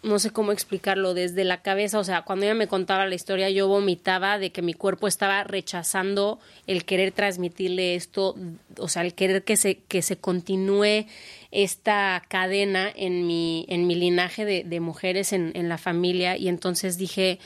no 0.05 0.18
sé 0.18 0.30
cómo 0.30 0.52
explicarlo, 0.52 1.14
desde 1.14 1.44
la 1.44 1.62
cabeza, 1.62 1.98
o 1.98 2.05
sea, 2.05 2.22
cuando 2.22 2.44
ella 2.44 2.55
me 2.55 2.68
contaba 2.68 3.07
la 3.07 3.14
historia, 3.14 3.48
yo 3.50 3.68
vomitaba 3.68 4.38
de 4.38 4.52
que 4.52 4.62
mi 4.62 4.74
cuerpo 4.74 5.09
estaba 5.09 5.42
rechazando 5.44 6.38
el 6.66 6.84
querer 6.84 7.11
transmitirle 7.12 7.94
esto, 7.94 8.36
o 8.78 8.88
sea, 8.88 9.02
el 9.02 9.14
querer 9.14 9.44
que 9.44 9.57
se, 9.57 9.76
que 9.76 10.02
se 10.02 10.16
continúe 10.16 11.07
esta 11.50 12.22
cadena 12.28 12.92
en 12.94 13.26
mi, 13.26 13.64
en 13.68 13.86
mi 13.86 13.94
linaje 13.94 14.44
de, 14.44 14.64
de 14.64 14.80
mujeres 14.80 15.32
en, 15.32 15.52
en 15.55 15.68
la 15.68 15.78
familia. 15.78 16.36
Y 16.36 16.48
entonces 16.48 16.98
dije, 16.98 17.38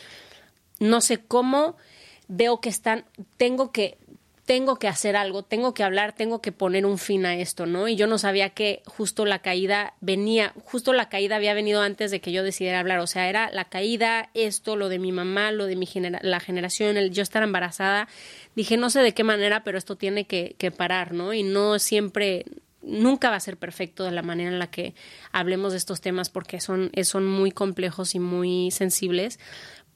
no 0.80 1.00
sé 1.00 1.18
cómo 1.18 1.76
veo 2.26 2.60
que 2.60 2.68
están, 2.68 3.04
tengo 3.36 3.70
que, 3.70 3.98
tengo 4.48 4.76
que 4.76 4.88
hacer 4.88 5.14
algo, 5.14 5.42
tengo 5.42 5.74
que 5.74 5.82
hablar, 5.82 6.14
tengo 6.14 6.40
que 6.40 6.52
poner 6.52 6.86
un 6.86 6.96
fin 6.96 7.26
a 7.26 7.36
esto, 7.36 7.66
¿no? 7.66 7.86
Y 7.86 7.96
yo 7.96 8.06
no 8.06 8.16
sabía 8.16 8.48
que 8.48 8.80
justo 8.86 9.26
la 9.26 9.40
caída 9.40 9.92
venía, 10.00 10.54
justo 10.64 10.94
la 10.94 11.10
caída 11.10 11.36
había 11.36 11.52
venido 11.52 11.82
antes 11.82 12.10
de 12.10 12.22
que 12.22 12.32
yo 12.32 12.42
decidiera 12.42 12.80
hablar, 12.80 13.00
o 13.00 13.06
sea, 13.06 13.28
era 13.28 13.50
la 13.50 13.66
caída, 13.66 14.30
esto, 14.32 14.74
lo 14.74 14.88
de 14.88 14.98
mi 14.98 15.12
mamá, 15.12 15.52
lo 15.52 15.66
de 15.66 15.76
mi 15.76 15.86
la 16.22 16.40
generación, 16.40 16.96
el 16.96 17.10
yo 17.10 17.22
estar 17.22 17.42
embarazada, 17.42 18.08
dije, 18.56 18.78
no 18.78 18.88
sé 18.88 19.00
de 19.00 19.12
qué 19.12 19.22
manera, 19.22 19.64
pero 19.64 19.76
esto 19.76 19.96
tiene 19.96 20.24
que, 20.24 20.54
que 20.56 20.70
parar, 20.70 21.12
¿no? 21.12 21.34
Y 21.34 21.42
no 21.42 21.78
siempre, 21.78 22.46
nunca 22.80 23.28
va 23.28 23.36
a 23.36 23.40
ser 23.40 23.58
perfecto 23.58 24.04
de 24.04 24.12
la 24.12 24.22
manera 24.22 24.48
en 24.48 24.58
la 24.58 24.70
que 24.70 24.94
hablemos 25.30 25.72
de 25.72 25.78
estos 25.78 26.00
temas 26.00 26.30
porque 26.30 26.62
son, 26.62 26.90
son 27.02 27.26
muy 27.26 27.50
complejos 27.50 28.14
y 28.14 28.18
muy 28.18 28.70
sensibles, 28.70 29.40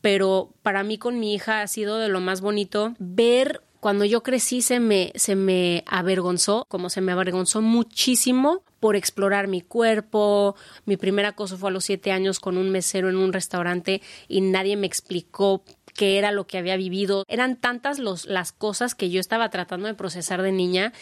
pero 0.02 0.52
para 0.60 0.82
mí 0.82 0.98
con 0.98 1.18
mi 1.18 1.32
hija 1.32 1.62
ha 1.62 1.68
sido 1.68 1.96
de 1.96 2.10
lo 2.10 2.20
más 2.20 2.42
bonito 2.42 2.94
ver 2.98 3.62
cuando 3.82 4.04
yo 4.04 4.22
crecí 4.22 4.62
se 4.62 4.78
me, 4.78 5.10
se 5.16 5.34
me 5.34 5.82
avergonzó, 5.88 6.66
como 6.68 6.88
se 6.88 7.00
me 7.00 7.10
avergonzó 7.10 7.62
muchísimo 7.62 8.62
por 8.78 8.94
explorar 8.94 9.48
mi 9.48 9.60
cuerpo. 9.60 10.54
Mi 10.86 10.96
primer 10.96 11.26
acoso 11.26 11.58
fue 11.58 11.70
a 11.70 11.72
los 11.72 11.82
siete 11.82 12.12
años 12.12 12.38
con 12.38 12.58
un 12.58 12.70
mesero 12.70 13.10
en 13.10 13.16
un 13.16 13.32
restaurante 13.32 14.00
y 14.28 14.40
nadie 14.40 14.76
me 14.76 14.86
explicó 14.86 15.64
qué 15.94 16.18
era 16.18 16.32
lo 16.32 16.46
que 16.46 16.58
había 16.58 16.76
vivido. 16.76 17.24
Eran 17.28 17.56
tantas 17.56 17.98
los, 17.98 18.26
las 18.26 18.52
cosas 18.52 18.94
que 18.94 19.10
yo 19.10 19.20
estaba 19.20 19.50
tratando 19.50 19.86
de 19.86 19.94
procesar 19.94 20.42
de 20.42 20.52
niña 20.52 20.92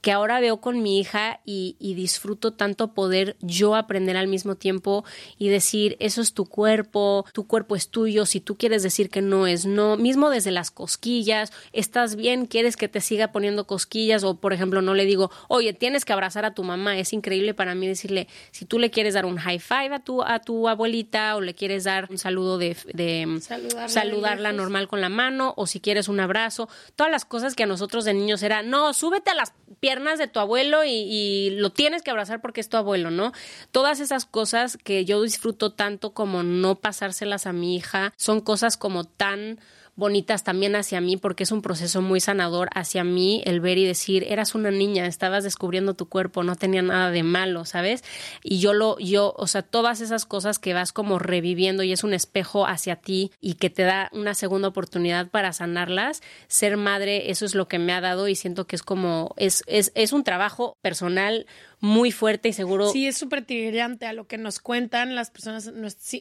que 0.00 0.12
ahora 0.12 0.40
veo 0.40 0.60
con 0.60 0.82
mi 0.82 0.98
hija 0.98 1.40
y, 1.44 1.76
y, 1.78 1.94
disfruto 1.94 2.52
tanto 2.52 2.94
poder 2.94 3.36
yo 3.40 3.74
aprender 3.74 4.16
al 4.16 4.28
mismo 4.28 4.54
tiempo 4.54 5.04
y 5.38 5.48
decir, 5.48 5.96
eso 6.00 6.22
es 6.22 6.32
tu 6.32 6.46
cuerpo, 6.46 7.26
tu 7.32 7.46
cuerpo 7.46 7.76
es 7.76 7.88
tuyo, 7.88 8.24
si 8.26 8.40
tú 8.40 8.56
quieres 8.56 8.82
decir 8.82 9.10
que 9.10 9.20
no 9.20 9.46
es 9.46 9.66
no, 9.66 9.96
mismo 9.96 10.30
desde 10.30 10.50
las 10.50 10.70
cosquillas, 10.70 11.52
estás 11.72 12.16
bien, 12.16 12.46
quieres 12.46 12.76
que 12.76 12.88
te 12.88 13.00
siga 13.00 13.32
poniendo 13.32 13.66
cosquillas 13.66 14.24
o 14.24 14.36
por 14.36 14.52
ejemplo 14.52 14.80
no 14.80 14.94
le 14.94 15.04
digo, 15.04 15.30
oye, 15.48 15.72
tienes 15.72 16.04
que 16.04 16.12
abrazar 16.12 16.44
a 16.44 16.54
tu 16.54 16.64
mamá, 16.64 16.98
es 16.98 17.12
increíble 17.12 17.52
para 17.52 17.74
mí 17.74 17.86
decirle, 17.86 18.28
si 18.50 18.64
tú 18.64 18.78
le 18.78 18.90
quieres 18.90 19.14
dar 19.14 19.26
un 19.26 19.36
high 19.36 19.58
five 19.58 19.94
a 19.94 19.98
tu, 20.00 20.22
a 20.22 20.40
tu 20.40 20.68
abuelita 20.68 21.36
o 21.36 21.40
le 21.40 21.54
quieres 21.54 21.84
dar 21.84 22.06
un 22.10 22.18
saludo 22.18 22.56
de, 22.56 22.76
de 22.94 23.38
Saludarla 23.40 23.88
saludarla 23.88 24.39
de 24.48 24.54
lejos. 24.54 24.64
normal 24.64 24.88
con 24.88 25.00
la 25.00 25.08
mano 25.08 25.54
o 25.56 25.66
si 25.66 25.80
quieres 25.80 26.08
un 26.08 26.20
abrazo, 26.20 26.68
todas 26.96 27.10
las 27.10 27.24
cosas 27.24 27.54
que 27.54 27.64
a 27.64 27.66
nosotros 27.66 28.04
de 28.04 28.14
niños 28.14 28.42
era, 28.42 28.62
no, 28.62 28.92
súbete 28.92 29.30
a 29.30 29.34
las 29.34 29.52
piernas 29.80 30.18
de 30.18 30.28
tu 30.28 30.40
abuelo 30.40 30.84
y, 30.84 30.90
y, 30.90 31.50
lo 31.50 31.70
tienes 31.70 32.02
que 32.02 32.10
abrazar 32.10 32.40
porque 32.40 32.60
es 32.60 32.68
tu 32.68 32.76
abuelo, 32.76 33.10
¿no? 33.10 33.32
Todas 33.70 34.00
esas 34.00 34.26
cosas 34.26 34.76
que 34.76 35.04
yo 35.04 35.22
disfruto 35.22 35.72
tanto 35.72 36.12
como 36.12 36.42
no 36.42 36.76
pasárselas 36.76 37.46
a 37.46 37.52
mi 37.52 37.76
hija, 37.76 38.12
son 38.16 38.40
cosas 38.40 38.76
como 38.76 39.04
tan 39.04 39.60
bonitas 40.00 40.42
también 40.42 40.74
hacia 40.74 41.00
mí 41.00 41.16
porque 41.16 41.44
es 41.44 41.52
un 41.52 41.62
proceso 41.62 42.02
muy 42.02 42.18
sanador 42.18 42.68
hacia 42.74 43.04
mí 43.04 43.42
el 43.44 43.60
ver 43.60 43.78
y 43.78 43.86
decir 43.86 44.24
eras 44.28 44.56
una 44.56 44.72
niña 44.72 45.06
estabas 45.06 45.44
descubriendo 45.44 45.94
tu 45.94 46.08
cuerpo 46.08 46.42
no 46.42 46.56
tenía 46.56 46.82
nada 46.82 47.12
de 47.12 47.22
malo 47.22 47.64
sabes 47.64 48.02
y 48.42 48.58
yo 48.58 48.72
lo 48.72 48.98
yo 48.98 49.32
o 49.36 49.46
sea 49.46 49.62
todas 49.62 50.00
esas 50.00 50.26
cosas 50.26 50.58
que 50.58 50.74
vas 50.74 50.92
como 50.92 51.20
reviviendo 51.20 51.84
y 51.84 51.92
es 51.92 52.02
un 52.02 52.14
espejo 52.14 52.66
hacia 52.66 52.96
ti 52.96 53.30
y 53.40 53.54
que 53.54 53.70
te 53.70 53.84
da 53.84 54.10
una 54.12 54.34
segunda 54.34 54.66
oportunidad 54.66 55.28
para 55.28 55.52
sanarlas 55.52 56.22
ser 56.48 56.76
madre 56.76 57.30
eso 57.30 57.44
es 57.44 57.54
lo 57.54 57.68
que 57.68 57.78
me 57.78 57.92
ha 57.92 58.00
dado 58.00 58.26
y 58.26 58.34
siento 58.34 58.66
que 58.66 58.74
es 58.74 58.82
como 58.82 59.34
es 59.36 59.62
es, 59.68 59.92
es 59.94 60.12
un 60.12 60.24
trabajo 60.24 60.76
personal 60.82 61.46
muy 61.80 62.12
fuerte 62.12 62.50
y 62.50 62.52
seguro. 62.52 62.90
Sí, 62.90 63.06
es 63.06 63.16
súper 63.16 63.44
triggerante 63.44 64.06
a 64.06 64.12
lo 64.12 64.26
que 64.26 64.38
nos 64.38 64.60
cuentan 64.60 65.14
las 65.14 65.30
personas, 65.30 65.72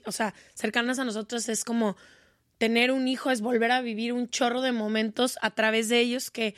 o 0.05 0.11
sea, 0.11 0.33
cercanas 0.53 0.99
a 0.99 1.03
nosotros. 1.03 1.49
Es 1.49 1.63
como 1.63 1.97
tener 2.59 2.91
un 2.91 3.07
hijo, 3.07 3.31
es 3.31 3.41
volver 3.41 3.71
a 3.71 3.81
vivir 3.81 4.13
un 4.13 4.29
chorro 4.29 4.61
de 4.61 4.71
momentos 4.71 5.39
a 5.41 5.49
través 5.49 5.89
de 5.89 5.99
ellos 5.99 6.29
que 6.29 6.53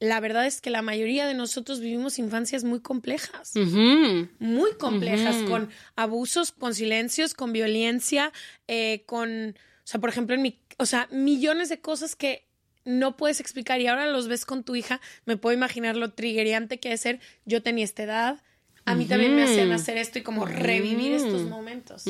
la 0.00 0.18
verdad 0.18 0.46
es 0.46 0.60
que 0.60 0.68
la 0.70 0.82
mayoría 0.82 1.28
de 1.28 1.34
nosotros 1.34 1.78
vivimos 1.78 2.18
infancias 2.18 2.64
muy 2.64 2.80
complejas, 2.80 3.52
uh 3.54 3.60
-huh. 3.60 4.28
muy 4.40 4.72
complejas, 4.74 5.36
con 5.48 5.70
abusos, 5.94 6.50
con 6.50 6.74
silencios, 6.74 7.34
con 7.34 7.52
violencia, 7.52 8.32
eh, 8.66 9.04
con, 9.06 9.50
o 9.50 9.86
sea, 9.86 10.00
por 10.00 10.10
ejemplo, 10.10 10.34
en 10.34 10.42
mi, 10.42 10.58
o 10.78 10.86
sea, 10.86 11.06
millones 11.12 11.68
de 11.68 11.80
cosas 11.80 12.16
que 12.16 12.48
no 12.84 13.16
puedes 13.16 13.38
explicar 13.38 13.80
y 13.80 13.86
ahora 13.86 14.06
los 14.06 14.26
ves 14.26 14.44
con 14.44 14.64
tu 14.64 14.74
hija, 14.74 15.00
me 15.24 15.36
puedo 15.36 15.56
imaginar 15.56 15.96
lo 15.96 16.10
triggeriante 16.10 16.80
que 16.80 16.92
es 16.92 17.00
ser, 17.00 17.20
yo 17.44 17.62
tenía 17.62 17.84
esta 17.84 18.02
edad, 18.02 18.42
a 18.84 18.94
mí 18.96 19.04
también 19.06 19.36
me 19.36 19.44
hacían 19.44 19.70
hacer 19.72 19.96
esto 19.96 20.18
y 20.18 20.22
como 20.22 20.44
revivir 20.44 21.12
estos 21.12 21.42
momentos. 21.42 22.04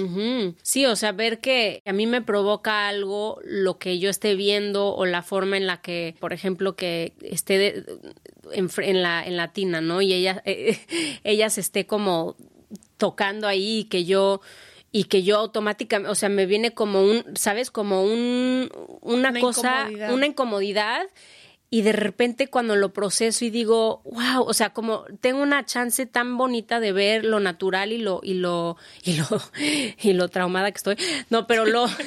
Sí, 0.62 0.86
o 0.86 0.96
sea, 0.96 1.12
ver 1.12 1.40
que 1.40 1.82
a 1.84 1.92
mí 1.92 2.06
me 2.06 2.22
provoca 2.22 2.88
algo 2.88 3.38
lo 3.44 3.78
que 3.78 3.98
yo 3.98 4.08
esté 4.10 4.34
viendo 4.36 4.94
o 4.94 5.04
la 5.04 5.22
forma 5.22 5.56
en 5.56 5.66
la 5.66 5.80
que, 5.82 6.14
por 6.20 6.32
ejemplo, 6.32 6.74
que 6.76 7.12
esté 7.22 7.58
de- 7.58 7.84
en, 8.52 8.70
en 8.78 9.02
la 9.02 9.24
en 9.24 9.36
la 9.36 9.52
tina, 9.52 9.80
¿no? 9.80 10.00
Y 10.02 10.12
ella 10.12 10.42
eh, 10.46 10.78
ella 11.24 11.50
se 11.50 11.60
esté 11.60 11.86
como 11.86 12.36
tocando 12.96 13.46
ahí 13.48 13.80
y 13.80 13.84
que 13.84 14.04
yo 14.04 14.40
y 14.94 15.04
que 15.04 15.22
yo 15.22 15.38
automáticamente, 15.38 16.10
o 16.10 16.14
sea, 16.14 16.28
me 16.28 16.44
viene 16.46 16.72
como 16.72 17.02
un, 17.02 17.24
¿sabes? 17.34 17.70
Como 17.70 18.02
un 18.04 18.68
una, 19.00 19.30
Una 19.30 19.40
cosa, 19.40 19.80
incomodidad. 19.84 20.14
una 20.14 20.26
incomodidad 20.26 21.02
y 21.72 21.80
de 21.80 21.92
repente 21.92 22.48
cuando 22.48 22.76
lo 22.76 22.92
proceso 22.92 23.46
y 23.46 23.50
digo, 23.50 24.02
wow, 24.04 24.42
o 24.42 24.52
sea, 24.52 24.74
como 24.74 25.06
tengo 25.22 25.40
una 25.40 25.64
chance 25.64 26.04
tan 26.04 26.36
bonita 26.36 26.80
de 26.80 26.92
ver 26.92 27.24
lo 27.24 27.40
natural 27.40 27.92
y 27.92 27.96
lo 27.96 28.20
y 28.22 28.34
lo 28.34 28.76
y 29.02 29.14
lo 29.14 29.24
y 30.02 30.12
lo 30.12 30.28
traumada 30.28 30.70
que 30.70 30.76
estoy. 30.76 30.96
No, 31.30 31.46
pero 31.46 31.64
lo 31.64 31.86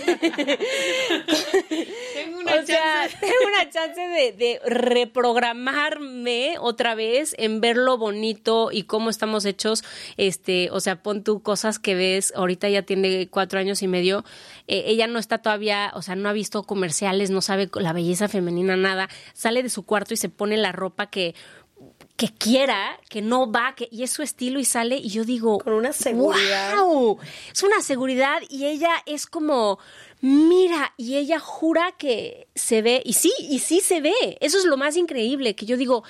Tengo 2.14 2.38
una 2.42 2.56
o 2.62 2.66
sea, 2.66 3.08
chance. 3.10 3.18
tengo 3.20 3.34
una 3.48 3.68
chance 3.72 4.00
de, 4.00 4.34
de 4.34 4.62
reprogramarme 4.68 6.58
otra 6.60 6.94
vez 6.94 7.34
en 7.40 7.60
ver 7.60 7.78
lo 7.78 7.98
bonito 7.98 8.70
y 8.72 8.84
cómo 8.84 9.10
estamos 9.10 9.46
hechos. 9.46 9.84
Este, 10.18 10.70
o 10.70 10.80
sea, 10.80 11.02
pon 11.02 11.24
tú 11.24 11.42
cosas 11.42 11.80
que 11.80 11.96
ves. 11.96 12.34
Ahorita 12.36 12.70
ya 12.70 12.84
tiene 12.84 13.30
cuatro 13.30 13.60
años 13.60 13.82
y 13.82 13.88
medio. 13.88 14.26
Eh, 14.68 14.84
ella 14.88 15.08
no 15.08 15.18
está 15.18 15.40
todavía, 15.40 15.92
o 15.96 16.04
sea, 16.04 16.16
no 16.16 16.30
ha 16.30 16.34
visto 16.34 16.62
comerciales, 16.64 17.32
no 17.32 17.42
sabe 17.42 17.68
la 17.74 17.94
belleza 17.94 18.28
femenina, 18.28 18.76
nada. 18.76 19.10
Sale 19.34 19.55
de 19.64 19.70
su 19.70 19.84
cuarto 19.84 20.14
y 20.14 20.18
se 20.18 20.30
pone 20.30 20.58
la 20.58 20.72
ropa 20.72 21.10
que 21.10 21.36
que 22.16 22.30
quiera, 22.30 22.98
que 23.10 23.22
no 23.22 23.52
va, 23.52 23.76
que 23.76 23.90
y 23.92 24.04
es 24.04 24.12
su 24.12 24.24
estilo 24.24 24.60
y 24.60 24.66
sale 24.66 24.96
y 24.96 25.10
yo 25.10 25.26
digo, 25.26 25.60
Con 25.60 25.74
una 25.74 25.92
seguridad. 25.92 26.78
¡Wow! 26.78 27.20
Es 27.52 27.62
una 27.64 27.82
seguridad 27.82 28.42
y 28.50 28.66
ella 28.66 28.92
es 29.06 29.26
como, 29.26 29.80
mira, 30.22 30.94
y 30.98 31.18
ella 31.18 31.40
jura 31.40 31.94
que 31.98 32.48
se 32.56 32.82
ve, 32.82 33.02
y 33.06 33.14
sí, 33.14 33.34
y 33.40 33.60
sí 33.60 33.80
se 33.80 34.02
ve. 34.02 34.38
Eso 34.40 34.58
es 34.58 34.66
lo 34.66 34.78
más 34.78 34.98
increíble, 34.98 35.56
que 35.56 35.66
yo 35.66 35.78
digo, 35.78 36.04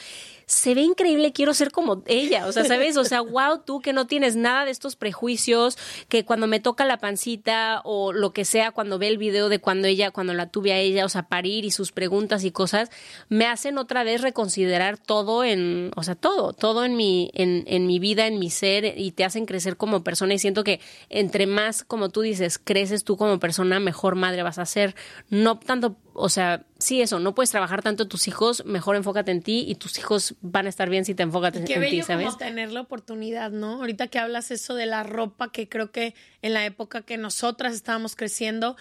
se 0.45 0.75
ve 0.75 0.81
increíble, 0.81 1.33
quiero 1.33 1.53
ser 1.53 1.71
como 1.71 2.03
ella, 2.05 2.45
o 2.45 2.51
sea, 2.51 2.65
¿sabes? 2.65 2.97
O 2.97 3.03
sea, 3.03 3.21
wow, 3.21 3.61
tú 3.65 3.81
que 3.81 3.93
no 3.93 4.05
tienes 4.05 4.35
nada 4.35 4.65
de 4.65 4.71
estos 4.71 4.95
prejuicios, 4.95 5.77
que 6.07 6.23
cuando 6.23 6.47
me 6.47 6.59
toca 6.59 6.85
la 6.85 6.97
pancita 6.97 7.81
o 7.83 8.13
lo 8.13 8.31
que 8.31 8.45
sea, 8.45 8.71
cuando 8.71 8.99
ve 8.99 9.07
el 9.07 9.17
video 9.17 9.49
de 9.49 9.59
cuando 9.59 9.87
ella, 9.87 10.11
cuando 10.11 10.33
la 10.33 10.49
tuve 10.49 10.73
a 10.73 10.79
ella, 10.79 11.05
o 11.05 11.09
sea, 11.09 11.23
parir 11.23 11.65
y 11.65 11.71
sus 11.71 11.91
preguntas 11.91 12.43
y 12.43 12.51
cosas, 12.51 12.91
me 13.29 13.47
hacen 13.47 13.77
otra 13.77 14.03
vez 14.03 14.21
reconsiderar 14.21 14.97
todo 14.97 15.43
en, 15.43 15.91
o 15.95 16.03
sea, 16.03 16.15
todo, 16.15 16.53
todo 16.53 16.85
en 16.85 16.95
mi, 16.95 17.31
en, 17.33 17.63
en 17.67 17.87
mi 17.87 17.99
vida, 17.99 18.27
en 18.27 18.39
mi 18.39 18.49
ser, 18.49 18.93
y 18.97 19.11
te 19.11 19.23
hacen 19.23 19.45
crecer 19.45 19.77
como 19.77 20.03
persona, 20.03 20.35
y 20.35 20.39
siento 20.39 20.63
que 20.63 20.79
entre 21.09 21.47
más, 21.47 21.83
como 21.83 22.09
tú 22.09 22.21
dices, 22.21 22.59
creces 22.63 23.03
tú 23.03 23.17
como 23.17 23.39
persona, 23.39 23.79
mejor 23.79 23.94
mejor 23.95 24.15
madre 24.15 24.43
vas 24.43 24.59
a 24.59 24.65
ser. 24.65 24.93
No 25.29 25.57
tanto, 25.57 25.95
o 26.13 26.27
sea, 26.27 26.65
sí, 26.79 27.01
eso, 27.01 27.19
no 27.19 27.33
puedes 27.33 27.49
trabajar 27.49 27.81
tanto 27.81 28.09
tus 28.09 28.27
hijos, 28.27 28.65
mejor 28.65 28.97
enfócate 28.97 29.31
en 29.31 29.41
ti 29.41 29.63
y 29.65 29.75
tus 29.75 29.97
hijos 29.97 30.35
van 30.41 30.65
a 30.65 30.69
estar 30.69 30.89
bien 30.89 31.05
si 31.05 31.15
te 31.15 31.23
enfocas 31.23 31.55
en, 31.55 31.63
Qué 31.63 31.75
en 31.75 31.79
ti, 31.79 31.89
bello 31.91 32.05
¿sabes? 32.05 32.25
como 32.25 32.37
tener 32.37 32.73
la 32.73 32.81
oportunidad, 32.81 33.51
¿no? 33.51 33.75
Ahorita 33.75 34.07
que 34.07 34.19
hablas 34.19 34.51
eso 34.51 34.75
de 34.75 34.85
la 34.85 35.03
ropa, 35.03 35.49
que 35.53 35.69
creo 35.69 35.91
que 35.91 36.13
en 36.41 36.53
la 36.53 36.65
época 36.65 37.03
que 37.03 37.15
nosotras 37.15 37.73
estábamos 37.73 38.17
creciendo, 38.17 38.75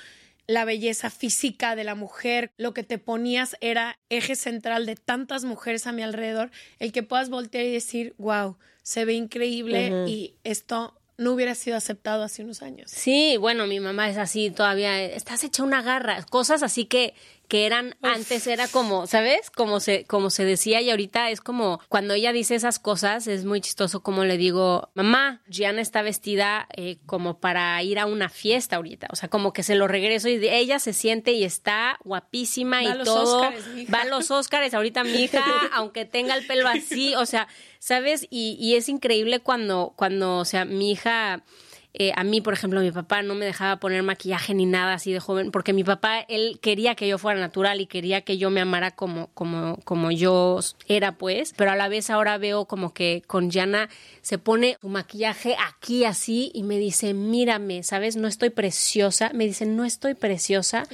la 0.49 0.65
belleza 0.65 1.11
física 1.11 1.77
de 1.77 1.85
la 1.85 1.95
mujer, 1.95 2.51
lo 2.59 2.75
que 2.75 2.83
te 2.83 2.99
ponías 2.99 3.57
era 3.61 3.99
eje 4.09 4.35
central 4.35 4.85
de 4.85 4.97
tantas 4.97 5.45
mujeres 5.45 5.87
a 5.87 5.93
mi 5.93 6.03
alrededor, 6.03 6.51
el 6.81 6.91
que 6.91 7.05
puedas 7.05 7.31
voltear 7.31 7.65
y 7.65 7.73
decir, 7.73 8.15
wow, 8.19 8.57
se 8.83 9.05
ve 9.05 9.15
increíble 9.15 10.07
y 10.09 10.35
esto 10.43 11.01
no 11.17 11.33
hubiera 11.33 11.55
sido 11.55 11.77
aceptado 11.77 12.23
hace 12.23 12.43
unos 12.43 12.63
años. 12.63 12.91
Sí, 12.91 13.37
bueno, 13.39 13.67
mi 13.67 13.81
mamá 13.81 14.09
es 14.11 14.17
así 14.19 14.51
todavía, 14.51 15.01
estás 15.03 15.45
hecha 15.45 15.63
una 15.63 15.83
garra, 15.83 16.23
cosas 16.25 16.63
así 16.63 16.85
que 16.87 17.15
que 17.47 17.67
eran 17.67 17.95
antes 18.01 18.47
era 18.47 18.69
como, 18.69 19.07
¿sabes? 19.07 19.51
Como 19.51 19.79
se 19.79 20.07
como 20.07 20.31
se 20.31 20.47
decía 20.47 20.81
y 20.81 20.89
ahorita 20.89 21.29
es 21.29 21.43
como 21.43 21.79
cuando 21.91 22.15
ella 22.15 22.33
dice 22.33 22.55
esas 22.55 22.79
cosas 22.79 23.27
es 23.27 23.45
muy 23.45 23.61
chistoso 23.61 24.03
como 24.03 24.25
le 24.25 24.39
digo, 24.39 24.89
"Mamá, 24.95 25.43
Gianna 25.51 25.83
está 25.83 26.01
vestida 26.01 26.67
eh, 26.75 26.97
como 27.05 27.41
para 27.41 27.81
ir 27.83 27.99
a 27.99 28.07
una 28.07 28.31
fiesta 28.31 28.77
ahorita", 28.77 29.09
o 29.13 29.17
sea, 29.17 29.29
como 29.29 29.53
que 29.53 29.63
se 29.63 29.75
lo 29.75 29.87
regreso 29.87 30.31
y 30.31 30.39
de- 30.39 30.57
ella 30.57 30.79
se 30.79 30.95
siente 30.95 31.33
y 31.33 31.45
está 31.45 31.99
guapísima 32.03 32.83
Va 32.83 32.95
y 32.95 32.99
los 32.99 33.05
todo, 33.05 33.41
Óscares, 33.43 33.65
va 33.93 34.01
a 34.01 34.05
los 34.07 34.31
Óscares 34.31 34.73
ahorita 34.73 35.05
mi 35.05 35.25
hija, 35.25 35.45
aunque 35.75 36.07
tenga 36.07 36.35
el 36.35 36.47
pelo 36.47 36.67
así, 36.67 37.15
o 37.15 37.27
sea, 37.27 37.47
¿sabes? 37.85 38.27
Y, 38.31 38.57
y 38.59 38.77
es 38.77 38.89
increíble 38.89 39.41
cuando, 39.41 39.93
cuando, 39.95 40.39
o 40.39 40.47
sea, 40.47 40.65
mi 40.65 40.91
hija, 40.91 41.45
eh, 41.93 42.13
a 42.17 42.25
mí, 42.25 42.41
por 42.41 42.55
ejemplo, 42.55 42.81
mi 42.81 42.91
papá 42.91 43.21
no 43.21 43.35
me 43.35 43.45
dejaba 43.45 43.79
poner 43.79 44.03
maquillaje 44.03 44.55
ni 44.55 44.65
nada 44.65 44.95
así 44.95 45.13
de 45.13 45.21
joven, 45.21 45.51
porque 45.51 45.75
mi 45.75 45.85
papá, 45.85 46.21
él 46.21 46.59
quería 46.63 46.95
que 46.95 47.07
yo 47.07 47.19
fuera 47.19 47.39
natural 47.39 47.83
y 47.83 47.87
quería 47.87 48.23
que 48.23 48.39
yo 48.39 48.49
me 48.49 48.63
amara 48.63 48.93
como, 48.93 49.27
como, 49.35 49.77
como 49.85 50.11
yo 50.11 50.61
era, 50.89 51.19
pues, 51.19 51.53
pero 51.59 51.73
a 51.73 51.77
la 51.77 51.89
vez 51.89 52.09
ahora 52.09 52.39
veo 52.39 52.65
como 52.65 52.95
que 52.95 53.23
con 53.27 53.51
Yana 53.51 53.91
se 54.23 54.39
pone 54.39 54.79
su 54.81 54.89
maquillaje 54.89 55.55
aquí 55.69 56.07
así 56.07 56.51
y 56.55 56.63
me 56.63 56.79
dice, 56.79 57.13
mírame, 57.13 57.83
¿sabes? 57.83 58.17
No 58.17 58.29
estoy 58.29 58.49
preciosa. 58.49 59.31
Me 59.35 59.45
dice, 59.45 59.67
no 59.67 59.85
estoy 59.85 60.15
preciosa. 60.15 60.85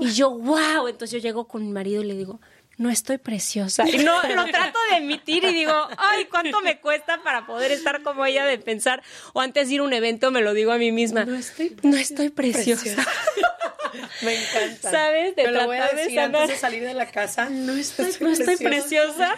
Y 0.00 0.10
yo, 0.10 0.32
wow. 0.32 0.88
Entonces 0.88 1.12
yo 1.12 1.18
llego 1.20 1.46
con 1.46 1.64
mi 1.64 1.70
marido 1.70 2.02
y 2.02 2.06
le 2.06 2.16
digo, 2.16 2.40
no 2.76 2.90
estoy 2.90 3.18
preciosa. 3.18 3.88
Y 3.88 3.98
no, 3.98 4.22
lo 4.22 4.44
trato 4.50 4.78
de 4.90 4.96
emitir 4.96 5.44
y 5.44 5.52
digo, 5.52 5.74
ay, 5.96 6.26
¿cuánto 6.26 6.60
me 6.60 6.80
cuesta 6.80 7.22
para 7.22 7.46
poder 7.46 7.72
estar 7.72 8.02
como 8.02 8.26
ella 8.26 8.44
de 8.44 8.58
pensar? 8.58 9.02
O 9.32 9.40
antes 9.40 9.68
de 9.68 9.74
ir 9.74 9.80
a 9.80 9.84
un 9.84 9.92
evento 9.92 10.30
me 10.30 10.40
lo 10.40 10.54
digo 10.54 10.72
a 10.72 10.78
mí 10.78 10.92
misma. 10.92 11.24
No 11.24 11.36
estoy, 11.36 11.76
no 11.82 11.96
estoy 11.96 12.30
preciosa. 12.30 13.04
Me 14.22 14.34
encanta. 14.34 14.90
¿Sabes? 14.90 15.36
De 15.36 15.44
Te 15.44 15.50
lo 15.50 15.66
voy 15.66 15.76
a 15.76 15.88
de 15.88 16.02
decir 16.02 16.18
antes 16.18 16.48
de 16.48 16.56
salir 16.56 16.84
de 16.84 16.94
la 16.94 17.06
casa. 17.06 17.48
No 17.48 17.74
estoy, 17.74 18.12
No 18.20 18.30
estoy 18.30 18.56
preciosa. 18.56 19.36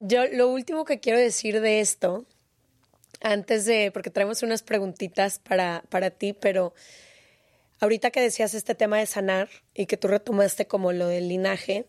Yo 0.00 0.26
lo 0.26 0.48
último 0.48 0.84
que 0.84 0.98
quiero 0.98 1.18
decir 1.18 1.60
de 1.60 1.80
esto, 1.80 2.24
antes 3.20 3.66
de, 3.66 3.90
porque 3.92 4.10
traemos 4.10 4.42
unas 4.42 4.62
preguntitas 4.62 5.38
para, 5.38 5.84
para 5.88 6.10
ti, 6.10 6.32
pero 6.32 6.74
ahorita 7.80 8.10
que 8.10 8.20
decías 8.20 8.54
este 8.54 8.74
tema 8.74 8.98
de 8.98 9.06
sanar 9.06 9.48
y 9.74 9.86
que 9.86 9.96
tú 9.96 10.08
retomaste 10.08 10.66
como 10.66 10.92
lo 10.92 11.06
del 11.06 11.28
linaje, 11.28 11.86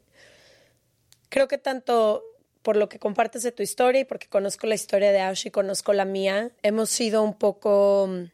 creo 1.32 1.47
que 1.47 1.57
tanto 1.57 2.21
por 2.61 2.75
lo 2.75 2.88
que 2.89 2.99
compartes 2.99 3.41
de 3.41 3.51
tu 3.51 3.63
historia 3.63 4.01
y 4.01 4.05
porque 4.05 4.27
conozco 4.27 4.67
la 4.67 4.75
historia 4.75 5.11
de 5.11 5.21
Ash 5.21 5.47
y 5.47 5.51
conozco 5.51 5.93
la 5.93 6.05
mía, 6.05 6.51
hemos 6.61 6.91
sido 6.91 7.23
un 7.23 7.34
poco 7.34 8.07
mm, 8.07 8.25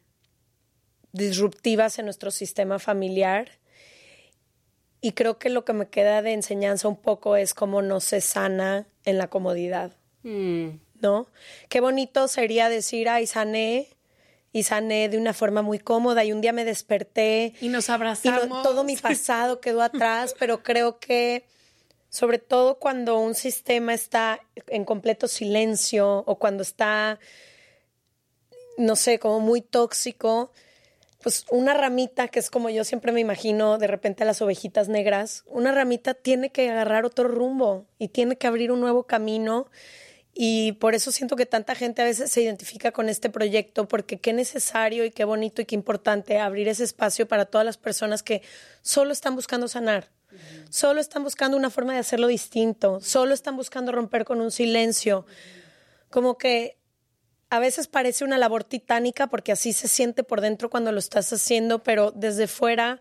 disruptivas 1.12 1.98
en 1.98 2.04
nuestro 2.04 2.30
sistema 2.30 2.78
familiar. 2.78 3.48
Y 5.00 5.12
creo 5.12 5.38
que 5.38 5.48
lo 5.48 5.64
que 5.64 5.72
me 5.72 5.88
queda 5.88 6.22
de 6.22 6.32
enseñanza 6.32 6.88
un 6.88 6.96
poco 6.96 7.36
es 7.36 7.54
cómo 7.54 7.82
no 7.82 8.00
se 8.00 8.20
sana 8.20 8.86
en 9.04 9.16
la 9.18 9.28
comodidad, 9.28 9.92
Mm, 10.24 10.80
¿no? 11.00 11.28
Qué 11.68 11.80
bonito 11.80 12.26
sería 12.26 12.68
decir, 12.68 13.08
ay, 13.08 13.26
sané, 13.28 13.86
y 14.52 14.64
sané 14.64 15.08
de 15.08 15.16
una 15.16 15.32
forma 15.32 15.62
muy 15.62 15.78
cómoda, 15.78 16.24
y 16.24 16.32
un 16.32 16.40
día 16.40 16.52
me 16.52 16.64
desperté 16.64 17.54
Y 17.60 17.68
nos 17.68 17.88
y 17.88 17.92
no- 17.92 17.94
abrazamos. 17.94 18.62
todo 18.64 18.82
mi 18.82 18.96
pasado 18.96 19.60
quedó 19.60 19.80
atrás, 19.82 20.34
pero 20.38 20.64
creo 20.64 20.98
que 20.98 21.46
sobre 22.08 22.38
todo 22.38 22.78
cuando 22.78 23.18
un 23.18 23.34
sistema 23.34 23.94
está 23.94 24.40
en 24.66 24.84
completo 24.84 25.28
silencio 25.28 26.24
o 26.26 26.38
cuando 26.38 26.62
está, 26.62 27.18
no 28.76 28.96
sé, 28.96 29.18
como 29.18 29.40
muy 29.40 29.60
tóxico, 29.60 30.52
pues 31.22 31.44
una 31.50 31.74
ramita, 31.74 32.28
que 32.28 32.38
es 32.38 32.50
como 32.50 32.70
yo 32.70 32.84
siempre 32.84 33.12
me 33.12 33.20
imagino 33.20 33.78
de 33.78 33.88
repente 33.88 34.22
a 34.22 34.26
las 34.26 34.40
ovejitas 34.40 34.88
negras, 34.88 35.44
una 35.46 35.72
ramita 35.72 36.14
tiene 36.14 36.50
que 36.50 36.70
agarrar 36.70 37.04
otro 37.04 37.28
rumbo 37.28 37.86
y 37.98 38.08
tiene 38.08 38.36
que 38.36 38.46
abrir 38.46 38.70
un 38.72 38.80
nuevo 38.80 39.04
camino. 39.04 39.66
Y 40.40 40.72
por 40.72 40.94
eso 40.94 41.10
siento 41.10 41.34
que 41.34 41.46
tanta 41.46 41.74
gente 41.74 42.00
a 42.00 42.04
veces 42.04 42.30
se 42.30 42.40
identifica 42.40 42.92
con 42.92 43.08
este 43.08 43.28
proyecto, 43.28 43.88
porque 43.88 44.20
qué 44.20 44.32
necesario 44.32 45.04
y 45.04 45.10
qué 45.10 45.24
bonito 45.24 45.60
y 45.60 45.64
qué 45.64 45.74
importante 45.74 46.38
abrir 46.38 46.68
ese 46.68 46.84
espacio 46.84 47.26
para 47.26 47.46
todas 47.46 47.64
las 47.64 47.76
personas 47.76 48.22
que 48.22 48.42
solo 48.82 49.12
están 49.12 49.34
buscando 49.34 49.66
sanar, 49.66 50.10
solo 50.70 51.00
están 51.00 51.24
buscando 51.24 51.56
una 51.56 51.70
forma 51.70 51.92
de 51.92 52.00
hacerlo 52.00 52.26
distinto, 52.26 53.00
solo 53.00 53.34
están 53.34 53.56
buscando 53.56 53.92
romper 53.92 54.24
con 54.24 54.40
un 54.40 54.50
silencio. 54.50 55.26
Como 56.10 56.38
que 56.38 56.78
a 57.50 57.58
veces 57.58 57.86
parece 57.86 58.24
una 58.24 58.38
labor 58.38 58.64
titánica 58.64 59.26
porque 59.28 59.52
así 59.52 59.72
se 59.72 59.88
siente 59.88 60.24
por 60.24 60.40
dentro 60.40 60.70
cuando 60.70 60.92
lo 60.92 60.98
estás 60.98 61.32
haciendo, 61.32 61.82
pero 61.82 62.10
desde 62.10 62.46
fuera 62.46 63.00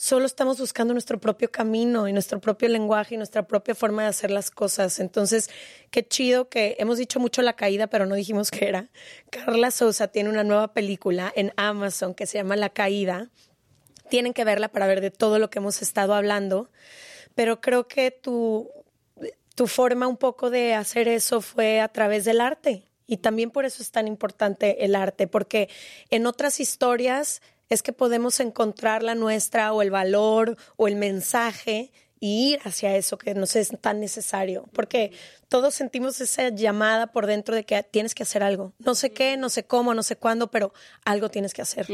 solo 0.00 0.24
estamos 0.24 0.58
buscando 0.58 0.94
nuestro 0.94 1.20
propio 1.20 1.50
camino 1.50 2.08
y 2.08 2.14
nuestro 2.14 2.40
propio 2.40 2.70
lenguaje 2.70 3.16
y 3.16 3.18
nuestra 3.18 3.46
propia 3.46 3.74
forma 3.74 4.02
de 4.02 4.08
hacer 4.08 4.30
las 4.30 4.50
cosas. 4.50 4.98
Entonces, 4.98 5.50
qué 5.90 6.08
chido 6.08 6.48
que 6.48 6.76
hemos 6.78 6.96
dicho 6.96 7.20
mucho 7.20 7.42
la 7.42 7.52
caída, 7.52 7.86
pero 7.86 8.06
no 8.06 8.14
dijimos 8.14 8.50
qué 8.50 8.68
era. 8.68 8.88
Carla 9.30 9.70
Sousa 9.70 10.08
tiene 10.08 10.30
una 10.30 10.42
nueva 10.42 10.72
película 10.72 11.30
en 11.36 11.52
Amazon 11.56 12.14
que 12.14 12.24
se 12.24 12.38
llama 12.38 12.56
La 12.56 12.70
caída. 12.70 13.28
Tienen 14.10 14.34
que 14.34 14.44
verla 14.44 14.68
para 14.68 14.86
ver 14.86 15.00
de 15.00 15.10
todo 15.10 15.38
lo 15.38 15.48
que 15.48 15.58
hemos 15.60 15.80
estado 15.80 16.14
hablando, 16.14 16.68
pero 17.34 17.60
creo 17.60 17.88
que 17.88 18.10
tu, 18.10 18.70
tu 19.54 19.66
forma 19.66 20.06
un 20.06 20.16
poco 20.18 20.50
de 20.50 20.74
hacer 20.74 21.08
eso 21.08 21.40
fue 21.40 21.80
a 21.80 21.88
través 21.88 22.24
del 22.24 22.40
arte. 22.40 22.84
Y 23.06 23.16
también 23.16 23.50
por 23.50 23.64
eso 23.64 23.82
es 23.82 23.90
tan 23.90 24.06
importante 24.06 24.84
el 24.84 24.94
arte, 24.94 25.26
porque 25.26 25.68
en 26.10 26.26
otras 26.26 26.60
historias 26.60 27.40
es 27.68 27.82
que 27.82 27.92
podemos 27.92 28.40
encontrar 28.40 29.02
la 29.02 29.14
nuestra 29.14 29.72
o 29.72 29.82
el 29.82 29.90
valor 29.90 30.56
o 30.76 30.88
el 30.88 30.96
mensaje 30.96 31.92
y 32.20 32.52
ir 32.52 32.60
hacia 32.64 32.94
eso 32.96 33.16
que 33.16 33.34
nos 33.34 33.56
es 33.56 33.70
tan 33.80 33.98
necesario, 33.98 34.68
porque 34.72 35.10
todos 35.48 35.74
sentimos 35.74 36.20
esa 36.20 36.50
llamada 36.50 37.08
por 37.08 37.26
dentro 37.26 37.54
de 37.56 37.64
que 37.64 37.82
tienes 37.82 38.14
que 38.14 38.22
hacer 38.22 38.42
algo. 38.42 38.72
No 38.78 38.94
sé 38.94 39.10
qué, 39.10 39.38
no 39.38 39.48
sé 39.48 39.64
cómo, 39.64 39.94
no 39.94 40.02
sé 40.02 40.16
cuándo, 40.16 40.50
pero 40.50 40.72
algo 41.04 41.30
tienes 41.30 41.54
que 41.54 41.62
hacer. 41.62 41.86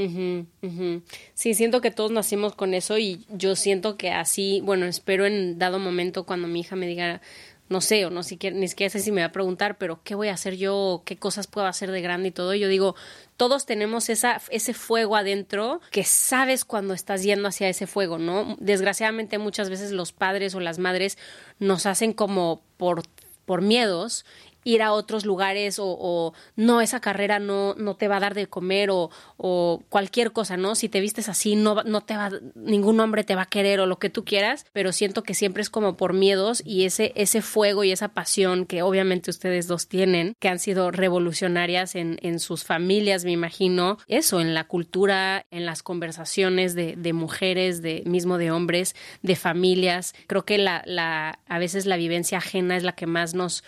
Sí, 1.34 1.54
siento 1.54 1.80
que 1.80 1.92
todos 1.92 2.10
nacimos 2.10 2.54
con 2.54 2.74
eso 2.74 2.98
y 2.98 3.24
yo 3.30 3.54
siento 3.54 3.96
que 3.96 4.10
así, 4.10 4.60
bueno, 4.64 4.86
espero 4.86 5.26
en 5.26 5.58
dado 5.58 5.78
momento 5.78 6.26
cuando 6.26 6.48
mi 6.48 6.60
hija 6.60 6.74
me 6.76 6.86
diga, 6.86 7.22
no 7.68 7.80
sé, 7.80 8.06
o 8.06 8.10
no 8.10 8.22
siquiera, 8.22 8.56
ni 8.56 8.68
siquiera 8.68 8.90
sé 8.90 9.00
si 9.00 9.10
me 9.10 9.22
va 9.22 9.28
a 9.28 9.32
preguntar, 9.32 9.76
pero 9.78 10.00
¿qué 10.04 10.14
voy 10.14 10.28
a 10.28 10.34
hacer 10.34 10.56
yo? 10.56 11.02
¿Qué 11.04 11.16
cosas 11.16 11.46
puedo 11.46 11.66
hacer 11.66 11.90
de 11.90 12.00
grande 12.00 12.28
y 12.28 12.32
todo? 12.32 12.54
Yo 12.54 12.68
digo, 12.68 12.94
todos 13.36 13.66
tenemos 13.66 14.08
esa, 14.08 14.40
ese 14.50 14.72
fuego 14.72 15.16
adentro 15.16 15.80
que 15.90 16.04
sabes 16.04 16.64
cuando 16.64 16.94
estás 16.94 17.22
yendo 17.22 17.48
hacia 17.48 17.68
ese 17.68 17.86
fuego, 17.86 18.18
¿no? 18.18 18.56
Desgraciadamente 18.60 19.38
muchas 19.38 19.68
veces 19.68 19.90
los 19.90 20.12
padres 20.12 20.54
o 20.54 20.60
las 20.60 20.78
madres 20.78 21.18
nos 21.58 21.86
hacen 21.86 22.12
como 22.12 22.62
por, 22.76 23.02
por 23.44 23.62
miedos 23.62 24.24
ir 24.66 24.82
a 24.82 24.92
otros 24.92 25.24
lugares 25.24 25.78
o, 25.80 26.34
no, 26.56 26.80
esa 26.80 27.00
carrera 27.00 27.38
no, 27.38 27.74
no 27.76 27.94
te 27.94 28.08
va 28.08 28.16
a 28.16 28.20
dar 28.20 28.34
de 28.34 28.48
comer 28.48 28.90
o, 28.90 29.10
o 29.36 29.84
cualquier 29.88 30.32
cosa, 30.32 30.56
¿no? 30.56 30.74
Si 30.74 30.88
te 30.88 31.00
vistes 31.00 31.28
así, 31.28 31.54
no, 31.54 31.84
no 31.84 32.00
te 32.00 32.16
va, 32.16 32.32
ningún 32.56 32.98
hombre 32.98 33.22
te 33.22 33.36
va 33.36 33.42
a 33.42 33.46
querer 33.46 33.78
o 33.78 33.86
lo 33.86 34.00
que 34.00 34.10
tú 34.10 34.24
quieras, 34.24 34.66
pero 34.72 34.90
siento 34.90 35.22
que 35.22 35.34
siempre 35.34 35.62
es 35.62 35.70
como 35.70 35.96
por 35.96 36.14
miedos 36.14 36.64
y 36.64 36.84
ese, 36.84 37.12
ese 37.14 37.42
fuego 37.42 37.84
y 37.84 37.92
esa 37.92 38.08
pasión 38.08 38.66
que 38.66 38.82
obviamente 38.82 39.30
ustedes 39.30 39.68
dos 39.68 39.86
tienen, 39.86 40.34
que 40.40 40.48
han 40.48 40.58
sido 40.58 40.90
revolucionarias 40.90 41.94
en, 41.94 42.18
en 42.22 42.40
sus 42.40 42.64
familias, 42.64 43.24
me 43.24 43.30
imagino, 43.30 43.98
eso, 44.08 44.40
en 44.40 44.52
la 44.52 44.64
cultura, 44.64 45.46
en 45.52 45.64
las 45.64 45.84
conversaciones 45.84 46.74
de, 46.74 46.96
de 46.96 47.12
mujeres, 47.12 47.82
de 47.82 48.02
mismo 48.04 48.36
de 48.36 48.50
hombres, 48.50 48.96
de 49.22 49.36
familias. 49.36 50.12
Creo 50.26 50.44
que 50.44 50.58
la, 50.58 50.82
la, 50.86 51.38
a 51.46 51.58
veces 51.60 51.86
la 51.86 51.96
vivencia 51.96 52.38
ajena 52.38 52.76
es 52.76 52.82
la 52.82 52.96
que 52.96 53.06
más 53.06 53.34
nos 53.34 53.62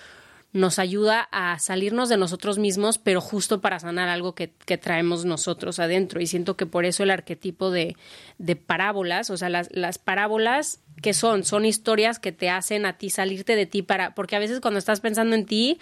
nos 0.53 0.79
ayuda 0.79 1.29
a 1.31 1.59
salirnos 1.59 2.09
de 2.09 2.17
nosotros 2.17 2.59
mismos, 2.59 2.99
pero 2.99 3.21
justo 3.21 3.61
para 3.61 3.79
sanar 3.79 4.09
algo 4.09 4.35
que, 4.35 4.51
que 4.65 4.79
traemos 4.79 5.25
nosotros 5.25 5.79
adentro. 5.79 6.21
Y 6.21 6.27
siento 6.27 6.57
que 6.57 6.67
por 6.67 6.85
eso 6.85 7.03
el 7.03 7.11
arquetipo 7.11 7.71
de, 7.71 7.97
de 8.39 8.57
parábolas, 8.57 9.31
o 9.31 9.37
sea, 9.37 9.51
las, 9.51 9.69
las 9.73 9.99
parábolas 9.99 10.81
que 11.03 11.15
son, 11.15 11.45
son 11.45 11.65
historias 11.65 12.19
que 12.19 12.33
te 12.33 12.51
hacen 12.51 12.87
a 12.87 12.99
ti 12.99 13.11
salirte 13.11 13.57
de 13.57 13.67
ti 13.67 13.83
para, 13.83 14.15
porque 14.15 14.37
a 14.37 14.41
veces 14.41 14.61
cuando 14.61 14.79
estás 14.79 15.01
pensando 15.01 15.37
en 15.37 15.45
ti, 15.45 15.79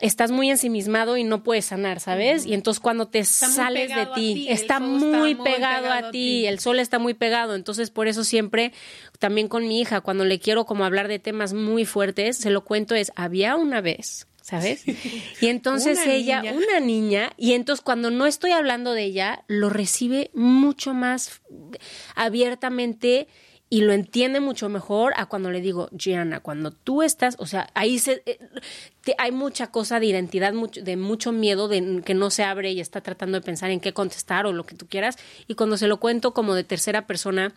estás 0.00 0.30
muy 0.30 0.50
ensimismado 0.50 1.16
y 1.16 1.24
no 1.24 1.42
puedes 1.42 1.66
sanar, 1.66 2.00
¿sabes? 2.00 2.46
Y 2.46 2.54
entonces 2.54 2.80
cuando 2.80 3.08
te 3.08 3.24
sales 3.24 3.94
de 3.94 4.06
ti, 4.14 4.46
está, 4.48 4.80
muy, 4.80 5.34
pegado 5.34 5.90
a 5.92 6.10
ti, 6.10 6.46
el 6.46 6.58
sol 6.58 6.80
está 6.80 6.98
muy 6.98 7.14
pegado, 7.14 7.54
entonces 7.54 7.90
por 7.90 8.08
eso 8.08 8.24
siempre, 8.24 8.72
también 9.18 9.48
con 9.48 9.68
mi 9.68 9.80
hija, 9.80 10.00
cuando 10.00 10.24
le 10.24 10.38
quiero 10.38 10.64
como 10.64 10.84
hablar 10.84 11.08
de 11.08 11.18
temas 11.18 11.52
muy 11.52 11.84
fuertes, 11.84 12.36
se 12.38 12.50
lo 12.50 12.64
cuento 12.64 12.94
es, 12.94 13.12
había 13.14 13.56
una 13.56 13.80
vez 13.80 14.26
¿sabes? 14.42 14.84
Y 15.40 15.46
entonces 15.46 15.98
ella, 16.06 16.42
una 16.42 16.80
niña, 16.80 17.30
y 17.36 17.52
entonces 17.52 17.84
cuando 17.84 18.10
no 18.10 18.26
estoy 18.26 18.50
hablando 18.50 18.92
de 18.92 19.04
ella, 19.04 19.44
lo 19.46 19.70
recibe 19.70 20.30
mucho 20.34 20.92
más 20.92 21.40
abiertamente 22.16 23.28
y 23.72 23.82
lo 23.82 23.92
entiende 23.92 24.40
mucho 24.40 24.68
mejor 24.68 25.14
a 25.16 25.26
cuando 25.26 25.52
le 25.52 25.60
digo, 25.60 25.88
Gianna, 25.96 26.40
cuando 26.40 26.72
tú 26.72 27.02
estás, 27.02 27.36
o 27.38 27.46
sea, 27.46 27.70
ahí 27.74 28.00
se, 28.00 28.20
eh, 28.26 28.40
hay 29.16 29.30
mucha 29.30 29.68
cosa 29.68 30.00
de 30.00 30.06
identidad, 30.06 30.52
mucho, 30.52 30.82
de 30.82 30.96
mucho 30.96 31.30
miedo 31.30 31.68
de 31.68 32.02
que 32.04 32.14
no 32.14 32.30
se 32.30 32.42
abre 32.42 32.72
y 32.72 32.80
está 32.80 33.00
tratando 33.00 33.38
de 33.38 33.44
pensar 33.44 33.70
en 33.70 33.78
qué 33.78 33.92
contestar 33.94 34.44
o 34.46 34.52
lo 34.52 34.66
que 34.66 34.74
tú 34.74 34.88
quieras. 34.88 35.18
Y 35.46 35.54
cuando 35.54 35.76
se 35.76 35.86
lo 35.86 36.00
cuento 36.00 36.34
como 36.34 36.54
de 36.54 36.64
tercera 36.64 37.06
persona, 37.06 37.54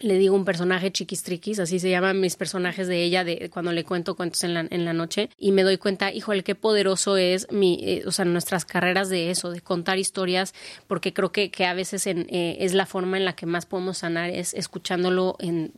le 0.00 0.14
digo 0.18 0.34
un 0.34 0.44
personaje 0.44 0.92
chiquistriquis, 0.92 1.58
así 1.58 1.78
se 1.80 1.90
llaman 1.90 2.20
mis 2.20 2.36
personajes 2.36 2.86
de 2.88 3.02
ella 3.02 3.24
de 3.24 3.50
cuando 3.50 3.72
le 3.72 3.84
cuento 3.84 4.16
cuentos 4.16 4.44
en 4.44 4.54
la, 4.54 4.66
en 4.68 4.84
la 4.84 4.92
noche 4.92 5.30
y 5.38 5.52
me 5.52 5.62
doy 5.62 5.78
cuenta, 5.78 6.12
híjole, 6.12 6.44
qué 6.44 6.54
poderoso 6.54 7.16
es 7.16 7.50
mi, 7.50 7.80
eh, 7.82 8.02
o 8.06 8.12
sea, 8.12 8.24
nuestras 8.24 8.64
carreras 8.64 9.08
de 9.08 9.30
eso, 9.30 9.50
de 9.50 9.60
contar 9.60 9.98
historias, 9.98 10.54
porque 10.86 11.12
creo 11.12 11.32
que, 11.32 11.50
que 11.50 11.66
a 11.66 11.74
veces 11.74 12.06
eh, 12.06 12.56
es 12.60 12.74
la 12.74 12.86
forma 12.86 13.16
en 13.16 13.24
la 13.24 13.34
que 13.34 13.46
más 13.46 13.66
podemos 13.66 13.98
sanar, 13.98 14.30
es 14.30 14.54
escuchándolo 14.54 15.36
en, 15.40 15.72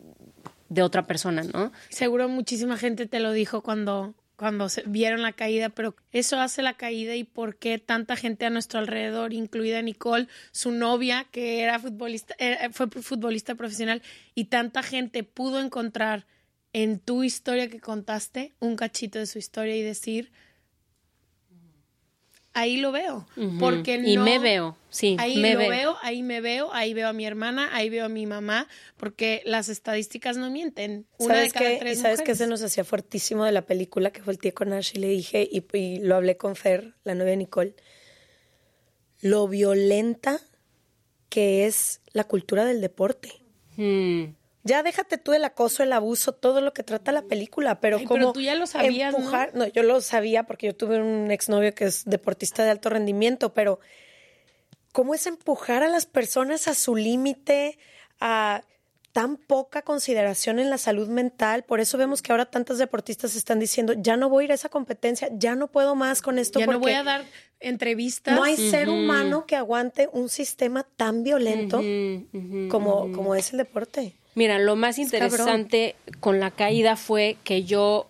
de 0.69 0.83
otra 0.83 1.07
persona, 1.07 1.43
¿no? 1.43 1.73
Seguro 1.89 2.29
muchísima 2.29 2.77
gente 2.77 3.07
te 3.07 3.21
lo 3.21 3.33
dijo 3.33 3.63
cuando 3.63 4.15
cuando 4.41 4.71
se 4.71 4.83
vieron 4.87 5.21
la 5.21 5.35
caída, 5.35 5.69
pero 5.69 5.95
eso 6.13 6.41
hace 6.41 6.63
la 6.63 6.73
caída 6.73 7.15
y 7.15 7.25
por 7.25 7.57
qué 7.57 7.79
tanta 7.79 8.17
gente 8.17 8.47
a 8.47 8.51
nuestro 8.51 8.81
alrededor, 8.81 9.35
incluida 9.35 9.83
Nicole, 9.83 10.29
su 10.51 10.73
novia, 10.73 11.27
que 11.31 11.61
era 11.61 11.79
futbolista, 11.79 12.35
eh, 12.39 12.71
fue 12.73 12.89
futbolista 12.89 13.55
profesional, 13.55 14.01
y 14.35 14.47
tanta 14.47 14.83
gente 14.83 15.25
pudo 15.25 15.61
encontrar 15.61 16.27
en 16.73 17.01
tu 17.01 17.23
historia 17.23 17.69
que 17.69 17.81
contaste 17.81 18.55
un 18.61 18.77
cachito 18.77 19.19
de 19.19 19.27
su 19.27 19.39
historia 19.39 19.77
y 19.77 19.83
decir, 19.83 20.33
ahí 22.53 22.77
lo 22.77 22.93
veo. 22.93 23.27
Porque 23.59 23.95
y 24.05 24.19
me 24.19 24.39
veo, 24.39 24.77
sí. 24.91 25.17
Ahí 25.19 25.39
me 25.39 25.55
lo 25.55 25.61
veo. 25.61 25.97
ahí 26.03 26.23
me 26.23 26.41
veo, 26.41 26.73
ahí 26.73 26.95
veo 26.95 27.09
a 27.09 27.13
mi 27.13 27.27
hermana, 27.27 27.71
ahí 27.73 27.91
veo 27.91 28.05
a 28.05 28.09
mi 28.09 28.27
mamá, 28.27 28.69
porque 28.97 29.43
las 29.45 29.69
estadísticas 29.69 30.37
no 30.37 30.51
mienten. 30.51 31.07
Una 31.19 31.35
¿Sabes 31.35 31.53
de 31.53 31.59
cada 31.59 31.71
qué? 31.71 31.77
tres 31.79 31.99
¿Y 31.99 32.03
sabes 32.03 32.23
qué 32.23 32.35
se 32.35 32.47
nos 32.47 32.63
hacía 32.63 32.85
fuertísimo 32.85 33.45
de 33.45 33.53
la 33.53 33.63
película? 33.63 34.11
Que 34.11 34.23
fue 34.23 34.33
el 34.33 34.39
tío 34.39 34.55
con 34.55 34.73
Ash 34.73 34.93
y 34.95 34.99
le 34.99 35.09
dije, 35.09 35.49
y, 35.51 35.65
y 35.77 36.01
lo 36.01 36.17
hablé 36.17 36.37
con 36.37 36.57
Fer, 36.57 36.95
la 37.05 37.15
novia 37.15 37.33
de 37.33 37.37
Nicole, 37.39 37.75
lo 39.21 39.49
violenta 39.49 40.41
que 41.29 41.67
es 41.67 42.01
la 42.13 42.25
cultura 42.25 42.65
del 42.65 42.81
deporte. 42.81 43.31
Mm. 43.77 44.35
Ya 44.63 44.83
déjate 44.83 45.17
tú 45.17 45.33
el 45.33 45.45
acoso, 45.45 45.83
el 45.83 45.93
abuso, 45.93 46.33
todo 46.33 46.61
lo 46.61 46.73
que 46.73 46.83
trata 46.83 47.13
la 47.13 47.23
película, 47.23 47.81
pero 47.81 47.97
Ay, 47.97 48.05
como 48.05 48.19
pero 48.19 48.33
tú 48.33 48.41
ya 48.43 48.55
lo 48.55 48.67
sabías, 48.67 49.15
empujar, 49.15 49.55
¿no? 49.55 49.67
yo 49.67 49.83
lo 49.83 50.01
sabía 50.03 50.43
porque 50.45 50.67
yo 50.67 50.77
tuve 50.77 51.01
un 51.01 51.31
exnovio 51.31 51.75
que 51.75 51.87
es 51.87 52.05
deportista 52.05 52.63
de 52.65 52.71
alto 52.71 52.91
rendimiento, 52.91 53.55
pero 53.55 53.81
cómo 54.93 55.15
es 55.15 55.27
empujar 55.27 55.83
a 55.83 55.89
las 55.89 56.05
personas 56.05 56.69
a 56.69 56.75
su 56.75 56.95
límite, 56.95 57.79
a 58.21 58.63
tan 59.13 59.37
poca 59.37 59.83
consideración 59.83 60.59
en 60.59 60.71
la 60.71 60.79
salud 60.79 61.09
mental, 61.09 61.65
por 61.65 61.81
eso 61.81 61.99
vemos 61.99 62.23
que 62.23 62.33
ahora 62.33 62.47
tantas 62.47 62.79
deportistas 62.79 63.35
están 63.35 63.59
diciendo, 63.59 63.95
ya 63.97 64.17
no 64.17 64.29
voy 64.29 64.43
a 64.43 64.47
ir 64.47 64.53
a 64.53 64.55
esa 64.55 64.69
competencia, 64.69 65.29
ya 65.33 65.57
no 65.57 65.69
puedo 65.69 65.97
más 65.97 66.23
con 66.23 66.39
esto 66.39 66.61
Ya 66.61 66.67
porque 66.67 66.79
no 66.79 66.81
voy 66.81 66.93
a 66.93 67.03
dar 67.03 67.25
entrevistas. 67.59 68.37
no 68.37 68.45
hay 68.45 68.57
ser 68.57 68.89
humano 68.89 69.47
que 69.47 69.57
aguante 69.57 70.09
un 70.13 70.29
sistema 70.29 70.85
tan 70.85 71.25
violento 71.25 71.79
como, 72.71 73.11
como 73.13 73.35
es 73.35 73.53
el 73.53 73.59
deporte. 73.59 74.15
Mira, 74.41 74.59
lo 74.59 74.75
más 74.75 74.97
interesante 74.97 75.97
con 76.19 76.41
la 76.41 76.51
caída 76.51 76.97
fue 76.97 77.37
que 77.45 77.65
yo 77.65 78.09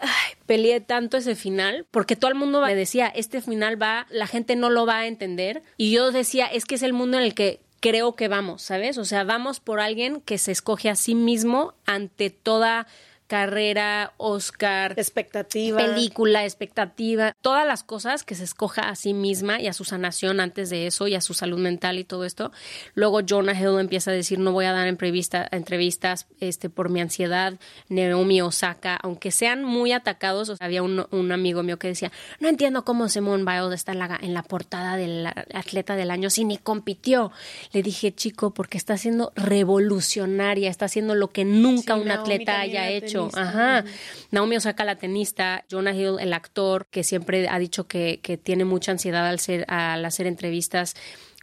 ay, 0.00 0.32
peleé 0.46 0.80
tanto 0.80 1.18
ese 1.18 1.36
final, 1.36 1.84
porque 1.90 2.16
todo 2.16 2.30
el 2.30 2.34
mundo 2.38 2.62
me 2.62 2.74
decía, 2.74 3.08
este 3.08 3.42
final 3.42 3.80
va, 3.80 4.06
la 4.08 4.26
gente 4.26 4.56
no 4.56 4.70
lo 4.70 4.86
va 4.86 5.00
a 5.00 5.06
entender, 5.06 5.62
y 5.76 5.92
yo 5.92 6.12
decía, 6.12 6.46
es 6.46 6.64
que 6.64 6.76
es 6.76 6.82
el 6.82 6.94
mundo 6.94 7.18
en 7.18 7.24
el 7.24 7.34
que 7.34 7.60
creo 7.80 8.14
que 8.14 8.28
vamos, 8.28 8.62
¿sabes? 8.62 8.96
O 8.96 9.04
sea, 9.04 9.22
vamos 9.22 9.60
por 9.60 9.80
alguien 9.80 10.22
que 10.22 10.38
se 10.38 10.50
escoge 10.50 10.88
a 10.88 10.96
sí 10.96 11.14
mismo 11.14 11.74
ante 11.84 12.30
toda 12.30 12.86
carrera, 13.30 14.12
Oscar, 14.16 14.94
Expectativa. 14.96 15.78
película, 15.78 16.42
expectativa, 16.42 17.32
todas 17.40 17.64
las 17.64 17.84
cosas 17.84 18.24
que 18.24 18.34
se 18.34 18.42
escoja 18.42 18.88
a 18.88 18.96
sí 18.96 19.14
misma 19.14 19.60
y 19.60 19.68
a 19.68 19.72
su 19.72 19.84
sanación 19.84 20.40
antes 20.40 20.68
de 20.68 20.88
eso 20.88 21.06
y 21.06 21.14
a 21.14 21.20
su 21.20 21.32
salud 21.32 21.60
mental 21.60 22.00
y 22.00 22.04
todo 22.04 22.24
esto. 22.24 22.50
Luego 22.94 23.20
Jonah 23.26 23.54
Hill 23.54 23.78
empieza 23.78 24.10
a 24.10 24.14
decir 24.14 24.40
no 24.40 24.50
voy 24.50 24.64
a 24.64 24.72
dar 24.72 24.88
entrevista, 24.88 25.46
entrevistas 25.52 26.26
este, 26.40 26.70
por 26.70 26.88
mi 26.88 27.00
ansiedad. 27.00 27.54
Naomi 27.88 28.42
Osaka, 28.42 28.96
aunque 28.96 29.30
sean 29.30 29.62
muy 29.62 29.92
atacados, 29.92 30.48
o 30.48 30.56
sea, 30.56 30.66
había 30.66 30.82
un, 30.82 31.06
un 31.12 31.30
amigo 31.30 31.62
mío 31.62 31.78
que 31.78 31.86
decía 31.86 32.10
no 32.40 32.48
entiendo 32.48 32.84
cómo 32.84 33.08
Simone 33.08 33.44
Biles 33.44 33.74
está 33.74 33.92
en 33.92 34.00
la, 34.00 34.18
en 34.20 34.34
la 34.34 34.42
portada 34.42 34.96
del 34.96 35.28
atleta 35.54 35.94
del 35.94 36.10
año 36.10 36.30
si 36.30 36.44
ni 36.44 36.58
compitió. 36.58 37.30
Le 37.70 37.84
dije 37.84 38.12
chico 38.12 38.52
porque 38.52 38.76
está 38.76 38.96
siendo 38.96 39.32
revolucionaria, 39.36 40.68
está 40.68 40.86
haciendo 40.86 41.14
lo 41.14 41.28
que 41.28 41.44
nunca 41.44 41.94
Sí, 41.94 42.00
un 42.00 42.08
Naomi 42.08 42.32
atleta 42.32 42.58
haya 42.58 42.90
era 42.90 43.19
tenista. 43.20 43.42
Ajá. 43.42 43.84
Naomi 44.30 44.56
Osaka, 44.56 44.84
la 44.84 44.96
tenista, 44.96 45.64
Jonah 45.70 45.94
Hill, 45.94 46.16
el 46.20 46.32
actor, 46.32 46.86
que 46.90 47.04
siempre 47.04 47.48
ha 47.48 47.58
dicho 47.58 47.86
que, 47.86 48.20
que 48.22 48.36
tiene 48.36 48.64
mucha 48.64 48.92
ansiedad 48.92 49.26
al, 49.26 49.38
ser, 49.40 49.64
al 49.68 50.04
hacer 50.04 50.26
entrevistas. 50.26 50.94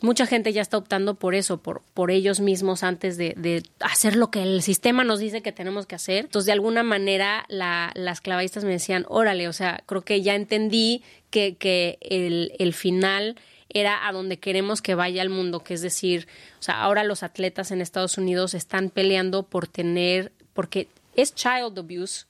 Mucha 0.01 0.27
gente 0.27 0.53
ya 0.53 0.61
está 0.61 0.77
optando 0.77 1.15
por 1.15 1.33
eso, 1.33 1.57
por, 1.57 1.81
por 1.95 2.11
ellos 2.11 2.39
mismos 2.39 2.83
antes 2.83 3.17
de, 3.17 3.33
de 3.35 3.63
hacer 3.79 4.15
lo 4.15 4.29
que 4.29 4.43
el 4.43 4.61
sistema 4.61 5.03
nos 5.03 5.19
dice 5.19 5.41
que 5.41 5.51
tenemos 5.51 5.87
que 5.87 5.95
hacer. 5.95 6.25
Entonces, 6.25 6.45
de 6.45 6.51
alguna 6.51 6.83
manera, 6.83 7.45
la, 7.49 7.91
las 7.95 8.21
clavadistas 8.21 8.63
me 8.63 8.71
decían, 8.71 9.05
órale, 9.09 9.47
o 9.47 9.53
sea, 9.53 9.81
creo 9.87 10.01
que 10.01 10.21
ya 10.21 10.35
entendí 10.35 11.01
que, 11.31 11.55
que 11.55 11.97
el, 12.01 12.53
el 12.59 12.73
final 12.73 13.37
era 13.69 14.07
a 14.07 14.11
donde 14.11 14.37
queremos 14.37 14.81
que 14.81 14.95
vaya 14.95 15.21
el 15.21 15.29
mundo, 15.29 15.63
que 15.63 15.73
es 15.73 15.81
decir, 15.81 16.27
o 16.59 16.63
sea, 16.63 16.81
ahora 16.81 17.03
los 17.03 17.23
atletas 17.23 17.71
en 17.71 17.81
Estados 17.81 18.17
Unidos 18.17 18.53
están 18.53 18.89
peleando 18.89 19.43
por 19.43 19.67
tener, 19.67 20.31
porque 20.53 20.87
es 21.17 21.35
child 21.35 21.77
abuse 21.77 22.25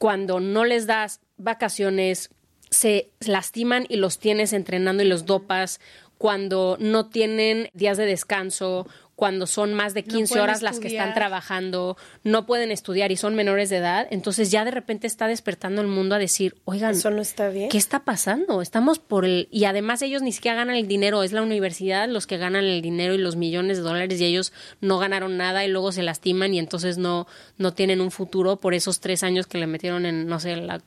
cuando 0.00 0.40
no 0.40 0.64
les 0.64 0.86
das 0.86 1.20
vacaciones, 1.36 2.30
se 2.70 3.10
lastiman 3.20 3.84
y 3.88 3.96
los 3.96 4.18
tienes 4.18 4.54
entrenando 4.54 5.02
y 5.02 5.06
los 5.06 5.26
dopas, 5.26 5.78
cuando 6.16 6.78
no 6.80 7.10
tienen 7.10 7.68
días 7.74 7.98
de 7.98 8.06
descanso, 8.06 8.86
cuando 9.20 9.46
son 9.46 9.74
más 9.74 9.92
de 9.92 10.02
15 10.02 10.30
pueden 10.32 10.42
horas 10.44 10.62
las 10.62 10.80
que 10.80 10.88
están 10.88 11.12
trabajando, 11.12 11.98
no 12.24 12.46
pueden 12.46 12.70
estudiar 12.70 13.12
y 13.12 13.18
son 13.18 13.34
menores 13.34 13.68
de 13.68 13.76
edad, 13.76 14.08
entonces 14.10 14.50
ya 14.50 14.64
de 14.64 14.70
repente 14.70 15.06
está 15.06 15.26
despertando 15.26 15.82
el 15.82 15.88
mundo 15.88 16.14
a 16.14 16.18
decir, 16.18 16.56
oigan, 16.64 16.92
Eso 16.92 17.10
no 17.10 17.20
está 17.20 17.50
bien. 17.50 17.68
¿Qué 17.68 17.76
está 17.76 18.00
pasando? 18.04 18.62
Estamos 18.62 18.98
por 18.98 19.26
el... 19.26 19.46
Y 19.50 19.66
además 19.66 20.00
ellos 20.00 20.22
ni 20.22 20.32
siquiera 20.32 20.56
ganan 20.56 20.74
el 20.74 20.88
dinero, 20.88 21.22
es 21.22 21.32
la 21.32 21.42
universidad 21.42 22.08
los 22.08 22.26
que 22.26 22.38
ganan 22.38 22.64
el 22.64 22.80
dinero 22.80 23.12
y 23.12 23.18
los 23.18 23.36
millones 23.36 23.76
de 23.76 23.82
dólares 23.82 24.18
y 24.18 24.24
ellos 24.24 24.54
no 24.80 24.96
ganaron 24.98 25.36
nada 25.36 25.66
y 25.66 25.68
luego 25.68 25.92
se 25.92 26.02
lastiman 26.02 26.54
y 26.54 26.58
entonces 26.58 26.96
no, 26.96 27.26
no 27.58 27.74
tienen 27.74 28.00
un 28.00 28.10
futuro 28.10 28.56
por 28.56 28.72
esos 28.72 29.00
tres 29.00 29.22
años 29.22 29.46
que 29.46 29.58
le 29.58 29.66
metieron 29.66 30.06
en, 30.06 30.26
no 30.28 30.40
sé, 30.40 30.56
la- 30.56 30.80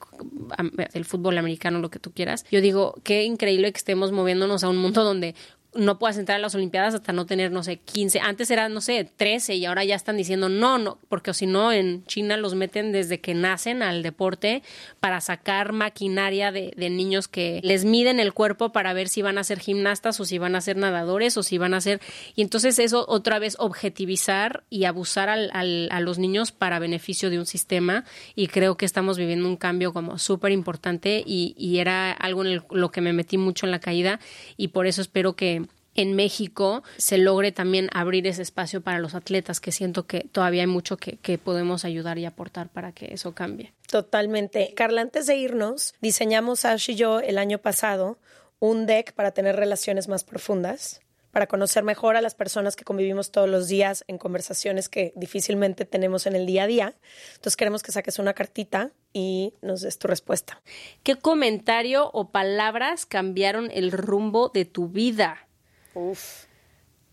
el 0.93 1.05
fútbol 1.05 1.37
americano, 1.37 1.77
lo 1.77 1.91
que 1.91 1.99
tú 1.99 2.11
quieras. 2.11 2.45
Yo 2.51 2.61
digo, 2.61 2.95
qué 3.03 3.25
increíble 3.25 3.71
que 3.71 3.77
estemos 3.77 4.11
moviéndonos 4.11 4.63
a 4.63 4.69
un 4.69 4.77
mundo 4.77 5.03
donde 5.03 5.35
no 5.75 5.97
puedas 5.99 6.17
entrar 6.17 6.37
a 6.37 6.41
las 6.41 6.55
Olimpiadas 6.55 6.93
hasta 6.93 7.13
no 7.13 7.25
tener, 7.25 7.51
no 7.51 7.63
sé, 7.63 7.77
15. 7.77 8.19
Antes 8.19 8.51
era, 8.51 8.69
no 8.69 8.81
sé, 8.81 9.09
13 9.17 9.55
y 9.55 9.65
ahora 9.65 9.83
ya 9.83 9.95
están 9.95 10.17
diciendo 10.17 10.49
no, 10.49 10.77
no, 10.77 10.99
porque 11.09 11.33
si 11.33 11.45
no, 11.47 11.71
en 11.71 12.05
China 12.05 12.37
los 12.37 12.55
meten 12.55 12.91
desde 12.91 13.19
que 13.19 13.33
nacen 13.33 13.81
al 13.83 14.03
deporte 14.03 14.61
para 14.99 15.21
sacar 15.21 15.71
maquinaria 15.73 16.51
de, 16.51 16.73
de 16.77 16.89
niños 16.89 17.27
que 17.27 17.59
les 17.63 17.85
miden 17.85 18.19
el 18.19 18.33
cuerpo 18.33 18.71
para 18.71 18.93
ver 18.93 19.09
si 19.09 19.21
van 19.21 19.37
a 19.37 19.43
ser 19.43 19.59
gimnastas 19.59 20.19
o 20.19 20.25
si 20.25 20.37
van 20.37 20.55
a 20.55 20.61
ser 20.61 20.77
nadadores 20.77 21.37
o 21.37 21.43
si 21.43 21.57
van 21.57 21.73
a 21.73 21.81
ser... 21.81 22.01
Y 22.35 22.41
entonces 22.41 22.77
eso 22.79 23.05
otra 23.07 23.39
vez 23.39 23.55
objetivizar 23.59 24.63
y 24.69 24.85
abusar 24.85 25.29
al, 25.29 25.49
al- 25.53 25.87
a 25.91 25.99
los 25.99 26.19
niños 26.19 26.51
para 26.51 26.79
beneficio 26.79 27.29
de 27.29 27.39
un 27.39 27.45
sistema 27.45 28.05
y 28.35 28.47
creo 28.47 28.75
que 28.77 28.85
estamos 28.85 29.17
viviendo 29.17 29.47
un 29.47 29.57
cambio 29.57 29.93
como 29.93 30.17
súper 30.17 30.51
importante 30.51 31.23
y, 31.25 31.53
y 31.57 31.77
era 31.79 32.11
algo 32.11 32.41
en 32.43 32.51
el- 32.51 32.63
lo 32.71 32.91
que 32.91 33.01
me 33.01 33.13
metí 33.13 33.37
mucho 33.37 33.65
en 33.65 33.71
la 33.71 33.79
caída 33.79 34.19
y 34.57 34.69
por 34.69 34.87
eso 34.87 35.01
espero 35.01 35.35
que 35.35 35.62
en 35.95 36.15
México 36.15 36.83
se 36.97 37.17
logre 37.17 37.51
también 37.51 37.89
abrir 37.93 38.27
ese 38.27 38.41
espacio 38.41 38.81
para 38.81 38.99
los 38.99 39.15
atletas, 39.15 39.59
que 39.59 39.71
siento 39.71 40.07
que 40.07 40.21
todavía 40.31 40.61
hay 40.61 40.67
mucho 40.67 40.97
que, 40.97 41.17
que 41.17 41.37
podemos 41.37 41.85
ayudar 41.85 42.17
y 42.17 42.25
aportar 42.25 42.69
para 42.69 42.91
que 42.91 43.13
eso 43.13 43.33
cambie. 43.33 43.73
Totalmente. 43.89 44.73
Carla, 44.75 45.01
antes 45.01 45.27
de 45.27 45.35
irnos, 45.35 45.93
diseñamos 46.01 46.65
Ash 46.65 46.89
y 46.89 46.95
yo 46.95 47.19
el 47.19 47.37
año 47.37 47.59
pasado 47.59 48.17
un 48.59 48.85
deck 48.85 49.13
para 49.13 49.31
tener 49.31 49.55
relaciones 49.55 50.07
más 50.07 50.23
profundas, 50.23 51.01
para 51.31 51.47
conocer 51.47 51.83
mejor 51.83 52.15
a 52.15 52.21
las 52.21 52.35
personas 52.35 52.75
que 52.75 52.85
convivimos 52.85 53.31
todos 53.31 53.49
los 53.49 53.67
días 53.67 54.05
en 54.07 54.17
conversaciones 54.17 54.87
que 54.87 55.11
difícilmente 55.15 55.83
tenemos 55.83 56.27
en 56.27 56.35
el 56.35 56.45
día 56.45 56.63
a 56.63 56.67
día. 56.67 56.95
Entonces 57.31 57.57
queremos 57.57 57.83
que 57.83 57.91
saques 57.91 58.19
una 58.19 58.33
cartita 58.33 58.91
y 59.11 59.53
nos 59.61 59.81
des 59.81 59.97
tu 59.97 60.07
respuesta. 60.07 60.61
¿Qué 61.03 61.15
comentario 61.15 62.09
o 62.13 62.29
palabras 62.29 63.05
cambiaron 63.05 63.69
el 63.71 63.91
rumbo 63.91 64.49
de 64.49 64.65
tu 64.65 64.87
vida? 64.87 65.47
Uf. 65.93 66.45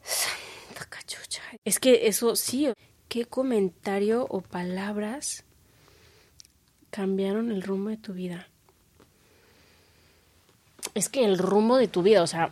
Santa 0.03 0.85
cachucha. 0.89 1.43
Es 1.64 1.78
que 1.78 2.07
eso 2.07 2.37
sí. 2.37 2.72
¿Qué 3.09 3.24
comentario 3.24 4.24
o 4.31 4.41
palabras 4.41 5.45
cambiaron 6.91 7.51
el 7.51 7.62
rumbo 7.62 7.91
de 7.91 7.97
tu 7.97 8.12
vida? 8.12 8.47
Es 10.95 11.09
que 11.09 11.24
el 11.24 11.39
rumbo 11.39 11.76
de 11.76 11.89
tu 11.89 12.03
vida, 12.03 12.22
o 12.22 12.26
sea, 12.26 12.51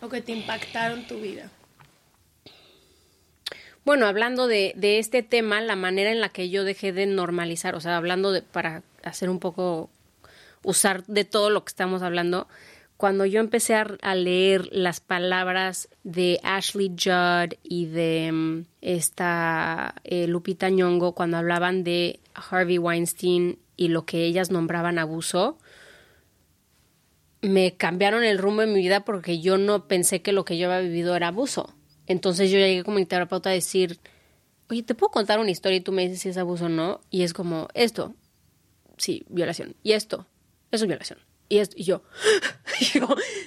O 0.00 0.08
que 0.08 0.20
te 0.20 0.32
impactaron 0.32 1.06
tu 1.06 1.18
vida. 1.18 1.50
Bueno, 3.86 4.06
hablando 4.06 4.48
de, 4.48 4.72
de 4.76 4.98
este 4.98 5.22
tema, 5.22 5.60
la 5.60 5.76
manera 5.76 6.10
en 6.10 6.20
la 6.20 6.28
que 6.28 6.50
yo 6.50 6.64
dejé 6.64 6.92
de 6.92 7.06
normalizar, 7.06 7.74
o 7.74 7.80
sea, 7.80 7.96
hablando 7.96 8.32
de, 8.32 8.42
para 8.42 8.82
hacer 9.04 9.30
un 9.30 9.38
poco, 9.38 9.88
usar 10.62 11.04
de 11.06 11.24
todo 11.24 11.50
lo 11.50 11.64
que 11.64 11.70
estamos 11.70 12.02
hablando, 12.02 12.48
cuando 12.96 13.26
yo 13.26 13.40
empecé 13.40 13.74
a, 13.74 14.14
leer 14.14 14.68
las 14.72 15.00
palabras 15.00 15.88
de 16.02 16.40
Ashley 16.42 16.88
Judd 16.88 17.54
y 17.62 17.86
de 17.86 18.30
mm, 18.32 18.64
esta 18.80 19.94
eh, 20.04 20.26
Lupita 20.26 20.70
Nyong'o 20.70 21.12
cuando 21.12 21.36
hablaban 21.36 21.84
de 21.84 22.20
Harvey 22.34 22.78
Weinstein 22.78 23.58
y 23.76 23.88
lo 23.88 24.06
que 24.06 24.24
ellas 24.24 24.50
nombraban 24.50 24.98
abuso, 24.98 25.58
me 27.42 27.74
cambiaron 27.74 28.24
el 28.24 28.38
rumbo 28.38 28.62
de 28.62 28.68
mi 28.68 28.80
vida 28.80 29.04
porque 29.04 29.40
yo 29.40 29.58
no 29.58 29.86
pensé 29.86 30.22
que 30.22 30.32
lo 30.32 30.46
que 30.46 30.56
yo 30.56 30.72
había 30.72 30.88
vivido 30.88 31.14
era 31.14 31.28
abuso. 31.28 31.74
Entonces 32.06 32.50
yo 32.50 32.58
llegué 32.58 32.82
como 32.82 32.96
mi 32.96 33.04
terapeuta 33.04 33.50
a 33.50 33.52
decir, 33.52 33.98
oye, 34.70 34.82
¿te 34.82 34.94
puedo 34.94 35.10
contar 35.10 35.38
una 35.38 35.50
historia 35.50 35.76
y 35.76 35.82
tú 35.82 35.92
me 35.92 36.02
dices 36.02 36.20
si 36.20 36.28
es 36.30 36.38
abuso 36.38 36.66
o 36.66 36.68
no? 36.70 37.00
Y 37.10 37.22
es 37.22 37.34
como, 37.34 37.68
esto, 37.74 38.14
sí, 38.96 39.24
violación. 39.28 39.76
Y 39.82 39.92
esto, 39.92 40.26
eso 40.70 40.84
es 40.84 40.88
violación. 40.88 41.25
Y, 41.48 41.58
esto, 41.58 41.76
y 41.78 41.84
yo, 41.84 42.02
y 42.94 42.98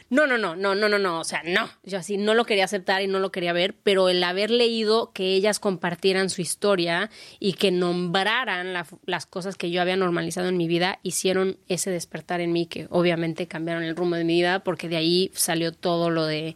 no, 0.10 0.26
no, 0.26 0.38
no, 0.38 0.56
no, 0.56 0.76
no, 0.76 0.90
no, 0.90 1.00
no, 1.00 1.20
o 1.20 1.24
sea, 1.24 1.42
no. 1.46 1.70
Yo 1.84 1.98
así 2.00 2.18
no 2.18 2.34
lo 2.34 2.46
quería 2.46 2.64
aceptar 2.66 3.02
y 3.02 3.08
no 3.08 3.20
lo 3.20 3.32
quería 3.32 3.52
ver, 3.54 3.76
pero 3.84 4.10
el 4.10 4.24
haber 4.24 4.52
leído 4.52 5.12
que 5.14 5.34
ellas 5.34 5.60
compartieran 5.60 6.30
su 6.30 6.42
historia 6.42 7.10
y 7.40 7.54
que 7.54 7.72
nombraran 7.72 8.74
la- 8.74 8.88
las 9.06 9.26
cosas 9.26 9.56
que 9.58 9.70
yo 9.72 9.82
había 9.82 9.98
normalizado 9.98 10.48
en 10.48 10.58
mi 10.58 10.68
vida, 10.68 11.00
hicieron 11.04 11.58
ese 11.68 11.92
despertar 11.92 12.42
en 12.42 12.54
mí 12.54 12.66
que 12.68 12.88
obviamente 12.90 13.48
cambiaron 13.48 13.84
el 13.84 13.96
rumbo 13.96 14.16
de 14.16 14.24
mi 14.24 14.36
vida 14.36 14.64
porque 14.64 14.88
de 14.88 14.98
ahí 14.98 15.32
salió 15.34 15.72
todo 15.74 16.10
lo 16.10 16.26
de 16.26 16.56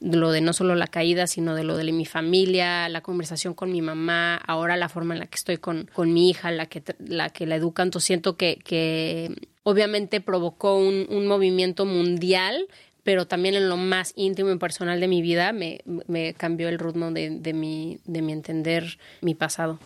lo 0.00 0.30
de 0.30 0.40
no 0.40 0.52
solo 0.52 0.76
la 0.76 0.86
caída, 0.86 1.26
sino 1.26 1.56
de 1.56 1.64
lo 1.64 1.76
de 1.76 1.90
mi 1.90 2.06
familia, 2.06 2.88
la 2.88 3.00
conversación 3.00 3.52
con 3.52 3.72
mi 3.72 3.82
mamá, 3.82 4.36
ahora 4.36 4.76
la 4.76 4.88
forma 4.88 5.14
en 5.14 5.18
la 5.20 5.26
que 5.26 5.34
estoy 5.34 5.56
con, 5.58 5.90
con 5.92 6.12
mi 6.12 6.30
hija, 6.30 6.52
la 6.52 6.66
que, 6.66 6.84
la 7.00 7.30
que 7.30 7.46
la 7.46 7.56
educan. 7.56 7.88
Entonces 7.88 8.06
siento 8.06 8.36
que, 8.36 8.60
que 8.64 9.34
obviamente 9.68 10.20
provocó 10.20 10.76
un, 10.76 11.06
un 11.10 11.26
movimiento 11.26 11.84
mundial, 11.84 12.66
pero 13.02 13.26
también 13.26 13.54
en 13.54 13.68
lo 13.68 13.76
más 13.76 14.12
íntimo 14.16 14.50
y 14.50 14.58
personal 14.58 15.00
de 15.00 15.08
mi 15.08 15.22
vida 15.22 15.52
me, 15.52 15.80
me 16.06 16.34
cambió 16.34 16.68
el 16.68 16.78
ritmo 16.78 17.10
de, 17.10 17.30
de, 17.30 17.52
mi, 17.52 17.98
de 18.04 18.22
mi 18.22 18.32
entender 18.32 18.98
mi 19.20 19.34
pasado. 19.34 19.78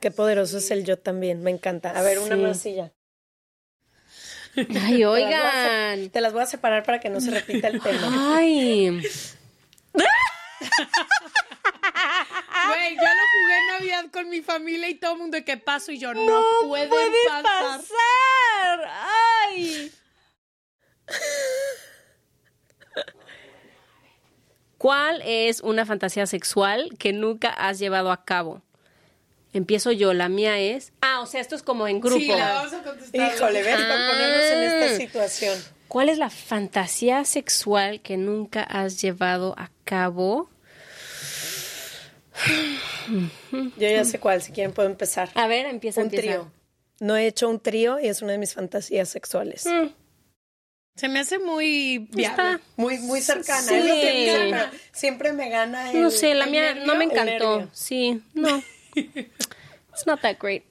Qué 0.00 0.10
poderoso 0.10 0.58
es 0.58 0.70
el 0.70 0.84
yo 0.84 0.98
también, 0.98 1.42
me 1.42 1.50
encanta. 1.50 1.90
A 1.90 2.02
ver, 2.02 2.18
una 2.20 2.36
Sí. 2.36 2.40
más 2.42 2.66
y 2.66 2.74
ya. 2.74 2.92
Ay, 4.56 4.64
Te 4.66 4.72
las 4.74 4.90
oigan. 5.04 6.10
Te 6.10 6.20
las 6.22 6.32
voy 6.32 6.42
a 6.42 6.46
separar 6.46 6.82
para 6.84 7.00
que 7.00 7.10
no 7.10 7.20
se 7.20 7.30
repita 7.30 7.68
el 7.68 7.80
tema. 7.80 8.36
Ay. 8.36 9.00
Güey, 12.68 12.94
yo 12.96 13.02
lo 13.02 13.24
jugué 13.42 13.58
en 13.58 13.66
Navidad 13.68 14.04
con 14.12 14.28
mi 14.28 14.40
familia 14.42 14.88
y 14.88 14.94
todo 14.94 15.12
el 15.12 15.18
mundo 15.18 15.36
de 15.36 15.44
qué 15.44 15.56
paso 15.56 15.92
y 15.92 15.98
yo 15.98 16.12
no, 16.14 16.42
puede 16.66 16.88
pasar. 17.42 18.88
¡Ay! 19.48 19.92
¿Cuál 24.78 25.20
es 25.26 25.60
una 25.60 25.84
fantasía 25.84 26.26
sexual 26.26 26.90
que 26.98 27.12
nunca 27.12 27.50
has 27.50 27.78
llevado 27.78 28.10
a 28.10 28.24
cabo? 28.24 28.62
Empiezo 29.52 29.90
yo, 29.92 30.14
la 30.14 30.28
mía 30.28 30.58
es. 30.58 30.92
Ah, 31.02 31.20
o 31.20 31.26
sea, 31.26 31.40
esto 31.40 31.54
es 31.56 31.62
como 31.62 31.86
en 31.88 32.00
grupo. 32.00 32.18
Sí, 32.20 32.28
la 32.28 32.54
vamos 32.54 32.72
a 32.72 32.82
contestar. 32.82 33.34
Híjole, 33.34 33.62
ves, 33.62 33.74
para 33.76 34.08
ponernos 34.10 34.44
en 34.52 34.62
esta 34.62 34.94
Ah. 34.94 34.96
situación. 34.96 35.64
¿Cuál 35.88 36.08
es 36.08 36.18
la 36.18 36.30
fantasía 36.30 37.24
sexual 37.24 38.00
que 38.00 38.16
nunca 38.16 38.62
has 38.62 39.02
llevado 39.02 39.54
a 39.58 39.70
cabo? 39.84 40.48
Yo 43.76 43.88
ya 43.88 44.04
sé 44.04 44.18
cuál, 44.20 44.42
si 44.42 44.52
quieren 44.52 44.72
puedo 44.72 44.88
empezar. 44.88 45.30
A 45.34 45.46
ver, 45.46 45.66
empieza, 45.66 46.00
un 46.00 46.06
empieza. 46.06 46.26
trío. 46.26 46.52
No 47.00 47.16
he 47.16 47.26
hecho 47.26 47.48
un 47.48 47.60
trío 47.60 47.98
y 47.98 48.06
es 48.08 48.22
una 48.22 48.32
de 48.32 48.38
mis 48.38 48.54
fantasías 48.54 49.08
sexuales. 49.08 49.66
Mm, 49.66 49.88
Se 50.96 51.08
me 51.08 51.20
hace 51.20 51.38
muy 51.38 52.08
viable. 52.12 52.58
Muy, 52.76 52.98
muy 52.98 53.20
cercana. 53.20 53.62
Sí. 53.62 53.74
es 53.74 53.84
lo 53.86 53.94
que 53.94 54.12
dice, 54.12 54.48
pero 54.50 54.64
siempre 54.92 55.32
me 55.32 55.48
gana 55.48 55.90
el. 55.92 56.02
No 56.02 56.10
sé, 56.10 56.34
la 56.34 56.46
mía 56.46 56.74
no 56.74 56.94
me 56.96 57.04
encantó. 57.04 57.68
Sí, 57.72 58.22
no. 58.34 58.62
It's 58.94 60.06
not 60.06 60.20
that 60.22 60.36
great. 60.38 60.62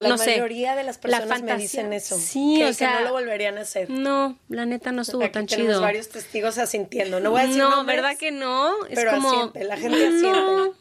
La 0.00 0.10
no 0.10 0.18
sé. 0.18 0.30
mayoría 0.32 0.76
de 0.76 0.84
las 0.84 0.96
La 1.04 1.18
personas 1.20 1.42
me 1.42 1.56
dicen 1.56 1.92
eso. 1.92 2.18
Sí, 2.18 2.56
que, 2.58 2.64
o 2.64 2.68
que 2.68 2.74
sea, 2.74 3.00
no 3.00 3.06
lo 3.06 3.12
volverían 3.12 3.58
a 3.58 3.62
hacer. 3.62 3.90
No, 3.90 4.38
la 4.48 4.64
neta 4.66 4.92
no 4.92 5.02
estuvo 5.02 5.22
Aquí 5.24 5.32
tan 5.32 5.46
tenemos 5.46 5.70
chido. 5.72 5.80
varios 5.80 6.08
testigos 6.08 6.58
asintiendo. 6.58 7.20
No 7.20 7.30
voy 7.30 7.40
a 7.40 7.46
decir 7.46 7.58
no, 7.58 7.70
nombres, 7.70 7.96
¿verdad 7.96 8.16
que 8.18 8.30
no? 8.30 8.72
Es 8.86 8.94
pero 8.94 9.10
como 9.12 9.28
asiente, 9.30 9.64
la 9.64 9.76
gente 9.76 10.10
no, 10.10 10.62
asiente. 10.62 10.78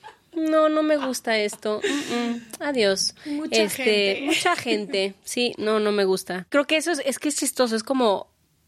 no, 0.52 0.70
no 0.70 0.84
me 0.84 0.98
gusta 0.98 1.38
esto. 1.40 1.82
Mm, 1.84 2.16
mm. 2.32 2.42
Adiós. 2.60 3.16
Mucha 3.26 3.64
este, 3.64 3.84
gente. 3.84 4.22
Mucha 4.26 4.56
gente. 4.56 5.14
Sí, 5.24 5.54
no, 5.58 5.80
no 5.80 5.92
me 5.92 6.06
gusta. 6.06 6.46
Creo 6.50 6.66
que 6.66 6.78
eso 6.78 6.92
es, 6.92 7.02
es 7.06 7.18
que 7.20 7.30
es 7.30 7.36
chistoso. 7.38 7.76
Es 7.76 7.84
como, 7.84 8.28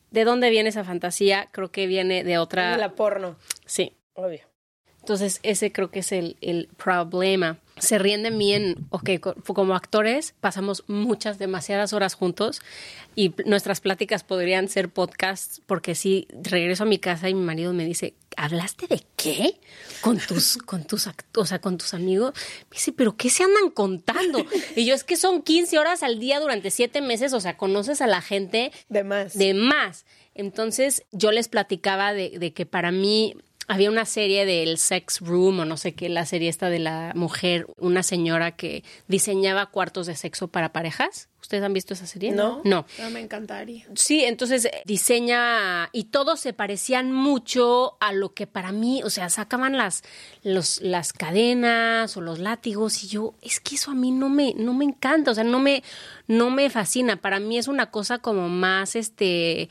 ¿de 0.10 0.24
dónde 0.24 0.50
viene 0.50 0.70
esa 0.70 0.84
fantasía? 0.84 1.48
Creo 1.52 1.70
que 1.72 1.86
viene 1.86 2.24
de 2.24 2.38
otra. 2.40 2.76
La 2.78 2.94
porno, 2.96 3.36
Sí. 3.66 3.94
obvio. 4.14 4.42
Entonces, 5.00 5.40
ese 5.44 5.72
creo 5.72 5.90
que 5.90 6.00
es 6.00 6.12
el, 6.12 6.38
el 6.42 6.70
problema. 6.78 7.58
Se 7.80 7.98
ríen 7.98 8.24
de 8.24 8.32
mí 8.32 8.54
en, 8.54 8.88
ok, 8.90 9.10
co- 9.20 9.36
como 9.54 9.76
actores 9.76 10.34
pasamos 10.40 10.84
muchas, 10.88 11.38
demasiadas 11.40 11.94
horas 11.94 12.14
juntos 12.14 12.62
y 13.16 13.34
nuestras 13.46 13.82
pláticas 13.82 14.24
podrían 14.24 14.68
ser 14.70 14.90
podcasts 14.90 15.62
porque 15.66 15.96
si 15.96 16.28
regreso 16.44 16.84
a 16.84 16.86
mi 16.86 17.00
casa 17.00 17.30
y 17.30 17.34
mi 17.34 17.44
marido 17.44 17.74
me 17.74 17.86
dice, 17.86 18.14
¿hablaste 18.38 18.88
de 18.88 19.04
qué? 19.16 19.60
Con 20.02 20.18
tus, 20.20 20.58
con 20.66 20.86
tus, 20.86 21.10
o 21.36 21.46
sea, 21.46 21.60
con 21.60 21.78
tus 21.78 21.94
amigos. 21.94 22.34
Me 22.70 22.76
dice, 22.76 22.92
¿pero 22.92 23.18
qué 23.18 23.30
se 23.30 23.44
andan 23.44 23.70
contando? 23.72 24.46
Y 24.76 24.86
yo, 24.86 24.96
es 24.96 25.04
que 25.04 25.18
son 25.18 25.42
15 25.42 25.78
horas 25.80 26.04
al 26.04 26.20
día 26.20 26.40
durante 26.40 26.72
7 26.72 27.02
meses, 27.02 27.34
o 27.34 27.40
sea, 27.42 27.58
conoces 27.58 28.02
a 28.02 28.08
la 28.08 28.22
gente 28.22 28.72
De 28.90 29.04
más. 29.04 29.38
de 29.38 29.54
más. 29.54 30.06
Entonces 30.36 31.04
yo 31.12 31.32
les 31.32 31.50
platicaba 31.50 32.14
de, 32.14 32.38
de 32.40 32.54
que 32.54 32.66
para 32.66 32.92
mí 32.92 33.36
había 33.70 33.92
una 33.92 34.06
serie 34.06 34.48
del 34.48 34.80
Sex 34.80 35.22
Room 35.22 35.60
o 35.60 35.66
no 35.66 35.78
sé 35.78 35.94
qué, 35.94 36.10
la 36.10 36.26
serie 36.26 36.50
esta 36.50 36.72
de 36.72 36.80
la 36.80 37.12
mujer, 37.16 37.68
una 37.78 38.02
señora 38.02 38.56
que 38.56 38.84
diseñaba 39.08 39.68
cuartos 39.68 40.08
de 40.08 40.16
sexo 40.16 40.48
para 40.48 40.74
parejas. 40.74 41.30
¿Ustedes 41.40 41.64
han 41.64 41.74
visto 41.74 41.94
esa 41.94 42.08
serie? 42.08 42.32
No. 42.32 42.62
No. 42.64 42.88
No, 42.98 43.10
me 43.12 43.20
encantaría. 43.20 43.86
Sí, 43.94 44.24
entonces 44.24 44.66
eh, 44.66 44.82
diseña 44.86 45.90
y 45.94 46.06
todos 46.06 46.40
se 46.40 46.52
parecían 46.52 47.12
mucho 47.12 47.96
a 48.00 48.12
lo 48.12 48.34
que 48.34 48.48
para 48.48 48.72
mí, 48.72 49.04
o 49.04 49.12
sea, 49.12 49.30
sacaban 49.30 49.78
las 49.78 50.02
los, 50.42 50.82
las 50.82 51.14
cadenas 51.14 52.18
o 52.18 52.22
los 52.22 52.40
látigos 52.40 53.04
y 53.04 53.08
yo 53.08 53.36
es 53.44 53.60
que 53.60 53.76
eso 53.76 53.92
a 53.92 53.96
mí 53.96 54.10
no 54.10 54.30
me 54.30 54.56
no 54.56 54.74
me 54.74 54.86
encanta, 54.86 55.30
o 55.30 55.36
sea, 55.36 55.44
no 55.44 55.60
me 55.60 55.84
no 56.28 56.50
me 56.50 56.72
fascina. 56.72 57.18
Para 57.18 57.40
mí 57.40 57.60
es 57.60 57.68
una 57.68 57.92
cosa 57.92 58.18
como 58.18 58.50
más 58.50 58.96
este 58.96 59.70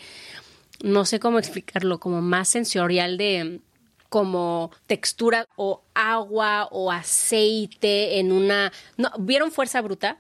no 0.85 1.05
sé 1.05 1.19
cómo 1.19 1.41
explicarlo, 1.41 1.99
como 1.99 2.23
más 2.23 2.49
sensorial 2.49 3.19
de 3.19 3.61
como 4.09 4.71
textura 4.87 5.47
o 5.57 5.83
agua 5.95 6.69
o 6.71 6.91
aceite 6.91 8.19
en 8.19 8.33
una 8.33 8.73
no, 8.97 9.11
¿vieron 9.19 9.51
Fuerza 9.53 9.81
Bruta? 9.81 10.19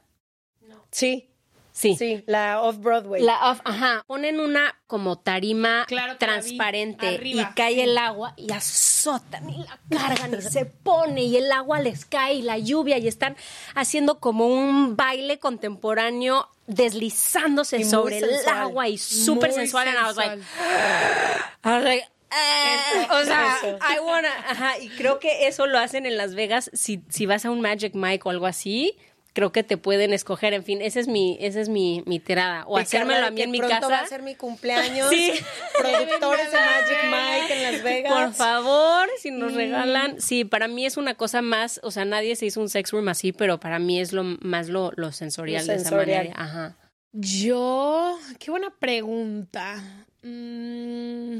Sí, 0.91 1.24
Sí. 1.70 1.95
sí, 1.97 2.24
la 2.26 2.61
off-Broadway. 2.61 3.22
La 3.22 3.53
off, 3.53 3.61
ajá, 3.64 4.03
ponen 4.09 4.41
una 4.41 4.74
como 4.89 5.16
tarima 5.16 5.84
Claro 5.86 6.16
transparente 6.18 7.20
y 7.22 7.45
cae 7.55 7.74
sí. 7.74 7.80
el 7.82 7.97
agua 7.97 8.34
y 8.36 8.51
azotan 8.53 9.49
y 9.49 9.59
la 9.59 9.78
cargan 9.97 10.34
y 10.36 10.43
se 10.43 10.64
pone 10.64 11.22
y 11.22 11.36
el 11.36 11.53
agua 11.53 11.78
les 11.78 12.05
cae 12.05 12.34
y 12.34 12.43
la 12.43 12.59
lluvia 12.59 12.99
y 12.99 13.07
están 13.07 13.36
haciendo 13.76 14.18
como 14.18 14.49
un 14.49 14.97
baile 14.97 15.39
contemporáneo 15.39 16.49
deslizándose 16.66 17.78
Y 17.78 17.84
sobre 17.84 18.18
el 18.18 18.28
sensual, 18.28 18.59
agua 18.59 18.89
y 18.89 18.99
súper 18.99 19.51
Muy 19.51 19.61
sensual. 19.61 19.86
And 19.86 19.99
I 19.99 20.03
was 20.03 20.16
like, 20.16 20.30
sensual. 20.30 21.39
I 21.62 21.76
was 21.76 21.84
like, 21.84 22.09
eh, 22.31 23.07
o 23.11 23.24
sea, 23.24 23.57
eso. 23.57 23.79
I 23.79 24.01
wanna, 24.01 24.33
ajá, 24.49 24.79
y 24.79 24.89
creo 24.91 25.18
que 25.18 25.47
eso 25.49 25.66
lo 25.66 25.79
hacen 25.79 26.07
en 26.07 26.16
Las 26.16 26.35
Vegas 26.35 26.70
si, 26.72 27.03
si 27.09 27.26
vas 27.26 27.45
a 27.45 27.51
un 27.51 27.61
Magic 27.61 27.95
Mike 27.95 28.22
o 28.26 28.31
algo 28.31 28.47
así. 28.47 28.97
creo 29.35 29.53
que 29.53 29.62
te 29.62 29.76
pueden 29.76 30.12
escoger. 30.12 30.53
En 30.53 30.64
fin, 30.64 30.83
esa 30.83 30.99
es 30.99 31.07
mi, 31.07 31.39
esa 31.41 31.61
es 31.61 31.68
mi, 31.68 32.03
mi 32.07 32.18
tirada. 32.18 32.64
O 32.66 32.76
hacérmelo 32.76 33.24
a 33.26 33.31
mí 33.31 33.37
que 33.37 33.43
en 33.45 33.51
mi 33.53 33.59
pronto 33.59 33.76
casa. 33.76 33.89
va 33.89 33.99
a 34.01 34.07
ser 34.07 34.22
mi 34.22 34.35
cumpleaños. 34.35 35.09
Sí. 35.11 35.33
Productores 35.79 36.51
de 36.51 36.59
Magic 36.59 36.99
Mike 37.05 37.55
en 37.55 37.72
Las 37.72 37.83
Vegas. 37.85 38.12
Por 38.12 38.33
favor, 38.35 39.09
si 39.20 39.31
nos 39.31 39.55
regalan. 39.55 40.20
Sí, 40.20 40.45
para 40.45 40.66
mí 40.66 40.87
es 40.87 40.97
una 40.97 41.14
cosa 41.14 41.41
más, 41.41 41.79
o 41.85 41.93
sea, 41.93 42.05
nadie 42.05 42.35
se 42.35 42.47
hizo 42.47 42.61
un 42.61 42.68
sex 42.68 42.91
room 42.91 43.09
así, 43.09 43.33
pero 43.33 43.61
para 43.61 43.79
mí 43.79 44.01
es 44.01 44.12
lo 44.12 44.24
más 44.24 44.68
lo, 44.68 44.91
lo 44.97 45.12
sensorial 45.12 45.64
Lo 45.64 45.72
de 45.72 45.79
esa 45.79 45.91
sensorial. 45.91 46.29
manera. 46.31 46.43
Ajá. 46.43 46.76
Yo, 47.12 48.18
qué 48.41 48.51
buena 48.51 48.70
pregunta. 48.79 49.76
Mm. 50.22 51.39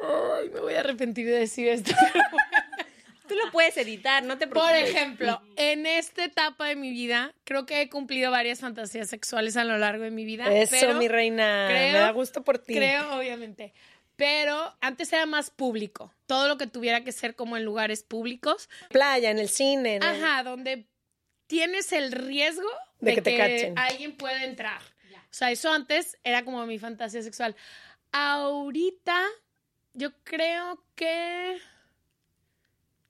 Ay, 0.00 0.50
me 0.50 0.60
voy 0.60 0.74
a 0.74 0.80
arrepentir 0.80 1.26
de 1.26 1.38
decir 1.38 1.68
esto. 1.68 1.92
Tú 3.28 3.34
lo 3.34 3.50
puedes 3.52 3.76
editar, 3.76 4.22
no 4.22 4.38
te 4.38 4.46
Por 4.46 4.62
preocupes. 4.62 4.88
ejemplo, 4.94 5.42
en 5.56 5.84
esta 5.84 6.24
etapa 6.24 6.66
de 6.68 6.76
mi 6.76 6.90
vida, 6.90 7.34
creo 7.44 7.66
que 7.66 7.82
he 7.82 7.90
cumplido 7.90 8.30
varias 8.30 8.60
fantasías 8.60 9.08
sexuales 9.10 9.56
a 9.58 9.64
lo 9.64 9.76
largo 9.76 10.02
de 10.04 10.10
mi 10.10 10.24
vida. 10.24 10.50
Eso, 10.54 10.74
pero 10.80 10.94
mi 10.94 11.08
reina. 11.08 11.66
creo- 11.68 11.92
Me 11.92 11.98
da 11.98 12.10
gusto 12.12 12.42
por 12.42 12.58
ti. 12.58 12.74
Creo, 12.74 13.18
obviamente. 13.18 13.74
Pero 14.16 14.74
antes 14.80 15.12
era 15.12 15.26
más 15.26 15.50
público. 15.50 16.12
Todo 16.26 16.48
lo 16.48 16.56
que 16.56 16.66
tuviera 16.66 17.04
que 17.04 17.12
ser 17.12 17.34
como 17.36 17.56
en 17.58 17.64
lugares 17.66 18.02
públicos. 18.02 18.70
Playa, 18.88 19.30
en 19.30 19.38
el 19.38 19.50
cine. 19.50 19.96
en 19.96 20.02
el- 20.02 20.24
Ajá, 20.24 20.42
donde 20.42 20.86
tienes 21.46 21.92
el 21.92 22.12
riesgo 22.12 22.68
De 23.00 23.10
de, 23.10 23.14
que 23.16 23.22
te 23.22 23.36
cachen. 23.36 23.78
alguien 23.78 24.16
puede 24.16 24.44
entrar. 24.44 24.80
O 25.14 25.34
sea, 25.38 25.50
eso 25.50 25.70
antes 25.70 26.16
era 26.24 26.44
como 26.46 26.64
mi 26.64 26.78
fantasía 26.78 27.22
sexual. 27.22 27.54
Ahorita, 28.12 29.22
yo 29.98 30.10
creo 30.24 30.82
que 30.94 31.58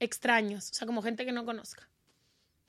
extraños, 0.00 0.70
o 0.70 0.74
sea, 0.74 0.86
como 0.86 1.02
gente 1.02 1.24
que 1.24 1.32
no 1.32 1.44
conozca. 1.44 1.88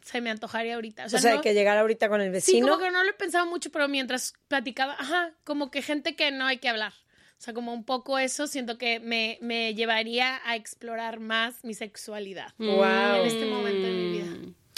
Se 0.01 0.22
me 0.22 0.30
antojaría 0.30 0.76
ahorita. 0.76 1.03
O 1.03 1.05
O 1.07 1.09
sea, 1.09 1.36
no- 1.36 1.41
que 1.41 1.53
llegar 1.53 1.78
ahorita 1.78 2.09
con 2.09 2.22
el 2.22 2.28
Sí, 2.30 2.32
vecino. 2.53 2.67
como 2.67 2.80
que 2.80 2.89
no 2.91 3.03
lo 3.03 3.09
he 3.09 3.13
pensado 3.13 3.45
mucho, 3.45 3.70
pero 3.72 3.88
mientras 3.88 4.34
platicaba, 4.47 4.93
ajá, 4.97 5.34
como 5.43 5.70
que 5.72 5.82
gente 5.82 6.15
que 6.15 6.32
no 6.32 6.45
hay 6.45 6.57
que 6.57 6.70
hablar. 6.70 6.93
O 7.38 7.41
sea, 7.41 7.53
como 7.53 7.74
un 7.74 7.86
poco 7.86 8.17
eso, 8.20 8.47
siento 8.47 8.78
que 8.78 8.99
me, 8.99 9.38
me 9.41 9.74
llevaría 9.76 10.41
a 10.45 10.55
explorar 10.55 11.20
más 11.20 11.63
mi 11.63 11.74
sexualidad 11.74 12.53
Wow. 12.57 13.22
en 13.22 13.26
este 13.28 13.45
momento 13.45 13.88
de 13.88 13.93
mi 13.93 14.03
vida. 14.03 14.09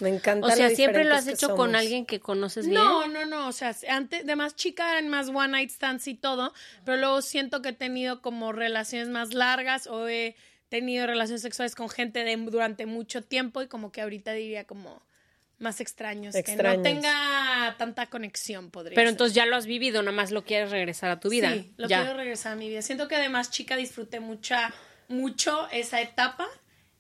Me 0.02 0.10
encanta. 0.10 0.48
O 0.48 0.52
sea, 0.52 0.70
lo 0.70 0.76
siempre 0.76 1.04
lo 1.04 1.16
has 1.16 1.28
hecho 1.28 1.56
con 1.56 1.76
alguien 1.76 2.06
que 2.06 2.20
conoces 2.20 2.66
bien. 2.66 2.76
No, 2.76 3.08
no, 3.08 3.26
no, 3.26 3.48
o 3.48 3.52
sea, 3.52 3.76
antes 3.90 4.26
de 4.26 4.36
más 4.36 4.56
chica 4.56 4.92
eran 4.92 5.10
más 5.10 5.30
one 5.30 5.50
night 5.50 5.70
stands 5.70 6.08
y 6.08 6.16
todo, 6.16 6.54
pero 6.86 6.98
luego 6.98 7.22
siento 7.22 7.62
que 7.62 7.70
he 7.70 7.74
tenido 7.74 8.22
como 8.22 8.52
relaciones 8.52 9.10
más 9.10 9.34
largas 9.34 9.88
o 9.88 10.08
he 10.08 10.36
tenido 10.70 11.06
relaciones 11.06 11.42
sexuales 11.42 11.76
con 11.76 11.90
gente 11.90 12.24
de, 12.24 12.36
durante 12.38 12.86
mucho 12.86 13.22
tiempo 13.24 13.62
y 13.62 13.68
como 13.68 13.92
que 13.92 14.02
ahorita 14.02 14.34
diría 14.34 14.64
como 14.66 15.02
más 15.60 15.80
extraños, 15.80 16.34
que 16.34 16.56
no 16.56 16.82
tenga 16.82 17.76
tanta 17.78 18.08
conexión, 18.08 18.72
podría 18.72 18.96
Pero 18.96 19.08
ser. 19.08 19.14
entonces 19.14 19.36
ya 19.36 19.46
lo 19.46 19.56
has 19.56 19.68
vivido, 19.68 20.02
nada 20.02 20.16
más 20.16 20.32
lo 20.32 20.44
quieres 20.44 20.72
regresar 20.72 21.12
a 21.12 21.20
tu 21.20 21.30
vida. 21.30 21.54
Sí, 21.54 21.72
lo 21.78 21.88
ya. 21.88 22.02
quiero 22.02 22.18
regresar 22.18 22.54
a 22.54 22.56
mi 22.56 22.68
vida. 22.68 22.82
Siento 22.82 23.08
que 23.08 23.18
de 23.18 23.30
más 23.30 23.52
chica 23.52 23.76
disfruté 23.76 24.20
mucha, 24.20 24.74
mucho 25.08 25.68
esa 25.72 26.02
etapa 26.02 26.48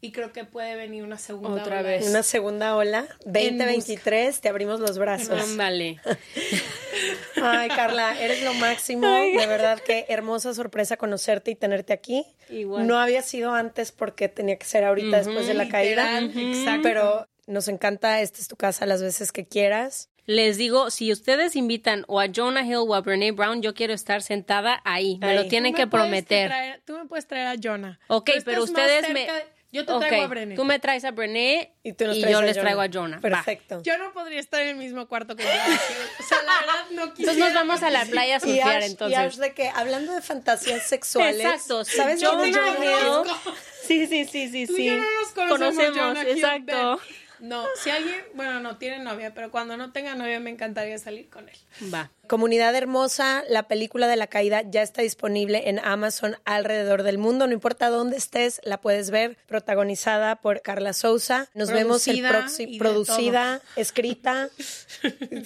y 0.02 0.12
creo 0.12 0.32
que 0.34 0.44
puede 0.46 0.76
venir 0.76 1.04
una 1.04 1.18
segunda 1.18 1.62
Otra 1.62 1.80
ola. 1.80 1.90
vez. 1.90 2.08
Una 2.10 2.24
segunda 2.24 2.76
ola. 2.76 3.08
2023, 3.26 4.42
te 4.42 4.50
abrimos 4.50 4.80
los 4.80 4.98
brazos. 4.98 5.40
Ándale. 5.42 6.00
Ay, 7.42 7.70
Carla, 7.70 8.20
eres 8.22 8.44
lo 8.44 8.54
máximo. 8.56 9.08
De 9.08 9.46
verdad, 9.48 9.80
qué 9.80 10.06
hermosa 10.10 10.54
sorpresa 10.54 10.98
conocerte 10.98 11.52
y 11.52 11.56
tenerte 11.56 11.94
aquí. 11.94 12.26
Igual. 12.50 12.88
No 12.88 13.00
había 13.00 13.22
sido 13.22 13.54
antes 13.54 13.92
porque 13.92 14.28
tenía 14.28 14.58
que 14.58 14.66
ser 14.66 14.84
ahorita 14.84 15.18
después 15.18 15.48
de 15.48 15.54
la 15.54 15.68
caída. 15.70 16.20
Exacto. 16.20 16.82
Pero 16.84 17.28
nos 17.48 17.68
encanta, 17.68 18.22
esta 18.22 18.40
es 18.40 18.48
tu 18.48 18.56
casa 18.56 18.86
las 18.86 19.02
veces 19.02 19.32
que 19.32 19.46
quieras. 19.46 20.10
Les 20.28 20.58
digo, 20.58 20.92
si 20.92 21.12
ustedes 21.12 21.56
invitan 21.56 22.06
o 22.08 22.20
a 22.20 22.28
Jonah 22.34 22.64
Hill 22.64 22.76
o 22.88 22.94
a 22.94 23.02
Brene 23.02 23.32
Brown, 23.32 23.62
yo 23.64 23.74
quiero 23.74 23.94
estar 23.94 24.22
sentada 24.22 24.80
ahí. 24.86 25.18
Me 25.20 25.34
lo 25.36 25.48
tienen 25.48 25.74
que 25.74 25.88
prometer. 25.88 26.50
traer- 26.50 26.82
tú 26.86 26.94
me 26.98 27.06
puedes 27.06 27.26
traer 27.28 27.48
a 27.48 27.56
Jonah. 27.62 28.00
Ok, 28.08 28.30
pero 28.46 28.64
ustedes 28.64 29.10
me... 29.12 29.22
de- 29.26 29.61
Yo 29.74 29.86
te 29.86 29.94
Ok, 29.94 30.00
traigo 30.00 30.24
a 30.26 30.28
Brené. 30.28 30.56
Tú 30.56 30.66
me 30.66 30.80
traes 30.80 31.06
a 31.06 31.12
Brené 31.12 31.74
Y 31.84 31.90
y, 31.90 31.94
tú 31.94 32.06
nos 32.06 32.20
traes 32.20 32.32
yo 32.34 32.40
a 32.40 32.42
les 32.42 32.56
Jonah. 32.58 32.62
traigo 32.62 32.82
a 32.82 32.88
Jonah. 32.92 33.18
Va. 33.18 33.22
Perfecto. 33.22 33.82
Yo 33.84 33.98
no 33.98 34.12
podría 34.12 34.40
estar 34.40 34.62
en 34.62 34.68
el 34.70 34.76
mismo 34.76 35.08
cuarto 35.08 35.36
que 35.36 35.44
yo. 35.44 35.50
O 36.20 36.24
sea, 36.24 36.42
la 36.44 36.60
verdad 36.60 36.86
no 36.92 37.14
quisiera. 37.14 37.32
Entonces 37.32 37.38
nos 37.38 37.54
vamos 37.54 37.84
a 37.84 37.90
la 37.90 38.06
playa 38.06 38.36
a 38.36 38.38
Y 38.38 38.42
surfear, 38.42 38.78
Ash, 38.78 38.84
y 38.84 38.92
entonces. 38.92 39.18
Ash 39.18 39.36
de 39.38 39.54
que, 39.54 39.70
hablando 39.70 40.14
de 40.14 40.22
fantasías 40.22 40.84
sexuales. 40.88 41.40
Exacto. 41.46 41.86
¿Sabes 41.86 42.22
Jonah 42.22 42.48
es 42.48 42.56
Jonah 42.58 42.78
Hill- 42.80 43.28
Hill? 43.28 43.54
Sí, 43.88 44.08
sí, 44.08 44.26
sí, 44.26 44.50
sí, 44.50 44.68
Tú 44.68 44.74
y 44.74 44.76
sí. 44.78 44.86
yo 44.88 44.98
no 44.98 45.04
nos 45.22 45.30
conocemos, 45.34 45.98
Jonah 45.98 46.22
Hill, 46.24 46.30
exacto. 46.38 47.00
No, 47.42 47.66
si 47.82 47.90
alguien, 47.90 48.22
bueno, 48.36 48.60
no 48.60 48.78
tiene 48.78 49.00
novia, 49.00 49.34
pero 49.34 49.50
cuando 49.52 49.76
no 49.76 49.92
tenga 49.92 50.14
novia 50.16 50.40
me 50.40 50.52
encantaría 50.52 50.98
salir 51.00 51.28
con 51.30 51.50
él. 51.50 51.58
Va. 51.94 52.12
Comunidad 52.28 52.76
hermosa, 52.76 53.44
la 53.50 53.68
película 53.68 54.08
de 54.08 54.16
la 54.16 54.28
caída 54.28 54.62
ya 54.62 54.84
está 54.84 55.02
disponible 55.02 55.68
en 55.70 55.80
Amazon 55.80 56.36
alrededor 56.46 57.02
del 57.04 57.18
mundo. 57.18 57.48
No 57.48 57.54
importa 57.54 57.90
dónde 57.90 58.16
estés, 58.18 58.62
la 58.64 58.80
puedes 58.80 59.10
ver. 59.10 59.38
Protagonizada 59.48 60.36
por 60.38 60.62
Carla 60.62 60.94
Souza. 60.94 61.50
Nos 61.56 61.72
vemos 61.72 62.08
el 62.08 62.20
Producida 62.22 62.30
próximo. 62.40 62.78
Producida, 62.78 63.62
escrita. 63.76 64.50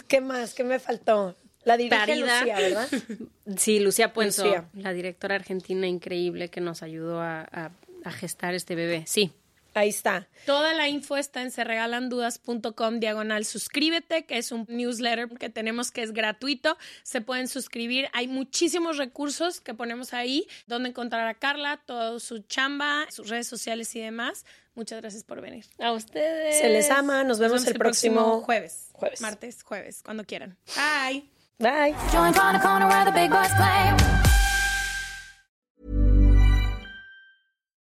¿Qué 0.08 0.22
más? 0.22 0.54
¿Qué 0.54 0.64
me 0.64 0.80
faltó? 0.80 1.36
La 1.64 1.78
dirige. 1.78 2.18
Lucía, 2.18 2.56
¿verdad? 2.60 2.88
Sí, 3.58 3.80
Lucía 3.80 4.14
Puenzo, 4.14 4.44
Lucía. 4.44 4.66
la 4.74 4.94
directora 4.94 5.36
argentina 5.36 5.88
increíble 5.88 6.50
que 6.50 6.62
nos 6.62 6.84
ayudó 6.84 7.22
a, 7.22 7.42
a- 7.52 7.72
a 8.04 8.12
gestar 8.12 8.54
este 8.54 8.76
bebé. 8.76 9.04
Sí. 9.08 9.32
Ahí 9.76 9.90
está. 9.90 10.30
Toda 10.46 10.74
la 10.74 10.88
info 10.88 11.18
está 11.18 11.42
en 11.42 11.52
serregalandudas.com 11.52 13.00
diagonal 13.00 13.44
suscríbete, 13.44 14.26
que 14.26 14.38
es 14.38 14.54
un 14.54 14.66
newsletter 14.70 15.28
que 15.38 15.50
tenemos 15.50 15.92
que 15.92 16.02
es 16.02 16.14
gratuito. 16.14 16.78
Se 17.04 17.20
pueden 17.20 17.50
suscribir. 17.50 18.08
Hay 18.14 18.30
muchísimos 18.30 18.98
recursos 18.98 19.60
que 19.60 19.74
ponemos 19.74 20.14
ahí, 20.14 20.48
donde 20.66 20.90
encontrar 20.90 21.28
a 21.28 21.34
Carla, 21.34 21.82
todo 21.86 22.22
su 22.22 22.40
chamba, 22.40 23.06
sus 23.12 23.28
redes 23.28 23.48
sociales 23.48 23.94
y 23.98 24.00
demás. 24.00 24.46
Muchas 24.76 25.02
gracias 25.02 25.26
por 25.26 25.42
venir. 25.42 25.66
A 25.80 25.92
ustedes. 25.92 26.58
Se 26.58 26.70
les 26.70 26.90
ama. 26.90 27.26
Nos 27.26 27.40
vemos, 27.40 27.68
el 27.68 27.76
próximo 27.78 28.40
jueves. 28.42 28.92
jueves. 28.94 29.20
Martes, 29.20 29.62
jueves, 29.62 30.04
cuando 30.04 30.24
quieran. 30.24 30.58
Bye. 30.76 31.30
Bye. 31.60 31.94